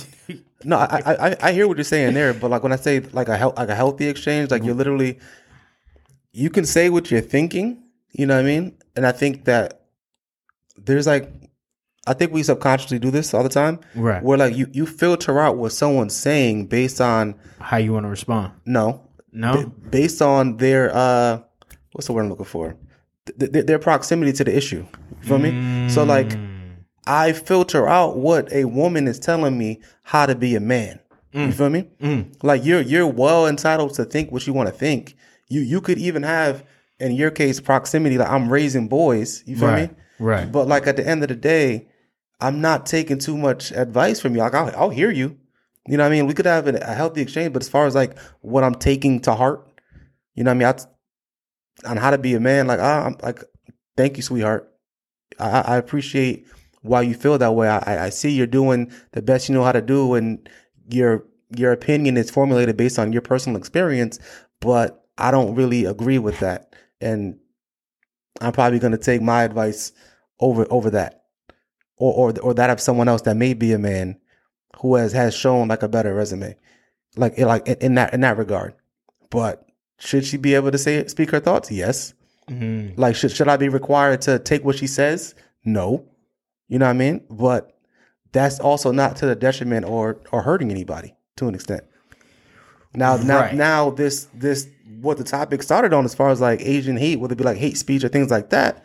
no, 0.64 0.77
I, 0.79 1.03
I 1.05 1.37
I- 1.42 1.53
hear 1.53 1.66
what 1.66 1.77
you're 1.77 1.85
saying 1.85 2.14
there, 2.14 2.33
but 2.33 2.51
like 2.51 2.62
when 2.62 2.72
I 2.72 2.77
say 2.77 3.01
like 3.01 3.29
a 3.29 3.37
hel- 3.37 3.55
like 3.57 3.68
a 3.68 3.75
healthy 3.75 4.07
exchange, 4.09 4.51
like 4.51 4.62
you're 4.64 4.75
literally, 4.75 5.18
you 6.33 6.49
can 6.51 6.64
say 6.64 6.88
what 6.90 7.11
you're 7.11 7.20
thinking. 7.20 7.83
You 8.12 8.27
know 8.27 8.35
what 8.37 8.40
I 8.44 8.46
mean? 8.46 8.79
And 8.94 9.07
I 9.07 9.12
think 9.12 9.44
that 9.44 9.83
there's 10.77 11.07
like, 11.07 11.31
I 12.07 12.14
think 12.14 12.33
we 12.33 12.42
subconsciously 12.44 12.99
do 13.01 13.11
this 13.11 13.35
all 13.35 13.42
the 13.42 13.49
time. 13.49 13.81
Right. 13.94 14.22
Where 14.22 14.38
like 14.38 14.55
you 14.57 14.68
you 14.72 14.87
filter 14.87 15.40
out 15.40 15.57
what 15.57 15.72
someone's 15.72 16.14
saying 16.14 16.66
based 16.66 17.01
on 17.01 17.35
How 17.59 17.79
you 17.79 17.92
want 17.92 18.05
to 18.07 18.11
respond? 18.11 18.53
no 18.64 19.03
No. 19.33 19.66
based 19.90 20.22
on 20.22 20.57
their 20.59 20.94
uh 20.94 21.40
what's 21.92 22.07
the 22.07 22.12
word 22.12 22.22
I'm 22.22 22.29
looking 22.31 22.44
for 22.46 22.77
th- 23.38 23.53
th- 23.53 23.66
their 23.66 23.79
proximity 23.81 24.33
to 24.35 24.44
the 24.44 24.57
issue. 24.57 24.87
You 25.22 25.29
feel 25.29 25.38
me? 25.38 25.88
So 25.90 26.05
like 26.05 26.31
I 27.06 27.32
filter 27.32 27.88
out 27.88 28.16
what 28.16 28.52
a 28.52 28.64
woman 28.64 29.06
is 29.06 29.18
telling 29.18 29.56
me 29.56 29.80
how 30.02 30.26
to 30.26 30.34
be 30.34 30.54
a 30.56 30.60
man. 30.60 31.00
You 31.32 31.48
mm. 31.48 31.54
feel 31.54 31.70
me? 31.70 31.88
Mm. 32.00 32.34
Like 32.42 32.64
you're 32.64 32.80
you're 32.80 33.06
well 33.06 33.46
entitled 33.46 33.94
to 33.94 34.04
think 34.04 34.32
what 34.32 34.46
you 34.46 34.52
want 34.52 34.68
to 34.68 34.74
think. 34.74 35.16
You 35.48 35.60
you 35.60 35.80
could 35.80 35.98
even 35.98 36.22
have 36.22 36.64
in 36.98 37.12
your 37.12 37.30
case 37.30 37.60
proximity 37.60 38.16
like 38.16 38.30
I'm 38.30 38.50
raising 38.50 38.88
boys. 38.88 39.42
You 39.46 39.56
feel 39.56 39.68
Right. 39.68 39.90
me? 39.90 39.96
Right. 40.18 40.50
But 40.50 40.66
like 40.66 40.86
at 40.86 40.96
the 40.96 41.06
end 41.06 41.22
of 41.22 41.28
the 41.28 41.36
day, 41.36 41.88
I'm 42.40 42.60
not 42.60 42.86
taking 42.86 43.18
too 43.18 43.36
much 43.36 43.70
advice 43.72 44.18
from 44.20 44.34
you. 44.34 44.40
Like 44.40 44.54
I'll, 44.54 44.72
I'll 44.76 44.90
hear 44.90 45.10
you. 45.10 45.36
You 45.86 45.96
know 45.96 46.04
what 46.04 46.12
I 46.12 46.16
mean? 46.16 46.26
We 46.26 46.34
could 46.34 46.46
have 46.46 46.66
a, 46.66 46.94
healthy 46.94 47.20
exchange, 47.20 47.52
but 47.52 47.62
as 47.62 47.68
far 47.68 47.86
as 47.86 47.94
like 47.94 48.18
what 48.40 48.64
I'm 48.64 48.74
taking 48.74 49.20
to 49.20 49.34
heart, 49.34 49.68
you 50.34 50.42
know 50.42 50.50
what 50.50 50.64
I 50.64 50.72
mean? 50.72 50.86
I, 51.84 51.90
on 51.90 51.96
how 51.96 52.10
to 52.10 52.18
be 52.18 52.34
a 52.34 52.40
man, 52.40 52.66
like 52.66 52.80
I, 52.80 53.00
I'm 53.06 53.16
like, 53.22 53.44
thank 53.96 54.16
you, 54.16 54.22
sweetheart. 54.22 54.72
I 55.38 55.60
I 55.60 55.76
appreciate 55.76 56.46
why 56.87 57.03
you 57.03 57.14
feel 57.14 57.38
that 57.38 57.55
way. 57.55 57.68
I, 57.68 58.07
I- 58.07 58.11
see 58.11 58.31
you're 58.31 58.46
doing 58.46 58.90
the 59.12 59.22
best 59.22 59.49
you 59.49 59.55
know 59.55 59.64
how 59.64 59.72
to 59.72 59.83
do, 59.83 60.14
and 60.14 60.49
your 60.88 61.25
your 61.57 61.72
opinion 61.72 62.16
is 62.16 62.31
formulated 62.31 62.77
based 62.77 62.99
on 62.99 63.12
your 63.12 63.22
personal 63.22 63.59
experience. 63.59 64.18
But 64.61 65.05
I 65.18 65.31
don't 65.31 65.55
really 65.55 65.85
agree 65.85 66.18
with 66.18 66.38
that, 66.40 66.75
and 67.01 67.38
I'm 68.40 68.53
probably 68.53 68.79
going 68.79 68.92
to 68.92 68.99
take 68.99 69.22
my 69.22 69.42
advice 69.44 69.92
over 70.40 70.66
over 70.70 70.90
that, 70.90 71.25
or 71.96 72.12
or 72.14 72.40
or 72.40 72.55
that 72.55 72.70
of 72.70 72.81
someone 72.81 73.09
else 73.09 73.22
that 73.22 73.37
may 73.37 73.55
be 73.55 73.72
a 73.72 73.79
man 73.79 74.18
who 74.81 74.94
has 74.96 75.12
has 75.12 75.35
shown 75.35 75.68
like 75.68 75.83
a 75.83 75.88
better 75.88 76.14
resume, 76.14 76.57
like 77.16 77.38
like 77.38 77.66
in 77.68 77.94
that 77.94 78.12
in 78.14 78.20
that 78.20 78.37
regard. 78.38 78.75
But 79.31 79.66
should 79.99 80.25
she 80.25 80.37
be 80.37 80.55
able 80.55 80.70
to 80.70 80.79
say 80.79 81.07
speak 81.07 81.31
her 81.31 81.40
thoughts? 81.40 81.70
Yes. 81.70 82.14
Mm-hmm. 82.49 83.01
Like 83.01 83.16
should 83.16 83.33
should 83.33 83.49
I 83.49 83.57
be 83.57 83.68
required 83.68 84.20
to 84.22 84.38
take 84.38 84.64
what 84.64 84.77
she 84.77 84.87
says? 84.87 85.35
No. 85.64 86.05
You 86.68 86.79
know 86.79 86.87
what 86.87 86.90
I 86.90 86.94
mean? 86.94 87.24
But 87.31 87.76
that's 88.33 88.59
also 88.61 88.92
not 88.92 89.16
to 89.16 89.26
the 89.26 89.35
detriment 89.35 89.87
or 89.87 90.18
or 90.33 90.42
hurting 90.42 90.70
anybody 90.70 91.14
to 91.37 91.48
an 91.48 91.55
extent. 91.55 91.85
Now 92.94 93.16
now 93.16 93.40
Right. 93.40 93.55
now 93.55 93.90
this 93.90 94.26
this 94.35 94.68
what 95.00 95.18
the 95.18 95.24
topic 95.24 95.62
started 95.62 95.92
on 95.92 96.05
as 96.05 96.14
far 96.14 96.31
as 96.31 96.40
like 96.40 96.61
Asian 96.61 96.96
hate, 96.96 97.20
whether 97.20 97.33
it 97.35 97.38
be 97.38 97.44
like 97.44 97.59
hate 97.59 97.76
speech 97.76 98.02
or 98.05 98.09
things 98.09 98.31
like 98.31 98.50
that, 98.50 98.85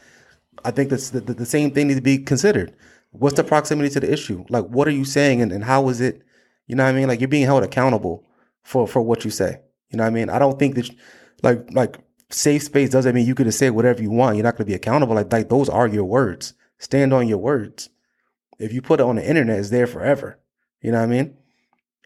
I 0.66 0.72
think 0.72 0.90
that's 0.90 1.10
the, 1.12 1.22
the, 1.22 1.34
the 1.34 1.46
same 1.46 1.72
thing 1.72 1.88
needs 1.88 2.00
to 2.00 2.04
be 2.04 2.18
considered. 2.18 2.74
What's 3.12 3.36
the 3.36 3.44
proximity 3.44 3.90
to 3.90 4.00
the 4.00 4.12
issue? 4.12 4.46
Like 4.50 4.66
what 4.66 4.88
are 4.88 4.92
you 4.92 5.06
saying 5.06 5.42
and, 5.42 5.52
and 5.52 5.64
how 5.64 5.90
is 5.90 6.02
it 6.02 6.22
you 6.68 6.76
know 6.76 6.84
what 6.84 6.90
I 6.90 6.94
mean? 6.94 7.08
Like 7.08 7.20
you're 7.20 7.28
being 7.28 7.46
held 7.46 7.64
accountable 7.64 8.24
for 8.64 8.88
for 8.88 9.02
what 9.02 9.26
you 9.26 9.32
say. 9.32 9.60
You 9.90 9.98
know 9.98 10.04
what 10.04 10.08
I 10.12 10.14
mean? 10.14 10.30
I 10.30 10.40
don't 10.40 10.58
think 10.60 10.76
that 10.76 10.90
like 11.44 11.66
like 11.74 11.98
safe 12.30 12.64
space 12.64 12.90
doesn't 12.90 13.14
mean 13.16 13.26
you 13.26 13.36
can 13.36 13.46
just 13.46 13.60
say 13.60 13.70
whatever 13.70 14.02
you 14.02 14.12
want. 14.12 14.36
You're 14.36 14.44
not 14.44 14.56
going 14.56 14.66
to 14.66 14.72
be 14.72 14.76
accountable. 14.76 15.16
Like 15.16 15.32
like 15.32 15.50
those 15.50 15.68
are 15.70 15.88
your 15.88 16.06
words. 16.06 16.54
Stand 16.82 17.14
on 17.14 17.28
your 17.28 17.38
words. 17.38 17.90
If 18.58 18.74
you 18.74 18.82
put 18.82 19.00
it 19.00 19.04
on 19.04 19.16
the 19.16 19.28
internet, 19.28 19.60
it's 19.60 19.70
there 19.70 19.86
forever. 19.86 20.40
You 20.82 20.92
know 20.92 20.98
what 20.98 21.04
I 21.04 21.08
mean? 21.08 21.38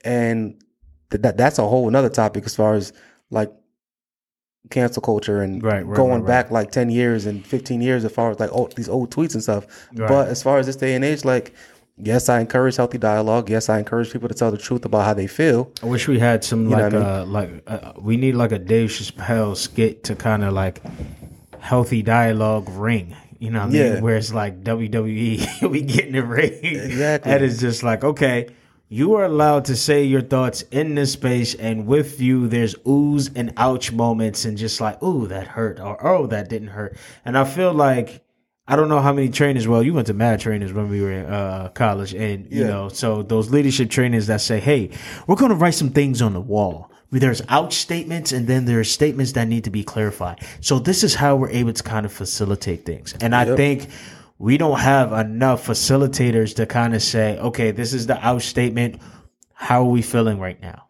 And 0.03 0.61
th- 1.11 1.21
that 1.21 1.37
that's 1.37 1.59
a 1.59 1.65
whole 1.65 1.87
another 1.87 2.09
topic 2.09 2.43
as 2.45 2.55
far 2.55 2.73
as 2.75 2.91
like 3.29 3.51
cancel 4.69 5.01
culture 5.01 5.41
and 5.41 5.63
Right, 5.63 5.85
right, 5.85 5.95
going 5.95 6.23
right, 6.23 6.27
back 6.27 6.51
like 6.51 6.71
10 6.71 6.89
years 6.89 7.25
and 7.25 7.45
15 7.47 7.81
years 7.81 8.03
as 8.03 8.11
far 8.11 8.31
as 8.31 8.39
like 8.39 8.49
oh, 8.51 8.67
these 8.75 8.89
old 8.89 9.11
tweets 9.11 9.33
and 9.33 9.41
stuff. 9.41 9.65
But 9.93 10.27
as 10.27 10.43
far 10.43 10.57
as 10.57 10.65
this 10.65 10.75
day 10.75 10.93
and 10.93 11.05
age, 11.05 11.23
like 11.23 11.53
yes, 11.97 12.27
I 12.27 12.41
encourage 12.41 12.75
healthy 12.75 12.97
dialogue. 12.97 13.49
Yes, 13.49 13.69
I 13.69 13.79
encourage 13.79 14.11
people 14.11 14.27
to 14.27 14.35
tell 14.35 14.51
the 14.51 14.57
truth 14.57 14.83
about 14.83 15.05
how 15.05 15.13
they 15.13 15.27
feel. 15.27 15.71
I 15.81 15.85
wish 15.85 16.09
we 16.09 16.19
had 16.19 16.43
some 16.43 16.69
know 16.69 16.77
like 16.77 16.93
uh 16.93 17.25
like 17.25 17.63
uh, 17.65 17.93
we 17.97 18.17
need 18.17 18.35
like 18.35 18.51
a 18.51 18.59
Dave 18.59 18.89
Chappelle 18.89 19.55
skit 19.55 20.03
to 20.03 20.15
kind 20.15 20.43
of 20.43 20.53
like 20.53 20.81
healthy 21.59 22.01
dialogue 22.01 22.67
ring. 22.69 23.15
You 23.39 23.51
know 23.51 23.59
what 23.59 23.65
I 23.69 23.71
mean? 23.71 23.93
Yeah. 23.95 23.99
Where 24.01 24.15
it's 24.17 24.33
like 24.33 24.63
WWE, 24.63 25.69
we 25.69 25.81
get 25.81 26.05
in 26.05 26.13
the 26.13 26.23
ring. 26.23 26.53
Exactly. 26.63 27.31
And 27.31 27.43
it's 27.43 27.59
just 27.59 27.83
like, 27.83 28.03
okay, 28.03 28.49
you 28.87 29.15
are 29.15 29.25
allowed 29.25 29.65
to 29.65 29.75
say 29.75 30.03
your 30.03 30.21
thoughts 30.21 30.61
in 30.71 30.95
this 30.95 31.13
space, 31.13 31.55
and 31.55 31.85
with 31.87 32.21
you, 32.21 32.47
there's 32.47 32.75
oohs 32.85 33.31
and 33.35 33.51
ouch 33.57 33.91
moments, 33.91 34.45
and 34.45 34.57
just 34.57 34.79
like, 34.79 35.01
ooh, 35.03 35.27
that 35.27 35.47
hurt, 35.47 35.79
or 35.79 36.05
oh, 36.05 36.27
that 36.27 36.49
didn't 36.49 36.69
hurt. 36.69 36.95
And 37.25 37.37
I 37.37 37.43
feel 37.45 37.73
like 37.73 38.23
I 38.67 38.75
don't 38.75 38.89
know 38.89 39.01
how 39.01 39.11
many 39.13 39.29
trainers. 39.29 39.67
Well, 39.67 39.83
you 39.83 39.93
went 39.93 40.07
to 40.07 40.13
mad 40.13 40.39
trainers 40.39 40.71
when 40.71 40.89
we 40.89 41.01
were 41.01 41.11
in 41.11 41.25
uh, 41.25 41.69
college, 41.69 42.13
and 42.13 42.45
you 42.51 42.61
Yeah. 42.61 42.67
know, 42.67 42.89
so 42.89 43.21
those 43.23 43.49
leadership 43.51 43.89
trainers 43.89 44.27
that 44.27 44.41
say, 44.41 44.59
"Hey, 44.59 44.91
we're 45.27 45.35
going 45.35 45.49
to 45.51 45.55
write 45.57 45.73
some 45.75 45.89
things 45.89 46.21
on 46.21 46.33
the 46.33 46.41
wall." 46.41 46.91
There's 47.11 47.41
out 47.49 47.71
statements, 47.71 48.31
and 48.31 48.47
then 48.47 48.65
there's 48.65 48.91
statements 48.91 49.33
that 49.33 49.47
need 49.47 49.63
to 49.65 49.69
be 49.69 49.83
clarified. 49.83 50.41
So 50.59 50.79
this 50.79 51.03
is 51.03 51.15
how 51.15 51.35
we're 51.35 51.49
able 51.49 51.73
to 51.73 51.83
kind 51.83 52.05
of 52.05 52.11
facilitate 52.11 52.85
things. 52.85 53.13
And 53.21 53.33
I 53.35 53.45
Yep. 53.45 53.57
think 53.57 53.87
we 54.37 54.57
don't 54.57 54.79
have 54.79 55.13
enough 55.13 55.65
facilitators 55.65 56.55
to 56.55 56.65
kind 56.65 56.93
of 56.93 57.01
say, 57.01 57.37
"Okay, 57.37 57.71
this 57.71 57.93
is 57.93 58.07
the 58.07 58.23
out 58.25 58.41
statement. 58.41 58.99
How 59.53 59.81
are 59.83 59.89
we 59.89 60.01
feeling 60.01 60.39
right 60.39 60.61
now? 60.61 60.83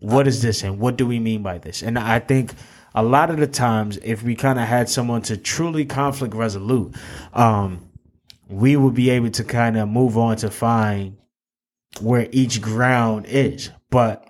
What 0.00 0.26
is 0.26 0.42
this, 0.42 0.64
and 0.64 0.80
what 0.80 0.96
do 0.96 1.06
we 1.06 1.20
mean 1.20 1.42
by 1.42 1.58
this?" 1.58 1.82
And 1.82 1.96
I 1.98 2.18
think 2.18 2.54
a 2.94 3.02
lot 3.04 3.30
of 3.30 3.36
the 3.36 3.46
times, 3.46 3.98
if 4.02 4.22
we 4.24 4.34
kind 4.34 4.58
of 4.58 4.66
had 4.66 4.88
someone 4.88 5.22
to 5.22 5.36
truly 5.36 5.84
conflict 5.84 6.34
resolute, 6.34 6.94
um, 7.34 7.78
we 8.48 8.76
would 8.76 8.94
be 8.94 9.10
able 9.10 9.30
to 9.30 9.44
kind 9.44 9.76
of 9.76 9.88
move 9.88 10.18
on 10.18 10.36
to 10.38 10.50
find 10.50 11.16
where 12.00 12.26
each 12.32 12.60
ground 12.60 13.26
is. 13.28 13.70
But 13.90 14.26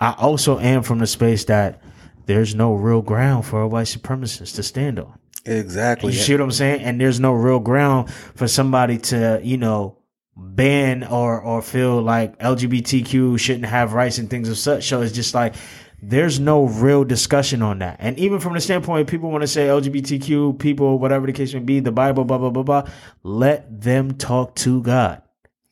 I 0.00 0.12
also 0.12 0.58
am 0.58 0.82
from 0.82 0.98
the 0.98 1.06
space 1.06 1.44
that 1.46 1.82
there's 2.26 2.54
no 2.54 2.74
real 2.74 3.02
ground 3.02 3.46
for 3.46 3.62
a 3.62 3.68
white 3.68 3.86
supremacist 3.86 4.54
to 4.56 4.62
stand 4.62 4.98
on. 4.98 5.18
Exactly. 5.44 6.12
You 6.12 6.18
see 6.18 6.34
what 6.34 6.42
I'm 6.42 6.50
saying? 6.52 6.82
And 6.82 7.00
there's 7.00 7.18
no 7.20 7.32
real 7.32 7.58
ground 7.58 8.12
for 8.12 8.46
somebody 8.46 8.98
to, 8.98 9.40
you 9.42 9.56
know, 9.56 9.98
ban 10.36 11.02
or 11.04 11.40
or 11.40 11.62
feel 11.62 12.00
like 12.00 12.38
LGBTQ 12.38 13.40
shouldn't 13.40 13.64
have 13.66 13.92
rights 13.94 14.18
and 14.18 14.30
things 14.30 14.48
of 14.48 14.58
such. 14.58 14.86
So 14.86 15.00
it's 15.00 15.14
just 15.14 15.34
like 15.34 15.54
there's 16.00 16.38
no 16.38 16.64
real 16.66 17.02
discussion 17.04 17.62
on 17.62 17.80
that. 17.80 17.96
And 17.98 18.18
even 18.18 18.38
from 18.38 18.54
the 18.54 18.60
standpoint, 18.60 19.08
people 19.08 19.30
want 19.30 19.42
to 19.42 19.48
say 19.48 19.66
LGBTQ 19.66 20.58
people, 20.58 20.98
whatever 20.98 21.26
the 21.26 21.32
case 21.32 21.52
may 21.54 21.60
be, 21.60 21.80
the 21.80 21.90
Bible, 21.92 22.24
blah 22.24 22.38
blah 22.38 22.50
blah 22.50 22.62
blah. 22.62 22.88
Let 23.24 23.80
them 23.80 24.14
talk 24.14 24.54
to 24.56 24.82
God. 24.82 25.22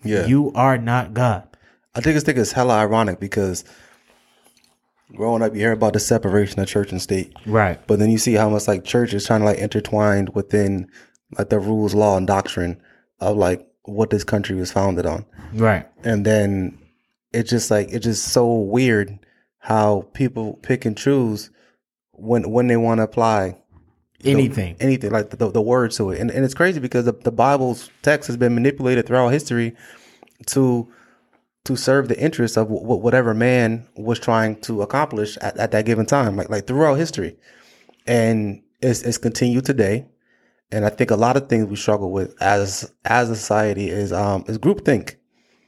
yeah. 0.03 0.27
You 0.27 0.53
are 0.55 0.79
not 0.79 1.15
God. 1.15 1.47
I 1.95 2.01
think 2.01 2.17
it's 2.17 2.25
think 2.25 2.39
it's 2.39 2.53
hella 2.53 2.75
ironic 2.75 3.21
because 3.21 3.65
growing 5.15 5.43
up, 5.43 5.55
you 5.55 5.61
hear 5.61 5.73
about 5.73 5.93
the 5.93 6.01
separation 6.01 6.61
of 6.61 6.67
church 6.69 6.91
and 6.93 7.01
state, 7.01 7.33
Right. 7.47 7.79
but 7.87 7.99
then 7.99 8.11
you 8.11 8.19
see 8.19 8.35
how 8.35 8.49
much 8.49 8.67
like 8.69 8.85
church 8.85 9.15
is 9.15 9.27
trying 9.27 9.41
to 9.41 9.47
like 9.47 9.59
intertwined 9.59 10.31
within 10.35 10.89
like 11.39 11.49
the 11.49 11.59
rules, 11.59 11.95
law, 11.95 12.17
and 12.17 12.27
doctrine 12.27 12.81
of 13.21 13.37
like 13.37 13.67
what 13.85 14.11
this 14.11 14.25
country 14.25 14.57
was 14.57 14.73
founded 14.73 15.07
on, 15.07 15.25
Right. 15.55 15.87
and 16.05 16.25
then 16.27 16.79
it's 17.33 17.51
just 17.51 17.71
like 17.71 17.89
it's 17.91 18.05
just 18.05 18.29
so 18.29 18.53
weird 18.55 19.19
how 19.59 20.09
people 20.13 20.55
pick 20.63 20.85
and 20.85 20.97
choose 20.97 21.51
when 22.13 22.51
when 22.51 22.67
they 22.67 22.77
want 22.77 22.99
to 22.99 23.03
apply 23.05 23.57
Anything. 24.25 24.77
anything 24.81 25.11
like 25.13 25.31
the, 25.31 25.51
the 25.51 25.61
words 25.61 25.97
to 25.99 26.11
it 26.11 26.19
and, 26.21 26.31
and 26.31 26.45
it's 26.45 26.55
crazy 26.55 26.81
because 26.81 27.05
the, 27.05 27.13
the 27.13 27.31
bible's 27.31 27.91
text 28.03 28.27
has 28.29 28.37
been 28.37 28.55
manipulated 28.55 29.07
throughout 29.07 29.29
history 29.29 29.77
to 30.47 30.89
to 31.67 31.77
serve 31.77 32.09
the 32.09 32.19
interests 32.21 32.57
of 32.57 32.69
w- 32.69 32.97
whatever 32.97 33.35
man 33.35 33.87
was 33.97 34.19
trying 34.19 34.57
to 34.63 34.83
accomplish 34.83 35.37
at, 35.39 35.57
at 35.59 35.71
that 35.73 35.85
given 35.87 36.07
time 36.07 36.37
like 36.37 36.49
like 36.51 36.67
throughout 36.67 36.95
history 36.95 37.37
and 38.07 38.63
it's, 38.81 39.03
it's 39.03 39.19
continued 39.19 39.65
today 39.65 40.07
and 40.73 40.85
i 40.85 40.89
think 40.89 41.11
a 41.11 41.17
lot 41.17 41.37
of 41.37 41.49
things 41.49 41.67
we 41.67 41.77
struggle 41.77 42.11
with 42.11 42.35
as 42.43 42.93
as 43.05 43.31
a 43.31 43.37
society 43.37 43.89
is 43.89 44.13
um 44.13 44.45
is 44.49 44.59
groupthink 44.59 45.17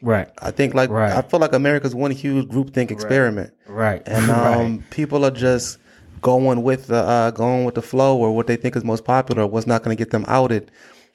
Right. 0.01 0.29
i 0.41 0.51
think 0.53 0.75
like 0.75 0.91
Right. 0.91 1.13
i 1.13 1.23
feel 1.23 1.41
like 1.41 1.53
america's 1.53 1.95
one 1.95 2.11
huge 2.13 2.47
groupthink 2.49 2.91
experiment 2.91 3.53
Right. 3.67 4.03
and 4.07 4.31
um, 4.43 4.85
people 4.91 5.25
are 5.25 5.31
just 5.33 5.79
going 6.21 6.63
with 6.63 6.87
the 6.89 6.97
uh, 7.03 7.31
going 7.33 7.65
with 7.65 7.75
the 7.77 7.83
flow 7.83 8.17
or 8.19 8.35
what 8.35 8.47
they 8.49 8.57
think 8.57 8.75
is 8.75 8.83
most 8.83 9.05
popular, 9.05 9.47
what's 9.47 9.69
not 9.69 9.85
going 9.85 9.97
to 9.97 10.01
get 10.05 10.11
them 10.11 10.25
outed. 10.27 10.69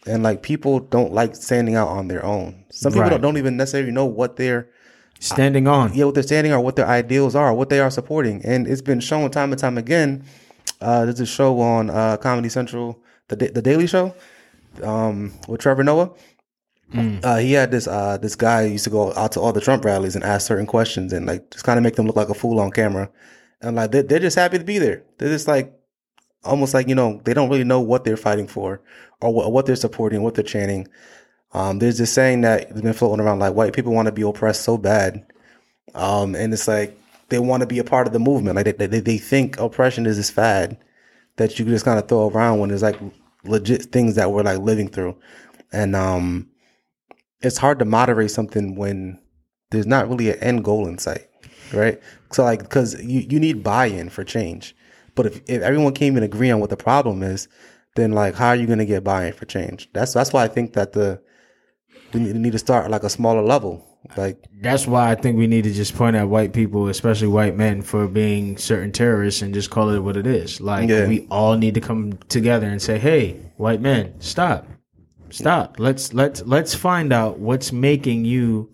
And 0.05 0.21
like 0.23 0.41
people 0.43 0.79
don't 0.79 1.13
like 1.13 1.35
standing 1.35 1.75
out 1.75 1.87
on 1.87 2.07
their 2.09 2.25
own. 2.25 2.65
Some 2.71 2.91
people 2.91 3.03
Right. 3.03 3.09
don't, 3.11 3.21
don't 3.21 3.37
even 3.37 3.55
necessarily 3.57 3.91
know 3.91 4.05
what 4.05 4.35
they're 4.35 4.67
Standing 5.19 5.67
on. 5.67 5.93
yeah 5.93 6.03
what 6.05 6.15
they're 6.15 6.23
standing 6.23 6.51
on, 6.51 6.61
what 6.63 6.75
their 6.75 6.87
ideals 6.87 7.35
are, 7.35 7.53
what 7.53 7.69
they 7.69 7.79
are 7.79 7.89
supporting. 7.89 8.43
And 8.45 8.67
it's 8.67 8.81
been 8.81 8.99
shown 8.99 9.31
time 9.31 9.51
and 9.53 9.59
time 9.59 9.77
again. 9.77 10.23
Uh, 10.81 11.05
there's 11.05 11.21
a 11.21 11.25
show 11.25 11.59
on 11.61 11.89
uh, 11.89 12.17
Comedy 12.17 12.49
Central, 12.49 12.99
the 13.29 13.37
the 13.37 13.61
Daily 13.61 13.87
Show, 13.87 14.13
um, 14.81 15.31
with 15.47 15.61
Trevor 15.61 15.83
Noah. 15.83 16.11
Uh, 17.23 17.37
he 17.37 17.53
had 17.53 17.71
this 17.71 17.87
uh, 17.87 18.17
this 18.17 18.35
guy 18.35 18.65
used 18.65 18.83
to 18.83 18.89
go 18.89 19.13
out 19.15 19.31
to 19.31 19.39
all 19.39 19.51
the 19.53 19.61
Trump 19.61 19.83
rallies 19.85 20.13
and 20.15 20.23
ask 20.23 20.45
certain 20.45 20.65
questions 20.67 21.11
and 21.13 21.25
like 21.25 21.49
just 21.51 21.63
kind 21.65 21.77
of 21.79 21.83
make 21.83 21.95
them 21.95 22.05
look 22.05 22.15
like 22.17 22.29
a 22.29 22.35
fool 22.35 22.59
on 22.59 22.69
camera, 22.69 23.09
and 23.61 23.75
like 23.77 23.91
they're, 23.91 24.03
they're 24.03 24.19
just 24.19 24.35
happy 24.35 24.59
to 24.59 24.63
be 24.63 24.77
there. 24.77 25.03
They're 25.17 25.29
just 25.29 25.47
like 25.47 25.73
almost 26.43 26.73
like 26.73 26.87
you 26.87 26.95
know 26.95 27.21
they 27.23 27.33
don't 27.33 27.49
really 27.49 27.63
know 27.63 27.79
what 27.81 28.03
they're 28.03 28.17
fighting 28.17 28.47
for 28.47 28.81
or 29.21 29.33
what, 29.33 29.51
what 29.51 29.65
they're 29.65 29.75
supporting, 29.75 30.21
what 30.21 30.35
they're 30.35 30.43
chanting. 30.43 30.87
Um, 31.53 31.79
there's 31.79 31.97
this 31.97 32.11
saying 32.11 32.41
that 32.41 32.69
has 32.71 32.81
been 32.81 32.93
floating 32.93 33.23
around 33.23 33.39
like 33.39 33.53
white 33.53 33.73
people 33.73 33.93
want 33.93 34.07
to 34.07 34.11
be 34.11 34.23
oppressed 34.23 34.63
so 34.63 34.77
bad, 34.77 35.25
um, 35.93 36.35
and 36.35 36.53
it's 36.53 36.67
like 36.67 36.97
they 37.29 37.39
want 37.39 37.61
to 37.61 37.67
be 37.67 37.79
a 37.79 37.83
part 37.83 38.07
of 38.07 38.13
the 38.13 38.19
movement. 38.19 38.55
Like 38.55 38.77
they, 38.77 38.87
they 38.87 38.99
they 38.99 39.17
think 39.17 39.59
oppression 39.59 40.05
is 40.05 40.17
this 40.17 40.29
fad 40.29 40.77
that 41.37 41.57
you 41.57 41.65
just 41.65 41.85
kind 41.85 41.99
of 41.99 42.07
throw 42.07 42.29
around 42.29 42.59
when 42.59 42.69
there's 42.69 42.83
like 42.83 42.99
legit 43.43 43.83
things 43.83 44.15
that 44.15 44.31
we're 44.31 44.43
like 44.43 44.59
living 44.59 44.87
through, 44.87 45.15
and 45.71 45.95
um, 45.95 46.49
it's 47.41 47.57
hard 47.57 47.79
to 47.79 47.85
moderate 47.85 48.31
something 48.31 48.75
when 48.75 49.19
there's 49.71 49.87
not 49.87 50.09
really 50.09 50.29
an 50.29 50.39
end 50.39 50.63
goal 50.63 50.87
in 50.87 50.97
sight, 50.97 51.27
right? 51.73 52.01
So 52.31 52.43
like 52.43 52.59
because 52.59 52.99
you 53.01 53.21
you 53.29 53.39
need 53.39 53.63
buy-in 53.63 54.09
for 54.09 54.23
change, 54.23 54.75
but 55.15 55.25
if 55.25 55.41
if 55.47 55.61
everyone 55.61 55.93
can't 55.93 56.11
even 56.11 56.23
agree 56.23 56.51
on 56.51 56.59
what 56.59 56.69
the 56.69 56.77
problem 56.77 57.23
is, 57.23 57.47
then 57.95 58.11
like 58.11 58.35
how 58.35 58.49
are 58.49 58.55
you 58.55 58.67
going 58.67 58.79
to 58.79 58.85
get 58.85 59.03
buy-in 59.03 59.33
for 59.33 59.45
change? 59.45 59.89
That's 59.93 60.13
that's 60.13 60.33
why 60.33 60.43
I 60.43 60.47
think 60.47 60.73
that 60.73 60.93
the 60.93 61.21
we 62.13 62.19
need, 62.19 62.51
to 62.51 62.59
start 62.59 62.91
like 62.91 63.03
a 63.03 63.09
smaller 63.09 63.41
level, 63.41 63.83
like 64.17 64.37
That's 64.61 64.85
why 64.85 65.09
I 65.11 65.15
think 65.15 65.37
we 65.37 65.47
need 65.47 65.63
to 65.63 65.71
just 65.73 65.95
point 65.95 66.15
at 66.15 66.29
white 66.29 66.53
people, 66.53 66.87
especially 66.87 67.27
white 67.27 67.55
men, 67.55 67.81
for 67.81 68.07
being 68.07 68.57
certain 68.57 68.91
terrorists 68.91 69.41
and 69.41 69.53
just 69.53 69.71
call 69.71 69.89
it 69.89 69.99
what 69.99 70.15
it 70.17 70.27
is. 70.27 70.61
Like 70.61 70.89
Yeah. 70.89 71.07
we 71.07 71.25
all 71.31 71.55
need 71.57 71.73
to 71.73 71.81
come 71.81 72.13
together 72.29 72.67
and 72.67 72.81
say, 72.81 72.99
"Hey, 72.99 73.39
white 73.57 73.81
men, 73.81 74.13
stop, 74.19 74.67
stop. 75.29 75.77
Let's 75.79 76.13
let's 76.13 76.43
let's 76.45 76.75
find 76.75 77.11
out 77.11 77.39
what's 77.39 77.71
making 77.71 78.25
you 78.25 78.69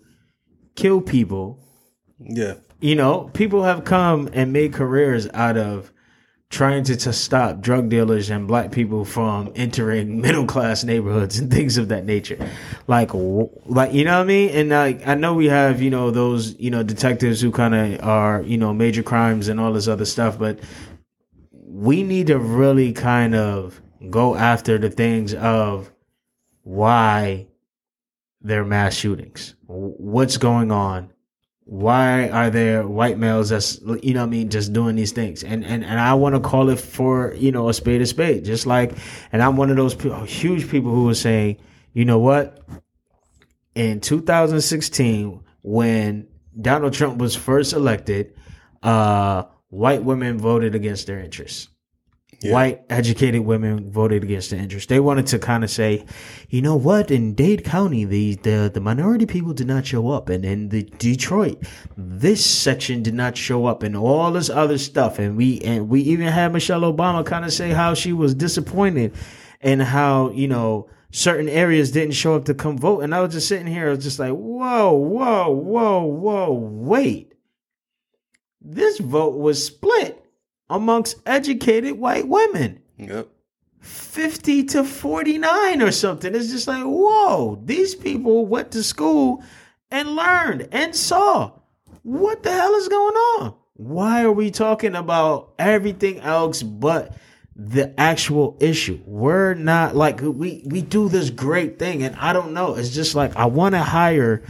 kill 0.76 1.00
people." 1.00 1.58
yeah, 2.18 2.54
You 2.80 2.94
know, 2.96 3.30
people 3.32 3.62
have 3.62 3.84
come 3.84 4.28
and 4.34 4.52
made 4.52 4.74
careers 4.74 5.26
out 5.32 5.56
of 5.56 5.90
trying 6.50 6.82
to, 6.82 6.96
to 6.96 7.12
stop 7.12 7.60
drug 7.60 7.88
dealers 7.88 8.28
and 8.28 8.48
black 8.48 8.72
people 8.72 9.04
from 9.04 9.52
entering 9.54 10.20
middle 10.20 10.44
class 10.44 10.84
neighborhoods 10.84 11.38
and 11.38 11.50
things 11.50 11.78
of 11.78 11.88
that 11.88 12.04
nature. 12.04 12.38
Like, 12.88 13.10
like 13.14 13.92
you 13.92 14.04
know 14.04 14.18
what 14.18 14.24
I 14.24 14.26
mean? 14.26 14.50
And 14.50 14.70
like, 14.70 15.06
I 15.06 15.14
know 15.14 15.34
we 15.34 15.46
have 15.46 15.80
you 15.80 15.90
know 15.90 16.10
those 16.10 16.58
you 16.58 16.70
know 16.70 16.82
detectives 16.82 17.40
who 17.40 17.50
kind 17.52 17.74
of 17.74 18.04
are 18.06 18.42
you 18.42 18.58
know 18.58 18.74
major 18.74 19.02
crimes 19.02 19.48
and 19.48 19.60
all 19.60 19.72
this 19.72 19.88
other 19.88 20.04
stuff, 20.04 20.38
but 20.38 20.58
we 21.52 22.02
need 22.02 22.26
to 22.26 22.38
really 22.38 22.92
kind 22.92 23.34
of 23.34 23.80
go 24.10 24.34
after 24.34 24.76
the 24.76 24.90
things 24.90 25.34
of 25.34 25.92
why 26.62 27.46
they're 28.40 28.64
mass 28.64 28.94
shootings. 28.94 29.54
What's 29.66 30.36
going 30.36 30.72
on? 30.72 31.12
Why 31.70 32.28
are 32.30 32.50
there 32.50 32.84
white 32.84 33.16
males 33.16 33.50
that's 33.50 33.80
you 34.02 34.12
know 34.12 34.24
I 34.24 34.26
mean 34.26 34.50
just 34.50 34.72
doing 34.72 34.96
these 34.96 35.12
things? 35.12 35.44
And 35.44 35.64
and 35.64 35.84
and 35.84 36.00
I 36.00 36.14
want 36.14 36.34
to 36.34 36.40
call 36.40 36.68
it 36.68 36.80
for 36.80 37.32
you 37.34 37.52
know 37.52 37.68
a 37.68 37.74
spade 37.74 38.02
a 38.02 38.06
spade. 38.06 38.44
Just 38.44 38.66
like, 38.66 38.92
and 39.30 39.40
I'm 39.40 39.56
one 39.56 39.70
of 39.70 39.76
those 39.76 39.94
huge 40.28 40.68
people 40.68 40.92
who 40.92 41.08
are 41.08 41.14
saying, 41.14 41.58
you 41.92 42.04
know 42.04 42.18
what? 42.18 42.60
In 43.76 44.00
2016, 44.00 45.44
when 45.62 46.26
Donald 46.60 46.92
Trump 46.92 47.18
was 47.18 47.36
first 47.36 47.72
elected, 47.72 48.34
uh, 48.82 49.44
white 49.68 50.02
women 50.02 50.38
voted 50.38 50.74
against 50.74 51.06
their 51.06 51.20
interests. 51.20 51.68
Yeah. 52.42 52.54
White 52.54 52.82
educated 52.88 53.42
women 53.42 53.90
voted 53.90 54.24
against 54.24 54.48
the 54.48 54.56
interest. 54.56 54.88
They 54.88 54.98
wanted 54.98 55.26
to 55.26 55.38
kind 55.38 55.62
of 55.62 55.70
say, 55.70 56.06
you 56.48 56.62
know 56.62 56.74
what, 56.74 57.10
in 57.10 57.34
Dade 57.34 57.64
County, 57.64 58.06
the, 58.06 58.34
the, 58.36 58.70
the 58.72 58.80
minority 58.80 59.26
people 59.26 59.52
did 59.52 59.66
not 59.66 59.84
show 59.84 60.08
up. 60.08 60.30
And 60.30 60.42
in 60.42 60.70
the 60.70 60.84
Detroit, 60.84 61.62
this 61.98 62.44
section 62.44 63.02
did 63.02 63.12
not 63.12 63.36
show 63.36 63.66
up 63.66 63.82
and 63.82 63.94
all 63.94 64.32
this 64.32 64.48
other 64.48 64.78
stuff. 64.78 65.18
And 65.18 65.36
we, 65.36 65.60
and 65.60 65.90
we 65.90 66.00
even 66.00 66.28
had 66.28 66.50
Michelle 66.54 66.80
Obama 66.80 67.26
kind 67.26 67.44
of 67.44 67.52
say 67.52 67.72
how 67.72 67.92
she 67.92 68.14
was 68.14 68.34
disappointed 68.34 69.14
and 69.60 69.82
how, 69.82 70.30
you 70.30 70.48
know, 70.48 70.88
certain 71.10 71.48
areas 71.48 71.90
didn't 71.90 72.14
show 72.14 72.36
up 72.36 72.46
to 72.46 72.54
come 72.54 72.78
vote. 72.78 73.00
And 73.00 73.14
I 73.14 73.20
was 73.20 73.34
just 73.34 73.48
sitting 73.48 73.66
here, 73.66 73.88
I 73.88 73.90
was 73.90 74.04
just 74.04 74.18
like, 74.18 74.32
whoa, 74.32 74.92
whoa, 74.92 75.50
whoa, 75.50 76.04
whoa, 76.04 76.52
wait. 76.52 77.34
This 78.62 78.98
vote 78.98 79.36
was 79.36 79.64
split 79.64 80.19
amongst 80.70 81.16
educated 81.26 81.98
white 81.98 82.26
women. 82.26 82.80
Yep. 82.96 83.28
50 83.80 84.64
to 84.64 84.84
49 84.84 85.82
or 85.82 85.90
something. 85.90 86.34
It's 86.34 86.50
just 86.50 86.68
like, 86.68 86.84
whoa, 86.84 87.60
these 87.64 87.94
people 87.94 88.46
went 88.46 88.70
to 88.72 88.82
school 88.82 89.42
and 89.90 90.16
learned 90.16 90.68
and 90.70 90.94
saw 90.94 91.52
what 92.02 92.42
the 92.42 92.52
hell 92.52 92.74
is 92.74 92.88
going 92.88 93.14
on. 93.14 93.54
Why 93.74 94.22
are 94.22 94.32
we 94.32 94.50
talking 94.50 94.94
about 94.94 95.54
everything 95.58 96.20
else 96.20 96.62
but 96.62 97.16
the 97.56 97.98
actual 97.98 98.58
issue? 98.60 99.00
We're 99.06 99.54
not 99.54 99.96
like 99.96 100.20
we 100.20 100.62
we 100.66 100.82
do 100.82 101.08
this 101.08 101.30
great 101.30 101.78
thing 101.78 102.02
and 102.02 102.14
I 102.16 102.34
don't 102.34 102.52
know. 102.52 102.74
It's 102.74 102.90
just 102.90 103.14
like 103.14 103.34
I 103.36 103.46
want 103.46 103.74
to 103.74 103.82
hire 103.82 104.42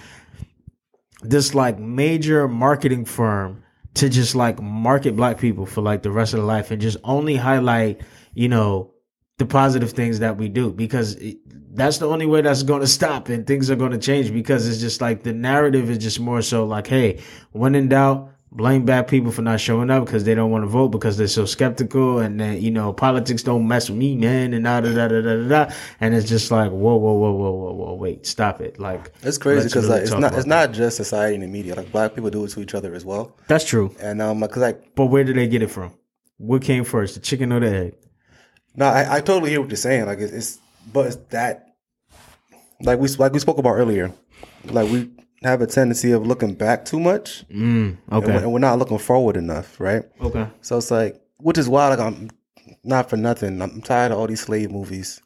this 1.22 1.54
like 1.54 1.78
major 1.78 2.48
marketing 2.48 3.04
firm 3.04 3.62
to 3.94 4.08
just 4.08 4.34
like 4.34 4.60
market 4.60 5.16
black 5.16 5.38
people 5.38 5.66
for 5.66 5.80
like 5.80 6.02
the 6.02 6.10
rest 6.10 6.32
of 6.32 6.38
their 6.38 6.46
life 6.46 6.70
and 6.70 6.80
just 6.80 6.96
only 7.04 7.36
highlight, 7.36 8.00
you 8.34 8.48
know, 8.48 8.92
the 9.38 9.46
positive 9.46 9.90
things 9.92 10.18
that 10.18 10.36
we 10.36 10.48
do 10.48 10.70
because 10.70 11.14
it, 11.14 11.38
that's 11.74 11.98
the 11.98 12.06
only 12.06 12.26
way 12.26 12.40
that's 12.42 12.62
going 12.62 12.80
to 12.80 12.86
stop 12.86 13.28
and 13.28 13.46
things 13.46 13.70
are 13.70 13.76
going 13.76 13.92
to 13.92 13.98
change 13.98 14.32
because 14.32 14.68
it's 14.68 14.80
just 14.80 15.00
like 15.00 15.22
the 15.22 15.32
narrative 15.32 15.88
is 15.88 15.98
just 15.98 16.20
more 16.20 16.42
so 16.42 16.64
like, 16.64 16.86
hey, 16.86 17.20
when 17.52 17.74
in 17.74 17.88
doubt, 17.88 18.30
blame 18.52 18.84
bad 18.84 19.06
people 19.06 19.30
for 19.30 19.42
not 19.42 19.60
showing 19.60 19.90
up 19.90 20.04
because 20.04 20.24
they 20.24 20.34
don't 20.34 20.50
want 20.50 20.64
to 20.64 20.68
vote 20.68 20.88
because 20.88 21.16
they're 21.16 21.28
so 21.28 21.44
skeptical 21.44 22.18
and 22.18 22.40
then 22.40 22.60
you 22.60 22.70
know 22.70 22.92
politics 22.92 23.42
don't 23.42 23.66
mess 23.68 23.88
with 23.88 23.98
me, 23.98 24.16
man, 24.16 24.52
and 24.52 24.64
da 24.64 24.80
da 24.80 24.92
da 24.92 25.08
da 25.08 25.20
da 25.20 25.48
da. 25.48 25.74
And 26.00 26.14
it's 26.14 26.28
just 26.28 26.50
like, 26.50 26.70
whoa, 26.70 26.96
whoa, 26.96 27.12
whoa, 27.14 27.32
whoa, 27.32 27.50
whoa, 27.52 27.72
whoa, 27.72 27.94
wait, 27.94 28.26
stop 28.26 28.60
it! 28.60 28.78
Like 28.78 29.12
It's 29.22 29.38
crazy 29.38 29.68
because 29.68 29.84
really 29.84 30.00
like 30.00 30.02
it's 30.02 30.12
not 30.12 30.34
it's 30.34 30.46
not 30.46 30.72
just 30.72 30.96
society 30.96 31.34
and 31.34 31.44
the 31.44 31.48
media. 31.48 31.74
Like 31.74 31.92
black 31.92 32.14
people 32.14 32.30
do 32.30 32.44
it 32.44 32.48
to 32.50 32.60
each 32.60 32.74
other 32.74 32.94
as 32.94 33.04
well. 33.04 33.36
That's 33.48 33.64
true, 33.64 33.94
And 34.00 34.20
um, 34.20 34.40
because 34.40 34.62
like 34.62 34.94
but 34.94 35.06
where 35.06 35.24
did 35.24 35.36
they 35.36 35.46
get 35.46 35.62
it 35.62 35.70
from? 35.70 35.92
What 36.38 36.62
came 36.62 36.84
first, 36.84 37.14
the 37.14 37.20
chicken 37.20 37.52
or 37.52 37.60
the 37.60 37.70
egg? 37.86 37.94
no, 38.74 38.86
I, 38.86 39.16
I 39.16 39.20
totally 39.20 39.50
hear 39.50 39.60
what 39.60 39.68
you're 39.68 39.76
saying. 39.76 40.06
Like 40.06 40.18
it's, 40.20 40.32
it's 40.32 40.58
but 40.92 41.06
it's 41.06 41.16
that 41.30 41.66
like 42.82 42.98
we 42.98 43.08
like 43.08 43.32
we 43.32 43.38
spoke 43.38 43.58
about 43.58 43.74
earlier. 43.74 44.12
Like 44.64 44.90
we 44.90 45.10
have 45.42 45.62
a 45.62 45.66
tendency 45.66 46.12
of 46.12 46.26
looking 46.26 46.54
back 46.54 46.84
too 46.84 47.00
much, 47.00 47.44
Mm, 47.48 47.56
and, 47.56 47.98
we're, 48.10 48.16
okay, 48.18 48.36
and 48.44 48.52
we're 48.52 48.58
not 48.58 48.78
looking 48.78 48.98
forward 48.98 49.36
enough, 49.36 49.78
right? 49.80 50.02
okay. 50.20 50.46
So 50.60 50.76
it's 50.78 50.90
like, 50.90 51.20
which 51.38 51.56
is 51.58 51.68
why, 51.68 51.88
like, 51.88 51.98
I'm 51.98 52.28
not 52.84 53.08
for 53.08 53.16
nothing. 53.16 53.60
I'm 53.62 53.80
tired 53.80 54.12
of 54.12 54.18
all 54.18 54.26
these 54.26 54.40
slave 54.40 54.70
movies. 54.70 55.20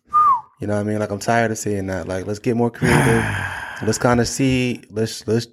You 0.60 0.68
know 0.68 0.74
what 0.74 0.80
I 0.80 0.84
mean? 0.84 0.98
Like, 1.00 1.10
I'm 1.10 1.18
tired 1.18 1.50
of 1.50 1.58
seeing 1.58 1.86
that. 1.88 2.06
Like, 2.06 2.26
let's 2.26 2.38
get 2.38 2.56
more 2.56 2.70
creative. 2.70 3.24
let's 3.84 3.98
kind 3.98 4.20
of 4.20 4.28
see. 4.28 4.82
Let's 4.90 5.26
let's 5.26 5.48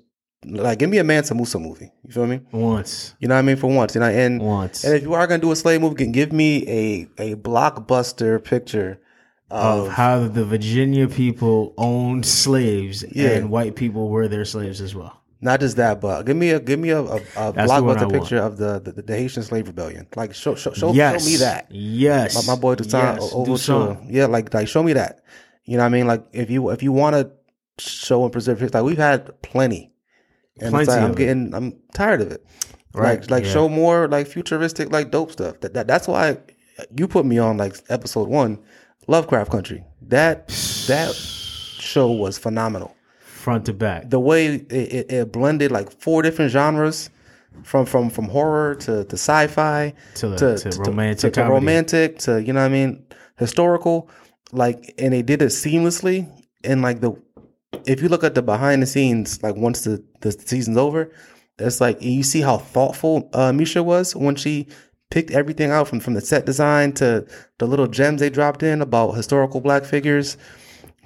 like 0.45 0.77
give 0.79 0.89
me 0.89 0.99
a 0.99 1.03
Mansa 1.03 1.33
Musa 1.35 1.59
movie. 1.59 1.91
You 2.05 2.11
feel 2.13 2.27
me? 2.27 2.41
Once, 2.51 3.15
You 3.19 3.27
know 3.27 3.35
what 3.35 3.39
I 3.39 3.41
mean? 3.43 3.57
For 3.57 3.67
once, 3.67 3.95
you 3.95 4.01
know, 4.01 4.07
and 4.07 4.41
once. 4.41 4.83
and 4.83 4.95
if 4.95 5.01
you 5.03 5.13
are 5.13 5.25
gonna 5.27 5.41
do 5.41 5.51
a 5.51 5.55
slave 5.55 5.81
movie, 5.81 5.95
can 5.95 6.11
give 6.11 6.31
me 6.31 6.67
a 6.67 7.07
a 7.17 7.35
blockbuster 7.35 8.43
picture 8.43 8.99
of 9.51 9.87
of 9.87 9.93
how 9.93 10.27
the 10.27 10.45
Virginia 10.45 11.07
people 11.07 11.73
owned 11.77 12.25
slaves 12.25 13.03
Yeah. 13.11 13.29
and 13.31 13.49
white 13.49 13.75
people 13.75 14.09
were 14.09 14.27
their 14.27 14.45
slaves 14.45 14.81
as 14.81 14.95
well. 14.95 15.13
not 15.43 15.59
just 15.59 15.75
that, 15.77 15.99
but 16.01 16.23
give 16.27 16.37
me 16.37 16.51
a 16.51 16.59
give 16.59 16.79
me 16.79 16.89
a, 16.91 17.01
a, 17.01 17.15
a 17.15 17.51
the 17.51 17.61
blockbuster 17.67 18.01
want. 18.07 18.13
picture 18.13 18.37
of 18.37 18.57
the, 18.57 18.79
the 18.79 18.91
the 19.01 19.15
Haitian 19.17 19.43
slave 19.43 19.67
rebellion. 19.67 20.07
Like 20.15 20.33
show 20.33 20.53
show 20.55 20.73
show, 20.73 20.93
yes, 20.93 21.23
show 21.23 21.29
me 21.31 21.35
that. 21.37 21.67
Yes, 21.71 22.35
my, 22.35 22.53
my 22.55 22.59
boy 22.61 22.75
Toussaint 22.75 23.17
Yes, 23.21 23.31
over 23.33 23.97
Yeah, 24.09 24.27
like 24.27 24.53
like 24.53 24.67
show 24.67 24.83
me 24.83 24.93
that. 24.93 25.21
You 25.65 25.77
know 25.77 25.83
what 25.83 25.87
I 25.87 25.97
mean? 25.97 26.07
Like 26.07 26.23
if 26.31 26.49
you 26.49 26.69
if 26.69 26.81
you 26.83 26.91
want 26.91 27.15
to 27.15 27.31
show 27.79 28.23
and 28.23 28.31
preserve 28.31 28.59
history, 28.59 28.79
like 28.81 28.85
we've 28.87 28.97
had 28.97 29.41
plenty. 29.41 29.91
And 30.59 30.69
Plenty 30.71 30.91
like, 30.91 31.01
I'm 31.01 31.15
getting 31.15 31.53
I'm 31.55 31.79
tired 31.93 32.21
of 32.21 32.31
it. 32.31 32.45
Right, 32.93 33.21
Like 33.21 33.31
like 33.31 33.43
yeah. 33.45 33.51
show 33.53 33.69
more 33.69 34.07
like 34.07 34.27
futuristic 34.27 34.91
like 34.91 35.09
dope 35.11 35.31
stuff. 35.31 35.59
That, 35.61 35.73
that 35.73 35.87
that's 35.87 36.07
why 36.07 36.37
you 36.97 37.07
put 37.07 37.25
me 37.25 37.37
on 37.39 37.57
like 37.57 37.75
episode 37.89 38.27
1 38.27 38.59
Lovecraft 39.07 39.51
Country. 39.51 39.83
That 40.01 40.47
that 40.87 41.13
show 41.15 42.11
was 42.11 42.37
phenomenal. 42.37 42.95
front 43.23 43.65
to 43.65 43.73
back. 43.73 44.09
The 44.09 44.19
way 44.19 44.45
it, 44.55 44.71
it, 44.71 45.11
it 45.11 45.31
blended 45.31 45.71
like 45.71 45.91
four 45.99 46.21
different 46.21 46.51
genres 46.51 47.09
from 47.63 47.85
from 47.85 48.09
from 48.09 48.25
horror 48.29 48.75
to, 48.75 49.03
to 49.05 49.13
sci-fi 49.17 49.93
To- 50.15 50.35
to, 50.37 50.57
to 50.57 50.69
to- 50.69 50.79
romantic 50.81 51.33
to, 51.33 51.41
to 51.43 51.49
romantic 51.49 52.19
to 52.19 52.41
you 52.41 52.53
know 52.53 52.59
what 52.61 52.67
I 52.67 52.69
mean 52.69 53.03
historical 53.37 54.09
like 54.51 54.93
and 54.97 55.13
they 55.13 55.21
did 55.21 55.41
it 55.41 55.47
seamlessly 55.47 56.29
and 56.63 56.81
like 56.81 57.01
the 57.01 57.11
if 57.85 58.01
you 58.01 58.09
look 58.09 58.23
at 58.23 58.35
the 58.35 58.41
behind 58.41 58.81
the 58.81 58.85
scenes 58.85 59.41
like 59.43 59.55
once 59.55 59.81
the 59.81 60.03
the 60.21 60.31
season's 60.31 60.77
over 60.77 61.11
it's 61.59 61.81
like 61.81 62.01
you 62.01 62.23
see 62.23 62.41
how 62.41 62.57
thoughtful 62.57 63.29
uh, 63.33 63.51
Misha 63.51 63.81
was 63.83 64.15
when 64.15 64.35
she 64.35 64.67
picked 65.11 65.31
everything 65.31 65.69
out 65.69 65.87
from 65.87 65.99
from 65.99 66.15
the 66.15 66.21
set 66.21 66.45
design 66.45 66.91
to 66.93 67.27
the 67.59 67.67
little 67.67 67.87
gems 67.87 68.19
they 68.19 68.29
dropped 68.29 68.63
in 68.63 68.81
about 68.81 69.11
historical 69.11 69.61
black 69.61 69.83
figures 69.83 70.37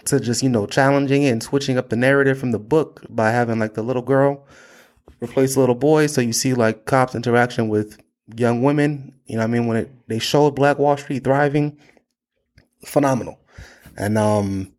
to 0.06 0.20
just 0.20 0.42
you 0.42 0.50
know 0.50 0.66
challenging 0.66 1.24
it 1.24 1.32
and 1.32 1.44
switching 1.44 1.78
up 1.78 1.90
the 1.90 1.96
narrative 1.96 2.40
from 2.40 2.52
the 2.52 2.60
book 2.60 3.06
by 3.10 3.32
having 3.32 3.60
like 3.60 3.74
the 3.74 3.84
little 3.84 4.02
girl 4.02 4.46
replace 5.22 5.54
the 5.56 5.60
little 5.60 5.76
boy. 5.76 6.08
So 6.08 6.22
you 6.22 6.34
see 6.34 6.54
like 6.54 6.86
cops 6.86 7.16
interaction 7.16 7.70
with 7.70 8.00
young 8.36 8.62
women. 8.62 9.14
You 9.26 9.38
know 9.38 9.44
i 9.44 9.48
mean? 9.48 9.68
When 9.68 9.78
it 9.78 9.92
they 10.08 10.20
showed 10.20 10.56
black 10.56 10.80
wall 10.80 10.98
street 10.98 11.24
thriving 11.24 11.78
phenomenal. 12.86 13.40
And 13.98 14.18
um 14.18 14.74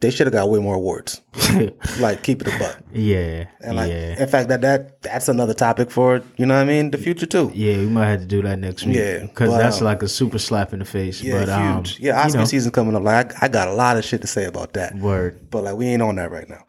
they 0.00 0.10
should 0.10 0.26
have 0.26 0.32
got 0.34 0.50
way 0.50 0.58
more 0.60 0.74
awards 0.74 1.22
like 2.00 2.22
keep 2.22 2.42
it 2.42 2.48
a 2.54 2.58
buck 2.58 2.78
yeah, 2.92 3.46
and 3.60 3.76
like 3.76 3.90
yeah, 3.90 4.20
in 4.22 4.28
fact 4.28 4.48
that 4.48 4.60
that 4.60 5.00
that's 5.02 5.28
another 5.28 5.54
topic 5.54 5.90
for 5.90 6.22
you 6.36 6.44
know 6.46 6.54
what 6.54 6.60
i 6.60 6.64
mean 6.64 6.90
the 6.90 6.98
future 6.98 7.26
too 7.26 7.50
yeah. 7.54 7.76
We 7.78 7.86
might 7.86 8.06
have 8.08 8.20
to 8.20 8.26
do 8.26 8.42
that 8.42 8.58
next 8.58 8.84
week. 8.84 8.96
Yeah, 8.96 9.20
because 9.20 9.50
that's 9.56 9.78
um, 9.78 9.84
like 9.86 10.02
a 10.02 10.08
super 10.08 10.38
slap 10.38 10.72
in 10.72 10.80
the 10.80 10.84
face. 10.84 11.22
yeah 11.22 11.40
but 11.40 11.48
um, 11.48 11.76
huge 11.84 12.00
yeah 12.00 12.12
you 12.20 12.26
oscar 12.26 12.38
know, 12.40 12.44
season 12.44 12.72
coming 12.72 12.94
up 12.94 13.02
like 13.02 13.34
I, 13.42 13.46
I 13.46 13.48
got 13.48 13.68
a 13.68 13.72
lot 13.74 13.96
of 13.96 14.04
shit 14.04 14.20
to 14.20 14.26
say 14.26 14.44
about 14.44 14.74
that 14.74 14.94
word. 14.96 15.50
but 15.50 15.64
like 15.64 15.76
we 15.76 15.86
ain't 15.86 16.02
on 16.02 16.16
that 16.16 16.30
right 16.30 16.48
now 16.48 16.64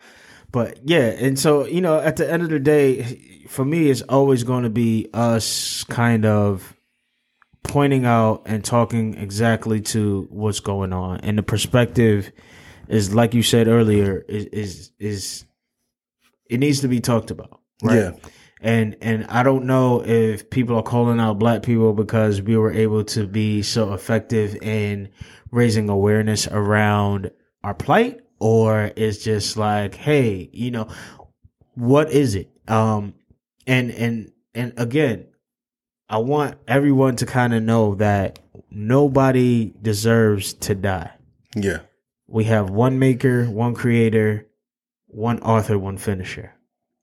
But 0.51 0.79
yeah, 0.85 1.09
and 1.25 1.37
so 1.37 1.65
you 1.65 1.81
know, 1.81 1.99
at 1.99 2.15
the 2.15 2.31
end 2.31 2.41
of 2.43 2.49
the 2.49 2.59
day, 2.59 3.03
for 3.49 3.65
me, 3.65 3.89
it's 3.89 4.01
always 4.03 4.43
going 4.43 4.63
to 4.63 4.69
be 4.69 5.09
us 5.13 5.83
kind 5.83 6.25
of 6.25 6.73
pointing 7.63 8.05
out 8.05 8.43
and 8.45 8.63
talking 8.63 9.15
exactly 9.15 9.81
to 9.81 10.25
what's 10.31 10.61
going 10.61 10.93
on, 10.93 11.19
and 11.19 11.37
the 11.37 11.43
perspective 11.43 12.31
is, 12.87 13.13
like 13.13 13.33
you 13.33 13.43
said 13.43 13.67
earlier, 13.67 14.25
is 14.27 14.45
is, 14.45 14.91
is 14.99 15.45
it 16.49 16.59
needs 16.59 16.81
to 16.81 16.87
be 16.87 16.99
talked 16.99 17.31
about, 17.31 17.61
right? 17.83 17.95
Yeah. 17.95 18.11
And 18.61 18.97
and 19.01 19.25
I 19.25 19.43
don't 19.43 19.65
know 19.65 20.03
if 20.03 20.49
people 20.49 20.75
are 20.77 20.83
calling 20.83 21.19
out 21.19 21.37
black 21.37 21.61
people 21.61 21.93
because 21.93 22.41
we 22.41 22.57
were 22.57 22.71
able 22.71 23.03
to 23.05 23.27
be 23.27 23.61
so 23.61 23.93
effective 23.93 24.55
in 24.61 25.09
raising 25.51 25.89
awareness 25.89 26.47
around 26.47 27.31
our 27.63 27.75
plight, 27.75 28.21
or 28.39 28.91
it's 28.95 29.23
just 29.23 29.57
like, 29.57 29.95
hey, 29.95 30.49
you 30.51 30.71
know, 30.71 30.87
what 31.75 32.11
is 32.11 32.35
it? 32.35 32.49
Um, 32.67 33.13
and 33.67 33.91
and 33.91 34.31
and 34.55 34.73
again, 34.77 35.27
I 36.09 36.17
want 36.17 36.57
everyone 36.67 37.15
to 37.17 37.25
kind 37.25 37.53
of 37.53 37.61
know 37.61 37.95
that 37.95 38.39
nobody 38.71 39.73
deserves 39.81 40.53
to 40.53 40.73
die. 40.73 41.11
Yeah. 41.55 41.79
We 42.27 42.45
have 42.45 42.69
one 42.69 42.99
maker, 42.99 43.45
one 43.49 43.73
creator, 43.73 44.47
one 45.07 45.39
author, 45.39 45.79
one 45.79 45.97
finisher. 45.97 46.53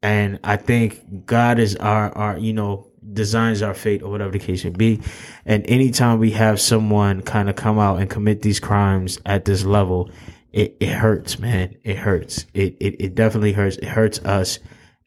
And 0.02 0.38
I 0.44 0.56
think 0.56 1.24
God 1.24 1.58
is 1.58 1.76
our, 1.76 2.12
our, 2.16 2.38
you 2.38 2.52
know, 2.52 2.90
designs 3.12 3.62
our 3.62 3.74
fate 3.74 4.02
or 4.02 4.10
whatever 4.10 4.32
the 4.32 4.38
case 4.38 4.64
may 4.64 4.70
be. 4.70 5.00
And 5.44 5.64
anytime 5.66 6.18
we 6.18 6.32
have 6.32 6.60
someone 6.60 7.22
kind 7.22 7.48
of 7.48 7.56
come 7.56 7.78
out 7.78 8.00
and 8.00 8.08
commit 8.08 8.42
these 8.42 8.60
crimes 8.60 9.18
at 9.24 9.46
this 9.46 9.64
level, 9.64 10.10
it, 10.52 10.76
it 10.80 10.90
hurts, 10.90 11.38
man. 11.38 11.76
It 11.82 11.96
hurts. 11.96 12.46
It, 12.54 12.76
it, 12.80 12.96
it 13.02 13.14
definitely 13.14 13.52
hurts. 13.52 13.76
It 13.76 13.88
hurts 13.88 14.18
us. 14.20 14.58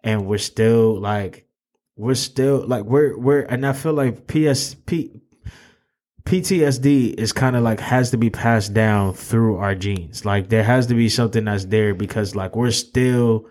And 0.04 0.26
we're 0.26 0.38
still 0.40 1.00
like, 1.00 1.48
we're 1.96 2.16
still 2.16 2.66
like, 2.66 2.84
we're, 2.84 3.18
we're, 3.18 3.42
and 3.42 3.66
I 3.66 3.74
feel 3.74 3.94
like 3.94 4.28
PSP, 4.28 5.22
PTSD 6.28 7.14
is 7.14 7.32
kind 7.32 7.56
of 7.56 7.64
like 7.64 7.80
has 7.80 8.12
to 8.12 8.18
be 8.18 8.30
passed 8.30 8.74
down 8.74 9.14
through 9.14 9.56
our 9.58 9.74
genes. 9.74 10.26
Like 10.26 10.50
there 10.50 10.64
has 10.64 10.88
to 10.88 10.94
be 10.94 11.08
something 11.08 11.46
that's 11.46 11.64
there 11.64 11.94
because 11.96 12.36
like 12.36 12.54
we're 12.54 12.72
still 12.72 13.46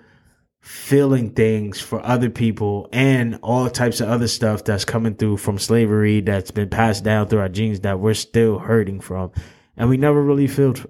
feeling 0.60 1.30
things 1.30 1.80
for 1.80 2.04
other 2.04 2.28
people 2.28 2.86
and 2.92 3.38
all 3.40 3.70
types 3.70 4.02
of 4.02 4.10
other 4.10 4.28
stuff 4.28 4.64
that's 4.64 4.84
coming 4.84 5.14
through 5.14 5.38
from 5.38 5.58
slavery 5.58 6.20
that's 6.20 6.50
been 6.50 6.68
passed 6.68 7.02
down 7.02 7.28
through 7.28 7.38
our 7.40 7.48
genes 7.48 7.80
that 7.80 7.98
we're 7.98 8.12
still 8.12 8.58
hurting 8.58 9.00
from. 9.00 9.32
And 9.78 9.88
we 9.88 9.96
never 9.96 10.22
really 10.22 10.46
felt 10.46 10.84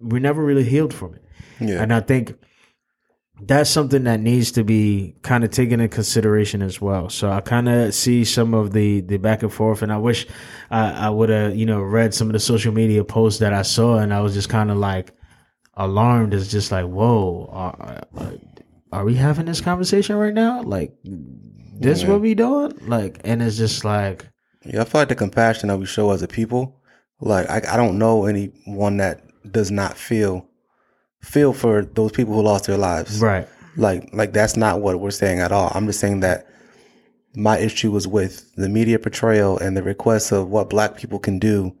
we 0.00 0.20
never 0.20 0.42
really 0.42 0.64
healed 0.64 0.94
from 0.94 1.16
it. 1.16 1.24
Yeah. 1.60 1.82
And 1.82 1.92
I 1.92 2.00
think 2.00 2.34
that's 3.40 3.68
something 3.68 4.04
that 4.04 4.20
needs 4.20 4.52
to 4.52 4.64
be 4.64 5.14
kind 5.22 5.44
of 5.44 5.50
taken 5.50 5.80
into 5.80 5.94
consideration 5.94 6.62
as 6.62 6.80
well. 6.80 7.10
So 7.10 7.30
I 7.30 7.40
kind 7.40 7.68
of 7.68 7.94
see 7.94 8.24
some 8.24 8.54
of 8.54 8.72
the 8.72 9.02
the 9.02 9.18
back 9.18 9.42
and 9.42 9.52
forth, 9.52 9.82
and 9.82 9.92
I 9.92 9.98
wish 9.98 10.26
I, 10.70 10.90
I 11.06 11.10
would 11.10 11.28
have 11.28 11.54
you 11.54 11.66
know 11.66 11.80
read 11.80 12.14
some 12.14 12.28
of 12.28 12.32
the 12.32 12.40
social 12.40 12.72
media 12.72 13.04
posts 13.04 13.40
that 13.40 13.52
I 13.52 13.62
saw, 13.62 13.98
and 13.98 14.12
I 14.14 14.20
was 14.20 14.32
just 14.34 14.48
kind 14.48 14.70
of 14.70 14.78
like 14.78 15.12
alarmed. 15.74 16.32
It's 16.34 16.48
just 16.48 16.72
like, 16.72 16.86
whoa, 16.86 17.50
are, 17.52 18.02
are, 18.92 19.04
we 19.04 19.14
having 19.14 19.44
this 19.46 19.60
conversation 19.60 20.16
right 20.16 20.34
now? 20.34 20.62
Like 20.62 20.96
this 21.04 22.02
Yeah. 22.02 22.10
what 22.10 22.22
we 22.22 22.34
doing? 22.34 22.72
Like, 22.86 23.20
and 23.24 23.42
it's 23.42 23.58
just 23.58 23.84
like, 23.84 24.26
Yeah, 24.64 24.80
I 24.80 24.84
feel 24.84 25.02
like 25.02 25.08
the 25.08 25.14
compassion 25.14 25.68
that 25.68 25.78
we 25.78 25.84
show 25.86 26.10
as 26.10 26.22
a 26.22 26.28
people, 26.28 26.80
like 27.20 27.48
I, 27.50 27.74
I 27.74 27.76
don't 27.76 27.98
know 27.98 28.24
anyone 28.24 28.96
that 28.96 29.22
does 29.52 29.70
not 29.70 29.98
feel 29.98 30.48
feel 31.26 31.52
for 31.52 31.84
those 31.84 32.12
people 32.12 32.34
who 32.34 32.42
lost 32.42 32.66
their 32.66 32.78
lives. 32.78 33.20
right, 33.20 33.48
Like 33.76 34.10
like 34.12 34.32
that's 34.32 34.56
not 34.56 34.80
what 34.80 35.00
we're 35.00 35.10
saying 35.10 35.40
at 35.40 35.52
all. 35.52 35.70
I'm 35.74 35.86
just 35.86 36.00
saying 36.00 36.20
that 36.20 36.46
my 37.34 37.58
issue 37.58 37.90
was 37.90 38.06
with 38.08 38.54
the 38.54 38.68
media 38.68 38.98
portrayal 38.98 39.58
and 39.58 39.76
the 39.76 39.82
requests 39.82 40.32
of 40.32 40.48
what 40.48 40.70
black 40.70 40.96
people 40.96 41.18
can 41.18 41.38
do. 41.38 41.74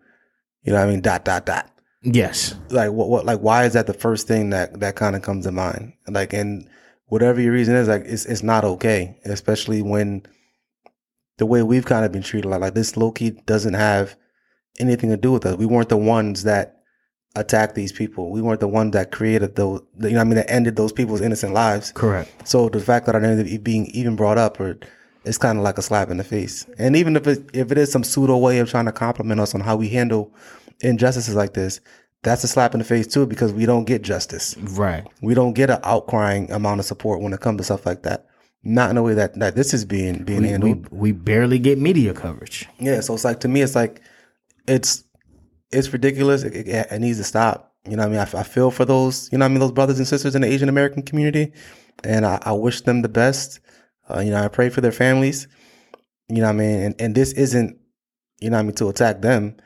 You 0.62 0.72
know 0.72 0.78
what 0.80 0.88
I 0.88 0.90
mean? 0.90 1.00
Dot 1.00 1.24
dot 1.24 1.46
dot. 1.46 1.70
yes, 2.02 2.54
Like 2.70 2.90
what 2.92 3.08
what 3.08 3.24
like 3.24 3.40
why 3.40 3.64
is 3.64 3.72
that 3.72 3.86
the 3.86 3.94
first 3.94 4.26
thing 4.28 4.50
that 4.50 4.80
that 4.80 4.96
kind 4.96 5.16
of 5.16 5.22
comes 5.22 5.44
to 5.46 5.52
mind? 5.52 5.92
Like 6.08 6.32
and 6.32 6.68
whatever 7.06 7.40
your 7.40 7.52
reason 7.52 7.74
is, 7.76 7.88
like 7.88 8.02
it's 8.04 8.26
it's 8.26 8.42
not 8.42 8.64
okay, 8.64 9.16
especially 9.24 9.80
when 9.80 10.26
the 11.38 11.46
way 11.46 11.62
we've 11.62 11.86
kind 11.86 12.04
of 12.04 12.12
been 12.12 12.22
treated. 12.22 12.48
Like 12.48 12.60
like 12.60 12.74
this 12.74 12.96
low 12.96 13.12
key 13.12 13.30
doesn't 13.46 13.74
have 13.74 14.16
anything 14.78 15.10
to 15.10 15.16
do 15.16 15.32
with 15.32 15.46
us. 15.46 15.56
We 15.56 15.66
weren't 15.66 15.88
the 15.88 15.96
ones 15.96 16.42
that 16.42 16.75
attacked 17.36 17.74
these 17.74 17.92
people. 17.92 18.30
We 18.30 18.42
weren't 18.42 18.60
the 18.60 18.68
ones 18.68 18.92
that 18.92 19.12
created 19.12 19.54
those. 19.56 19.82
You 20.00 20.10
know 20.10 20.16
what 20.16 20.20
I 20.20 20.24
mean? 20.24 20.34
That 20.36 20.50
ended 20.50 20.76
those 20.76 20.92
people's 20.92 21.20
innocent 21.20 21.52
lives. 21.54 21.92
correct, 21.92 22.48
So 22.48 22.68
the 22.68 22.80
fact 22.80 23.06
that 23.06 23.14
our 23.14 23.20
name 23.20 23.60
being 23.62 23.86
even 23.88 24.16
brought 24.16 24.38
up, 24.38 24.58
or 24.58 24.78
it's 25.24 25.38
kind 25.38 25.58
of 25.58 25.64
like 25.64 25.78
a 25.78 25.82
slap 25.82 26.10
in 26.10 26.16
the 26.16 26.24
face. 26.24 26.66
And 26.78 26.96
even 26.96 27.16
if 27.16 27.26
it 27.26 27.48
if 27.52 27.70
it 27.70 27.78
is 27.78 27.92
some 27.92 28.02
pseudo 28.04 28.36
way 28.36 28.58
of 28.58 28.68
trying 28.70 28.86
to 28.86 28.92
compliment 28.92 29.40
us 29.40 29.54
on 29.54 29.60
how 29.60 29.76
we 29.76 29.88
handle 29.88 30.32
injustices 30.80 31.34
like 31.34 31.54
this, 31.54 31.80
that's 32.22 32.42
a 32.44 32.48
slap 32.48 32.74
in 32.74 32.78
the 32.78 32.84
face 32.84 33.06
too 33.06 33.26
because 33.26 33.52
we 33.52 33.66
don't 33.66 33.84
get 33.84 34.02
justice. 34.02 34.56
right, 34.58 35.06
We 35.20 35.34
don't 35.34 35.52
get 35.52 35.70
an 35.70 35.80
outcrying 35.82 36.50
amount 36.50 36.80
of 36.80 36.86
support 36.86 37.20
when 37.20 37.32
it 37.32 37.40
comes 37.40 37.58
to 37.58 37.64
stuff 37.64 37.86
like 37.86 38.02
that. 38.02 38.26
Not 38.64 38.90
in 38.90 38.96
the 38.96 39.02
way 39.02 39.14
that, 39.14 39.38
that 39.38 39.54
this 39.54 39.72
is 39.72 39.84
being 39.84 40.24
being 40.24 40.42
we, 40.42 40.48
handled. 40.48 40.90
we 40.90 40.98
we 40.98 41.12
barely 41.12 41.58
get 41.58 41.78
media 41.78 42.12
coverage. 42.14 42.66
Yeah, 42.78 43.00
so 43.00 43.14
it's 43.14 43.24
like 43.24 43.40
to 43.40 43.48
me, 43.48 43.62
it's 43.62 43.76
like 43.76 44.00
it's 44.66 45.04
it's 45.70 45.92
ridiculous. 45.92 46.42
It, 46.42 46.68
it, 46.68 46.86
it 46.90 46.98
needs 47.00 47.18
to 47.18 47.24
stop. 47.24 47.74
You 47.88 47.96
know, 47.96 48.02
what 48.02 48.18
I 48.18 48.24
mean, 48.24 48.34
I, 48.34 48.40
I 48.40 48.42
feel 48.42 48.70
for 48.70 48.84
those. 48.84 49.30
You 49.32 49.38
know, 49.38 49.44
what 49.44 49.50
I 49.50 49.52
mean, 49.52 49.60
those 49.60 49.72
brothers 49.72 49.98
and 49.98 50.08
sisters 50.08 50.34
in 50.34 50.42
the 50.42 50.48
Asian 50.48 50.68
American 50.68 51.02
community, 51.02 51.52
and 52.04 52.26
I, 52.26 52.38
I 52.42 52.52
wish 52.52 52.80
them 52.82 53.02
the 53.02 53.08
best. 53.08 53.60
Uh, 54.08 54.20
you 54.20 54.30
know, 54.30 54.42
I 54.42 54.48
pray 54.48 54.68
for 54.68 54.80
their 54.80 54.92
families. 54.92 55.48
You 56.28 56.36
know, 56.36 56.44
what 56.44 56.50
I 56.50 56.52
mean, 56.52 56.80
and 56.80 56.94
and 57.00 57.14
this 57.14 57.32
isn't, 57.32 57.78
you 58.40 58.50
know, 58.50 58.56
what 58.56 58.60
I 58.60 58.64
mean, 58.64 58.74
to 58.76 58.88
attack 58.88 59.22
them, 59.22 59.56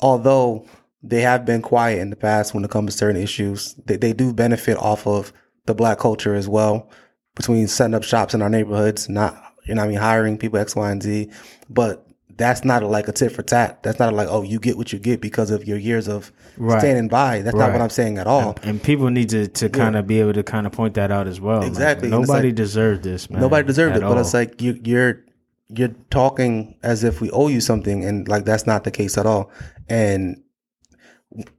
although 0.00 0.66
they 1.02 1.22
have 1.22 1.46
been 1.46 1.62
quiet 1.62 2.00
in 2.00 2.10
the 2.10 2.16
past 2.16 2.52
when 2.52 2.64
it 2.64 2.70
comes 2.70 2.92
to 2.92 2.98
certain 2.98 3.20
issues. 3.20 3.74
They 3.86 3.96
they 3.96 4.12
do 4.12 4.32
benefit 4.32 4.76
off 4.76 5.06
of 5.06 5.32
the 5.66 5.74
black 5.74 5.98
culture 5.98 6.34
as 6.34 6.48
well, 6.48 6.90
between 7.34 7.66
setting 7.68 7.94
up 7.94 8.02
shops 8.02 8.34
in 8.34 8.42
our 8.42 8.50
neighborhoods, 8.50 9.08
not 9.08 9.42
you 9.66 9.74
know, 9.74 9.82
I 9.82 9.88
mean, 9.88 9.98
hiring 9.98 10.36
people 10.36 10.58
X, 10.58 10.74
Y, 10.74 10.90
and 10.90 11.02
Z, 11.02 11.30
but 11.68 12.06
that's 12.40 12.64
not 12.64 12.82
like 12.82 13.06
a 13.06 13.12
tit 13.12 13.30
for 13.32 13.42
tat. 13.42 13.82
That's 13.82 13.98
not 13.98 14.12
like, 14.14 14.28
oh, 14.30 14.42
you 14.42 14.58
get 14.58 14.76
what 14.78 14.92
you 14.92 14.98
get 14.98 15.20
because 15.20 15.50
of 15.50 15.68
your 15.68 15.76
years 15.78 16.08
of 16.08 16.32
Right. 16.56 16.80
standing 16.80 17.08
by. 17.08 17.42
That's 17.42 17.56
not 17.56 17.72
what 17.72 17.80
I'm 17.80 17.90
saying 17.90 18.18
at 18.18 18.26
all. 18.26 18.56
And 18.62 18.82
people 18.82 19.08
need 19.10 19.28
to, 19.30 19.46
to 19.46 19.68
kind 19.68 19.94
of 19.96 20.06
be 20.06 20.20
able 20.20 20.32
to 20.32 20.42
kind 20.42 20.66
of 20.66 20.72
point 20.72 20.94
that 20.94 21.10
out 21.10 21.26
as 21.26 21.40
well. 21.40 21.62
Exactly. 21.62 22.08
And 22.10 22.14
it's 22.22 22.28
nobody 22.28 22.48
like- 22.48 22.56
deserved 22.56 23.02
this, 23.02 23.28
man. 23.30 23.40
Nobody 23.42 23.66
deserved 23.66 23.96
it, 23.96 24.02
but 24.02 24.16
it's 24.18 24.34
like 24.34 24.60
you, 24.62 24.80
you're 24.84 25.22
you're 25.68 25.94
talking 26.10 26.74
as 26.82 27.04
if 27.04 27.20
we 27.20 27.30
owe 27.30 27.46
you 27.48 27.60
something, 27.60 28.04
and 28.04 28.26
like 28.26 28.44
that's 28.44 28.66
not 28.66 28.82
the 28.84 28.90
case 28.90 29.16
at 29.16 29.24
all. 29.26 29.50
And 29.88 30.42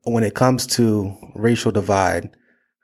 when 0.04 0.24
it 0.24 0.36
comes 0.36 0.68
to 0.78 1.16
racial 1.36 1.72
divide, 1.72 2.30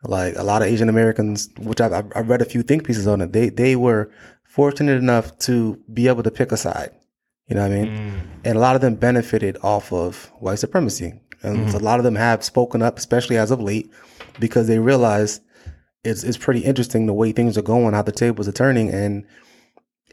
like 0.03 0.35
a 0.37 0.43
lot 0.43 0.61
of 0.61 0.67
Asian 0.69 0.87
Americans, 0.89 1.49
which 1.59 1.81
I've, 1.81 1.91
I've 1.93 2.11
I've 2.15 2.29
read 2.29 2.41
a 2.41 2.45
few 2.45 2.63
think 2.63 2.85
pieces 2.85 3.07
on 3.07 3.19
it, 3.21 3.33
they 3.33 3.49
they 3.49 3.75
were 3.75 4.09
fortunate 4.43 4.97
enough 4.97 5.37
to 5.39 5.77
be 5.93 6.07
able 6.07 6.23
to 6.23 6.31
pick 6.31 6.51
a 6.51 6.57
side. 6.57 6.91
You 7.47 7.55
know 7.55 7.61
what 7.61 7.71
I 7.71 7.75
mean? 7.75 7.87
Mm. 7.87 8.21
and 8.43 8.57
a 8.57 8.59
lot 8.59 8.75
of 8.75 8.81
them 8.81 8.95
benefited 8.95 9.57
off 9.63 9.93
of 9.93 10.31
white 10.39 10.59
supremacy. 10.59 11.13
And 11.43 11.69
a 11.69 11.79
lot 11.79 11.99
of 11.99 12.03
them 12.03 12.15
have 12.15 12.43
spoken 12.43 12.81
up, 12.81 12.97
especially 12.97 13.37
as 13.37 13.51
of 13.51 13.61
late, 13.61 13.91
because 14.39 14.67
they 14.67 14.79
realize 14.79 15.39
it's 16.03 16.23
it's 16.23 16.37
pretty 16.37 16.61
interesting 16.61 17.05
the 17.05 17.13
way 17.13 17.31
things 17.31 17.57
are 17.57 17.61
going, 17.61 17.93
how 17.93 18.01
the 18.01 18.11
tables 18.11 18.47
are 18.47 18.53
turning, 18.53 18.89
and 18.89 19.25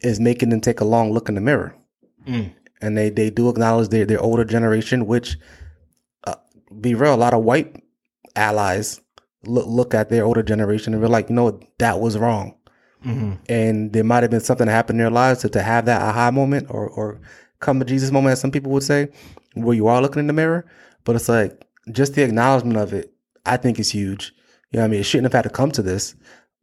is 0.03 0.21
making 0.21 0.51
them 0.51 0.61
take 0.61 0.81
a 0.81 0.85
long 0.85 1.13
look 1.13 1.29
in 1.29 1.35
the 1.35 1.41
mirror. 1.41 1.75
Mm. 2.27 2.53
And 2.81 2.97
they 2.97 3.09
they 3.09 3.31
do 3.31 3.49
acknowledge 3.49 3.89
their 3.89 4.05
their 4.05 4.21
older 4.21 4.45
generation, 4.45 5.07
which 5.07 5.39
uh, 6.25 6.37
be 6.81 6.95
real, 6.95 7.15
a 7.15 7.17
lot 7.17 7.35
of 7.35 7.43
white 7.43 7.83
allies 8.37 9.01
look 9.47 9.67
look 9.67 9.95
at 9.95 10.11
their 10.11 10.25
older 10.25 10.43
generation 10.43 10.93
and 10.93 11.03
be 11.03 11.09
like, 11.09 11.31
you 11.31 11.35
know, 11.35 11.59
that 11.79 12.01
was 12.01 12.19
wrong 12.19 12.55
Mhm. 13.05 13.39
and 13.49 13.93
there 13.93 14.05
might 14.05 14.23
have 14.23 14.31
been 14.31 14.41
something 14.41 14.67
that 14.67 14.73
happened 14.73 14.99
in 14.99 15.05
their 15.05 15.11
lives 15.11 15.41
to, 15.43 15.49
to 15.51 15.63
have 15.63 15.85
that 15.87 16.01
aha 16.01 16.31
moment 16.31 16.69
or, 16.71 16.89
or 16.89 17.21
come 17.61 17.79
to 17.79 17.85
Jesus 17.85 18.11
moment, 18.11 18.33
as 18.33 18.41
some 18.41 18.51
people 18.51 18.73
would 18.73 18.83
say, 18.83 19.09
where 19.55 19.75
you 19.77 19.87
are 19.87 20.01
looking 20.03 20.21
in 20.21 20.27
the 20.27 20.33
mirror. 20.33 20.67
But 21.05 21.17
it's 21.17 21.29
like 21.29 21.65
just 21.93 22.15
the 22.15 22.23
acknowledgement 22.23 22.77
of 22.79 22.93
it, 22.93 23.13
I 23.45 23.57
think 23.59 23.79
is 23.79 23.91
huge. 23.91 24.33
You 24.71 24.79
know 24.79 24.83
what 24.85 24.87
I 24.87 24.91
mean? 24.91 25.01
It 25.01 25.05
shouldn't 25.05 25.27
have 25.33 25.33
had 25.45 25.49
to 25.49 25.55
come 25.55 25.71
to 25.73 25.83
this. 25.83 26.15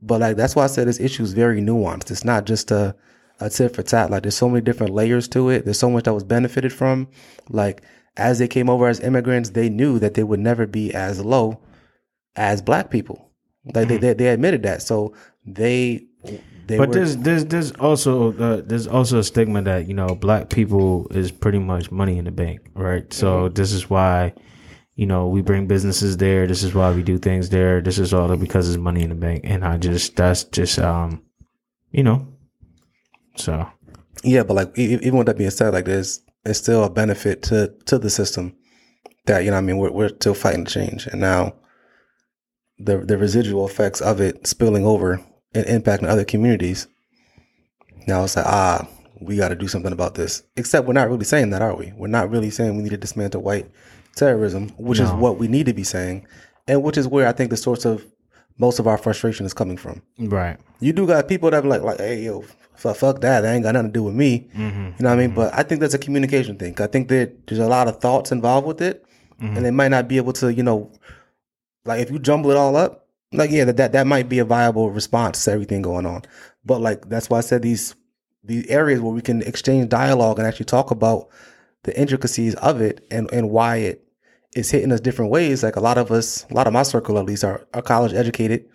But 0.02 0.20
like 0.22 0.36
that's 0.36 0.56
why 0.56 0.64
I 0.64 0.68
said 0.68 0.88
this 0.88 1.00
issue 1.00 1.24
is 1.24 1.34
very 1.34 1.62
nuanced. 1.62 2.10
It's 2.12 2.26
not 2.26 2.46
just 2.46 2.72
a, 2.72 2.96
a 3.40 3.50
tit 3.50 3.76
for 3.76 3.84
tat. 3.84 4.10
Like 4.10 4.24
there's 4.24 4.36
so 4.38 4.50
many 4.50 4.62
different 4.62 4.94
layers 4.94 5.28
to 5.30 5.50
it. 5.50 5.64
There's 5.66 5.80
so 5.80 5.90
much 5.92 6.06
that 6.06 6.14
was 6.14 6.24
benefited 6.24 6.74
from. 6.74 7.08
Like 7.50 7.84
as 8.18 8.40
they 8.40 8.48
came 8.48 8.70
over 8.70 8.88
as 8.88 9.00
immigrants, 9.00 9.52
they 9.52 9.70
knew 9.70 10.00
that 10.00 10.16
they 10.16 10.24
would 10.24 10.40
never 10.40 10.66
be 10.66 10.92
as 10.94 11.24
low 11.24 11.60
as 12.36 12.62
black 12.62 12.90
people. 12.90 13.30
Like 13.76 13.88
they, 13.90 13.98
they 13.98 14.14
they 14.14 14.28
admitted 14.30 14.64
that. 14.64 14.82
So 14.82 15.14
they 15.46 16.06
they 16.68 16.80
But 16.80 16.82
were, 16.82 16.94
there's 16.94 17.18
there's 17.18 17.46
there's 17.46 17.72
also 17.74 18.34
uh, 18.34 18.62
there's 18.66 18.88
also 18.88 19.20
a 19.20 19.24
stigma 19.24 19.62
that 19.64 19.88
you 19.88 19.94
know 19.94 20.16
black 20.16 20.50
people 20.50 21.08
is 21.12 21.32
pretty 21.32 21.60
much 21.60 21.92
money 21.92 22.18
in 22.18 22.26
the 22.26 22.32
bank, 22.32 22.62
right? 22.76 23.12
So 23.14 23.50
Mm-hmm. 23.50 23.50
this 23.50 23.74
is 23.74 23.90
why 23.90 24.34
you 24.96 25.06
know 25.06 25.28
we 25.28 25.42
bring 25.42 25.68
businesses 25.68 26.18
there. 26.18 26.48
This 26.48 26.64
is 26.64 26.74
why 26.74 26.92
we 26.92 27.04
do 27.04 27.18
things 27.18 27.50
there. 27.50 27.82
This 27.82 28.00
is 28.00 28.14
all 28.14 28.36
because 28.38 28.70
it's 28.70 28.78
money 28.78 29.04
in 29.04 29.10
the 29.10 29.16
bank, 29.16 29.42
and 29.44 29.66
I 29.66 29.78
just 29.78 30.16
that's 30.16 30.46
just 30.46 30.80
um 30.80 31.24
you 31.92 32.04
know 32.04 32.28
so 33.36 33.68
Yeah, 34.24 34.44
but 34.44 34.54
like 34.56 34.78
even 34.78 35.18
with 35.18 35.28
that 35.28 35.38
being 35.38 35.50
said, 35.50 35.74
like 35.74 35.86
there's 35.86 36.22
it's 36.46 36.60
still 36.60 36.84
a 36.84 36.90
benefit 36.90 37.44
to 37.44 37.74
to 37.86 37.98
the 37.98 38.10
system 38.10 38.56
that 39.26 39.44
you 39.44 39.52
know 39.52 39.58
what 39.58 39.64
I 39.64 39.66
mean 39.66 39.78
we're 39.78 39.92
we're 39.92 40.10
still 40.10 40.34
fighting 40.34 40.66
change, 40.66 41.08
and 41.08 41.22
now 41.22 41.56
the 42.80 42.98
the 43.00 43.18
residual 43.18 43.68
effects 43.68 44.02
of 44.02 44.22
it 44.22 44.48
spilling 44.48 44.86
over 44.86 45.24
and 45.54 45.66
impacting 45.66 46.08
other 46.08 46.24
communities. 46.26 46.88
Now 48.08 48.24
it's 48.24 48.36
like 48.36 48.46
ah, 48.46 48.88
we 49.20 49.38
got 49.38 49.50
to 49.50 49.56
do 49.56 49.68
something 49.68 49.92
about 49.92 50.16
this. 50.16 50.44
Except 50.58 50.88
we're 50.88 50.94
not 50.94 51.10
really 51.10 51.26
saying 51.26 51.52
that, 51.52 51.62
are 51.62 51.76
we? 51.76 51.94
We're 51.96 52.08
not 52.08 52.30
really 52.30 52.50
saying 52.50 52.76
we 52.76 52.84
need 52.84 52.90
to 52.90 52.98
dismantle 52.98 53.42
white 53.42 53.70
terrorism, 54.16 54.70
which 54.78 55.00
is 55.00 55.10
what 55.12 55.38
we 55.38 55.48
need 55.48 55.66
to 55.68 55.74
be 55.74 55.84
saying, 55.84 56.26
and 56.68 56.84
which 56.84 56.98
is 56.98 57.08
where 57.08 57.28
I 57.28 57.32
think 57.32 57.50
the 57.50 57.58
source 57.58 57.86
of 57.86 58.06
most 58.58 58.80
of 58.80 58.88
our 58.88 58.98
frustration 58.98 59.46
is 59.46 59.54
coming 59.54 59.78
from. 59.78 60.02
Right. 60.20 60.58
You 60.80 60.94
do 60.94 61.08
got 61.08 61.28
people 61.28 61.50
that 61.52 61.62
be 61.64 61.70
like, 61.70 61.82
like, 61.82 61.98
hey, 62.00 62.24
yo, 62.24 62.42
f- 62.76 62.98
fuck 62.98 63.22
that. 63.22 63.42
That 63.42 63.54
ain't 63.54 63.64
got 63.64 63.74
nothing 63.74 63.90
to 63.90 63.94
do 63.94 64.04
with 64.04 64.14
me. 64.14 64.50
Mm-hmm. 64.56 64.86
You 64.86 64.94
know 65.00 65.10
what 65.10 65.10
I 65.10 65.16
mean? 65.16 65.34
But 65.34 65.54
I 65.58 65.64
think 65.64 65.82
that's 65.82 65.94
a 65.94 65.98
communication 66.00 66.58
thing. 66.58 66.80
I 66.80 66.88
think 66.88 67.08
that 67.08 67.48
there's 67.48 67.60
a 67.60 67.68
lot 67.68 67.88
of 67.88 68.00
thoughts 68.00 68.32
involved 68.32 68.68
with 68.68 68.82
it, 68.82 69.06
Mm-hmm. 69.42 69.58
and 69.58 69.66
they 69.66 69.72
might 69.72 69.88
not 69.88 70.08
be 70.08 70.18
able 70.18 70.34
to, 70.34 70.54
you 70.54 70.62
know, 70.62 70.92
like 71.84 72.00
if 72.00 72.12
you 72.12 72.20
jumble 72.20 72.52
it 72.52 72.58
all 72.58 72.76
up, 72.76 73.01
like 73.34 73.52
yeah, 73.52 73.66
that 73.66 73.78
that, 73.78 73.92
that 73.94 74.08
might 74.08 74.30
be 74.30 74.40
a 74.40 74.46
viable 74.46 74.90
response 74.90 75.44
to 75.46 75.52
everything 75.52 75.82
going 75.82 76.06
on. 76.06 76.24
But 76.66 76.82
like 76.82 77.10
that's 77.10 77.30
why 77.30 77.40
I 77.40 77.42
said 77.42 77.62
these 77.62 77.96
these 78.44 78.68
areas 78.68 79.02
where 79.02 79.14
we 79.14 79.22
can 79.22 79.42
exchange 79.44 79.90
dialogue 79.90 80.40
and 80.40 80.48
actually 80.48 80.66
talk 80.66 80.92
about 80.92 81.30
the 81.84 81.98
intricacies 82.00 82.56
of 82.56 82.82
it 82.82 83.06
and 83.12 83.32
and 83.32 83.50
why 83.50 83.78
it 83.78 84.06
is 84.56 84.70
hitting 84.70 84.92
us 84.92 85.00
different 85.00 85.32
ways. 85.32 85.64
Like 85.64 85.76
a 85.76 85.82
lot 85.82 85.98
of 85.98 86.12
us, 86.12 86.46
a 86.50 86.54
lot 86.54 86.68
of 86.68 86.74
my 86.74 86.84
circle 86.84 87.18
at 87.18 87.26
least 87.26 87.44
are, 87.44 87.66
are 87.74 87.82
college 87.82 88.14
educated. 88.14 88.68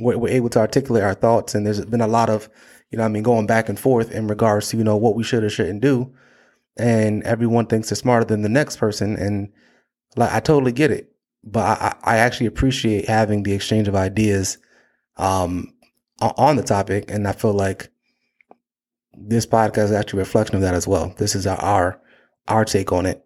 We're, 0.00 0.16
we're 0.16 0.28
able 0.28 0.48
to 0.50 0.60
articulate 0.60 1.02
our 1.02 1.14
thoughts, 1.14 1.54
and 1.54 1.66
there's 1.66 1.84
been 1.84 2.00
a 2.00 2.06
lot 2.06 2.30
of, 2.30 2.48
you 2.90 2.98
know, 2.98 3.04
I 3.04 3.08
mean, 3.08 3.24
going 3.24 3.46
back 3.46 3.68
and 3.68 3.78
forth 3.78 4.12
in 4.12 4.28
regards 4.28 4.68
to 4.68 4.76
you 4.76 4.84
know 4.84 4.96
what 4.96 5.16
we 5.16 5.24
should 5.24 5.42
or 5.42 5.50
shouldn't 5.50 5.80
do, 5.80 6.12
and 6.76 7.22
everyone 7.24 7.66
thinks 7.66 7.88
they're 7.88 7.96
smarter 7.96 8.24
than 8.24 8.42
the 8.42 8.48
next 8.48 8.76
person, 8.76 9.16
and 9.16 9.52
like 10.16 10.32
I 10.32 10.40
totally 10.40 10.72
get 10.72 10.92
it, 10.92 11.12
but 11.52 11.64
I, 11.80 11.94
I 12.04 12.16
actually 12.18 12.46
appreciate 12.46 13.08
having 13.08 13.42
the 13.42 13.52
exchange 13.52 13.88
of 13.88 13.94
ideas, 13.94 14.58
um, 15.16 15.72
on 16.20 16.56
the 16.56 16.62
topic, 16.62 17.10
and 17.10 17.28
I 17.28 17.32
feel 17.32 17.52
like 17.52 17.90
this 19.16 19.46
podcast 19.46 19.84
is 19.84 19.92
actually 19.92 20.20
a 20.20 20.24
reflection 20.24 20.56
of 20.56 20.62
that 20.62 20.74
as 20.74 20.86
well. 20.86 21.14
This 21.16 21.34
is 21.34 21.46
our 21.46 21.60
our, 21.60 22.00
our 22.46 22.64
take 22.64 22.92
on 22.92 23.06
it, 23.06 23.24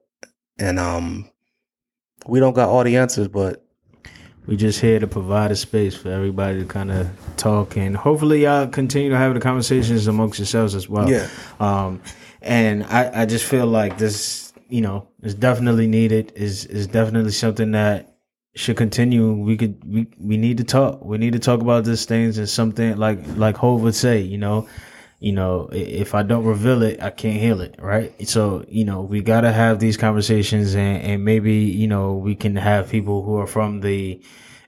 and 0.59 0.79
um, 0.79 1.31
we 2.27 2.41
don't 2.41 2.55
got 2.55 2.69
all 2.69 2.85
the 2.85 2.97
answers, 2.97 3.29
but 3.29 3.65
We 4.47 4.57
just 4.57 4.81
here 4.81 4.99
to 4.99 5.07
provide 5.07 5.53
a 5.53 5.57
space 5.57 5.95
for 5.95 6.11
everybody 6.11 6.59
to 6.59 6.65
kind 6.65 6.91
of 6.91 7.09
talk, 7.37 7.77
and 7.77 7.97
hopefully 7.97 8.43
y'all 8.43 8.67
continue 8.67 9.11
to 9.11 9.17
have 9.17 9.35
the 9.35 9.41
conversations 9.41 10.09
amongst 10.09 10.41
yourselves 10.41 10.75
as 10.75 10.89
well. 10.89 11.09
Yeah. 11.09 11.29
Um, 11.61 12.03
and 12.41 12.83
I, 12.85 13.23
I 13.23 13.27
just 13.27 13.45
feel 13.45 13.67
like 13.67 13.99
this, 13.99 14.53
you 14.69 14.81
know, 14.81 15.07
is 15.23 15.37
definitely 15.37 15.87
needed. 15.87 16.33
is 16.35 16.67
is 16.67 16.89
definitely 16.89 17.31
something 17.31 17.71
that 17.71 18.12
should 18.55 18.77
continue. 18.77 19.33
We 19.33 19.57
could 19.57 19.83
we 19.85 20.07
we 20.19 20.37
need 20.37 20.59
to 20.59 20.65
talk. 20.65 21.05
We 21.05 21.19
need 21.19 21.33
to 21.33 21.39
talk 21.39 21.61
about 21.61 21.85
these 21.85 22.05
things 22.05 22.39
and 22.39 22.49
something 22.49 22.97
like 22.97 23.21
like 23.37 23.57
Hov 23.57 23.83
would 23.83 23.95
say, 23.95 24.21
you 24.21 24.39
know. 24.39 24.69
You 25.21 25.31
know, 25.31 25.69
if 25.71 26.17
I 26.17 26.25
don't 26.25 26.45
reveal 26.45 26.83
it, 26.83 27.01
I 27.01 27.11
can't 27.11 27.41
heal 27.41 27.61
it, 27.61 27.77
right? 27.79 28.13
So, 28.29 28.65
you 28.67 28.85
know, 28.85 29.03
we 29.03 29.23
gotta 29.23 29.53
have 29.53 29.79
these 29.79 29.97
conversations 29.97 30.75
and, 30.75 31.01
and 31.01 31.25
maybe, 31.25 31.59
you 31.59 31.87
know, 31.87 32.15
we 32.15 32.35
can 32.35 32.57
have 32.57 32.91
people 32.91 33.23
who 33.23 33.37
are 33.37 33.47
from 33.47 33.83
the 33.83 34.21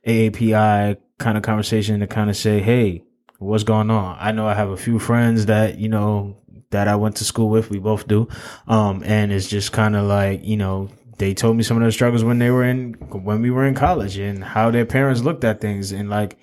AAPI 0.06 0.96
kind 1.18 1.36
of 1.36 1.42
conversation 1.42 1.98
to 1.98 2.06
kind 2.06 2.30
of 2.30 2.36
say, 2.36 2.60
Hey, 2.60 3.02
what's 3.40 3.64
going 3.64 3.90
on? 3.90 4.16
I 4.20 4.30
know 4.30 4.46
I 4.46 4.54
have 4.54 4.70
a 4.70 4.76
few 4.76 5.00
friends 5.00 5.46
that, 5.46 5.78
you 5.78 5.88
know, 5.88 6.36
that 6.70 6.88
I 6.88 6.96
went 6.96 7.16
to 7.16 7.24
school 7.24 7.48
with. 7.48 7.70
We 7.70 7.78
both 7.78 8.06
do. 8.06 8.28
Um, 8.68 9.02
and 9.04 9.32
it's 9.32 9.48
just 9.48 9.72
kind 9.72 9.96
of 9.96 10.06
like, 10.06 10.44
you 10.44 10.56
know, 10.56 10.88
they 11.18 11.34
told 11.34 11.56
me 11.56 11.62
some 11.62 11.76
of 11.76 11.82
their 11.82 11.90
struggles 11.90 12.24
when 12.24 12.38
they 12.38 12.50
were 12.50 12.64
in, 12.64 12.94
when 13.10 13.42
we 13.42 13.50
were 13.50 13.66
in 13.66 13.74
college 13.74 14.16
and 14.16 14.42
how 14.42 14.70
their 14.70 14.86
parents 14.86 15.22
looked 15.22 15.44
at 15.44 15.60
things. 15.60 15.92
And 15.92 16.10
like, 16.10 16.38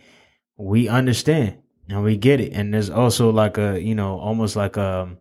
we 0.57 0.88
understand 0.88 1.57
and 1.89 2.03
we 2.03 2.17
get 2.17 2.39
it. 2.39 2.53
And 2.53 2.74
there's 2.74 2.89
also 2.89 3.32
like 3.32 3.57
a, 3.57 3.82
you 3.82 3.95
know, 3.95 4.19
almost 4.19 4.55
like 4.55 4.78
um 4.78 5.17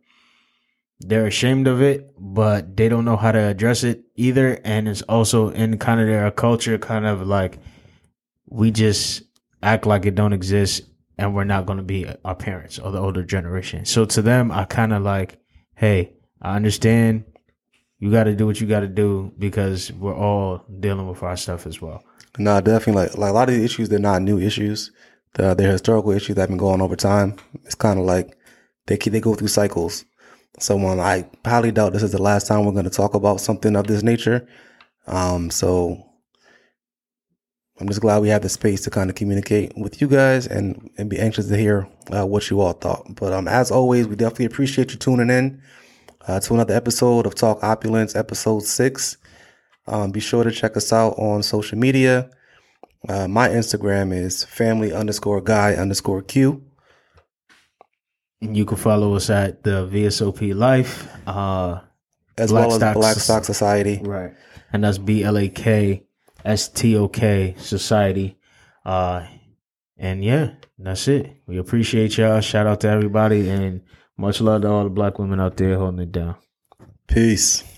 they're 1.01 1.27
ashamed 1.27 1.67
of 1.67 1.81
it, 1.81 2.13
but 2.19 2.77
they 2.77 2.89
don't 2.91 3.07
know 3.07 3.17
how 3.17 3.33
to 3.33 3.39
address 3.39 3.85
it 3.85 4.05
either. 4.17 4.61
And 4.65 4.87
it's 4.87 5.01
also 5.03 5.49
in 5.49 5.79
kind 5.79 5.99
of 5.99 6.07
their 6.07 6.31
culture, 6.31 6.77
kind 6.77 7.07
of 7.07 7.27
like 7.27 7.59
we 8.47 8.71
just 8.71 9.23
act 9.63 9.87
like 9.87 10.05
it 10.05 10.15
don't 10.15 10.35
exist 10.35 10.83
and 11.17 11.35
we're 11.35 11.45
not 11.45 11.65
going 11.65 11.79
to 11.79 11.83
be 11.83 12.07
our 12.25 12.35
parents 12.35 12.79
or 12.79 12.91
the 12.91 12.99
older 12.99 13.23
generation. 13.23 13.87
So 13.87 14.05
to 14.05 14.21
them, 14.21 14.53
I 14.53 14.65
kind 14.65 14.93
of 14.93 15.03
like, 15.03 15.39
hey, 15.75 16.13
I 16.43 16.57
understand 16.57 17.25
you 18.01 18.11
got 18.11 18.25
to 18.25 18.35
do 18.35 18.47
what 18.47 18.61
you 18.61 18.67
got 18.67 18.81
to 18.81 18.89
do 18.89 19.33
because 19.39 19.93
we're 19.93 20.17
all 20.17 20.65
dealing 20.81 21.07
with 21.07 21.23
our 21.23 21.37
stuff 21.37 21.67
as 21.67 21.81
well. 21.81 22.03
no, 22.39 22.61
definitely 22.61 23.03
like 23.03 23.17
like 23.17 23.31
a 23.31 23.35
lot 23.35 23.49
of 23.49 23.55
the 23.55 23.65
issues 23.65 23.89
they're 23.89 23.99
not 23.99 24.23
new 24.23 24.41
issues. 24.41 24.91
They're, 25.35 25.55
they're 25.55 25.71
historical 25.71 26.11
issues 26.11 26.35
that 26.35 26.43
have 26.43 26.49
been 26.49 26.59
going 26.59 26.81
over 26.81 26.97
time. 26.97 27.37
It's 27.65 27.75
kind 27.75 28.01
of 28.01 28.07
like 28.07 28.37
they 28.87 28.97
keep, 28.97 29.13
they 29.13 29.21
go 29.21 29.35
through 29.35 29.49
cycles. 29.49 30.05
So 30.59 30.79
um, 30.89 30.99
I 30.99 31.29
highly 31.45 31.71
doubt 31.71 31.93
this 31.93 32.03
is 32.03 32.13
the 32.13 32.23
last 32.23 32.47
time 32.47 32.65
we're 32.65 32.73
going 32.73 32.85
to 32.85 32.91
talk 32.91 33.15
about 33.15 33.41
something 33.41 33.77
of 33.77 33.87
this 33.87 34.03
nature. 34.03 34.49
Um, 35.07 35.51
so 35.51 36.03
I'm 37.79 37.87
just 37.87 38.01
glad 38.01 38.23
we 38.23 38.29
have 38.31 38.43
the 38.43 38.49
space 38.49 38.83
to 38.83 38.91
kind 38.91 39.11
of 39.11 39.17
communicate 39.17 39.73
with 39.77 40.01
you 40.01 40.09
guys 40.09 40.47
and, 40.47 40.91
and 40.99 41.09
be 41.09 41.19
anxious 41.19 41.49
to 41.49 41.57
hear 41.57 41.89
uh, 42.11 42.27
what 42.27 42.51
you 42.51 42.61
all 42.61 42.73
thought. 42.73 43.15
But 43.15 43.33
um, 43.33 43.47
as 43.47 43.71
always, 43.71 44.09
we 44.09 44.17
definitely 44.17 44.47
appreciate 44.47 44.91
you 44.93 44.99
tuning 44.99 45.31
in 45.31 45.63
uh, 46.31 46.39
to 46.39 46.55
another 46.55 46.75
episode 46.75 47.27
of 47.27 47.35
Talk 47.35 47.63
Opulence, 47.65 48.15
episode 48.15 48.63
six. 48.63 49.17
Um, 49.89 50.13
be 50.13 50.21
sure 50.21 50.45
to 50.45 50.53
check 50.53 50.77
us 50.77 50.93
out 50.93 51.19
on 51.19 51.43
social 51.43 51.77
media. 51.77 52.31
Uh, 53.09 53.27
my 53.27 53.49
Instagram 53.49 54.15
is 54.15 54.45
family 54.45 54.93
underscore 54.93 55.41
guy 55.41 55.75
underscore 55.75 56.23
Q. 56.23 56.63
And 58.41 58.57
you 58.57 58.65
can 58.65 58.77
follow 58.77 59.15
us 59.15 59.29
at 59.29 59.65
the 59.65 59.89
VSOP 59.89 60.55
Life. 60.55 61.09
Uh, 61.27 61.81
as 62.39 62.51
Black 62.51 62.69
well 62.69 62.71
as 62.71 62.77
Stock 62.77 62.97
Blakstok 62.97 63.45
Society. 63.45 64.01
Right. 64.03 64.33
And 64.73 64.85
that's 64.85 64.99
B 64.99 65.25
L 65.25 65.37
A 65.37 65.49
K 65.49 66.05
S 66.45 66.69
T 66.69 66.97
O 66.97 67.09
K 67.09 67.57
Society. 67.59 68.39
Uh 68.85 69.27
and 69.99 70.25
yeah, 70.25 70.53
that's 70.79 71.09
it. 71.09 71.43
We 71.47 71.59
appreciate 71.59 72.17
y'all. 72.17 72.41
Shout 72.41 72.67
out 72.67 72.81
to 72.83 72.89
everybody 72.89 73.51
and 73.51 73.83
much 74.21 74.41
love 74.43 74.63
to 74.63 74.69
all 74.69 74.85
the 74.85 74.91
black 74.91 75.19
women 75.19 75.41
out 75.41 75.57
there 75.57 75.79
holding 75.79 76.01
it 76.01 76.13
down. 76.13 76.37
Peace. 77.07 77.70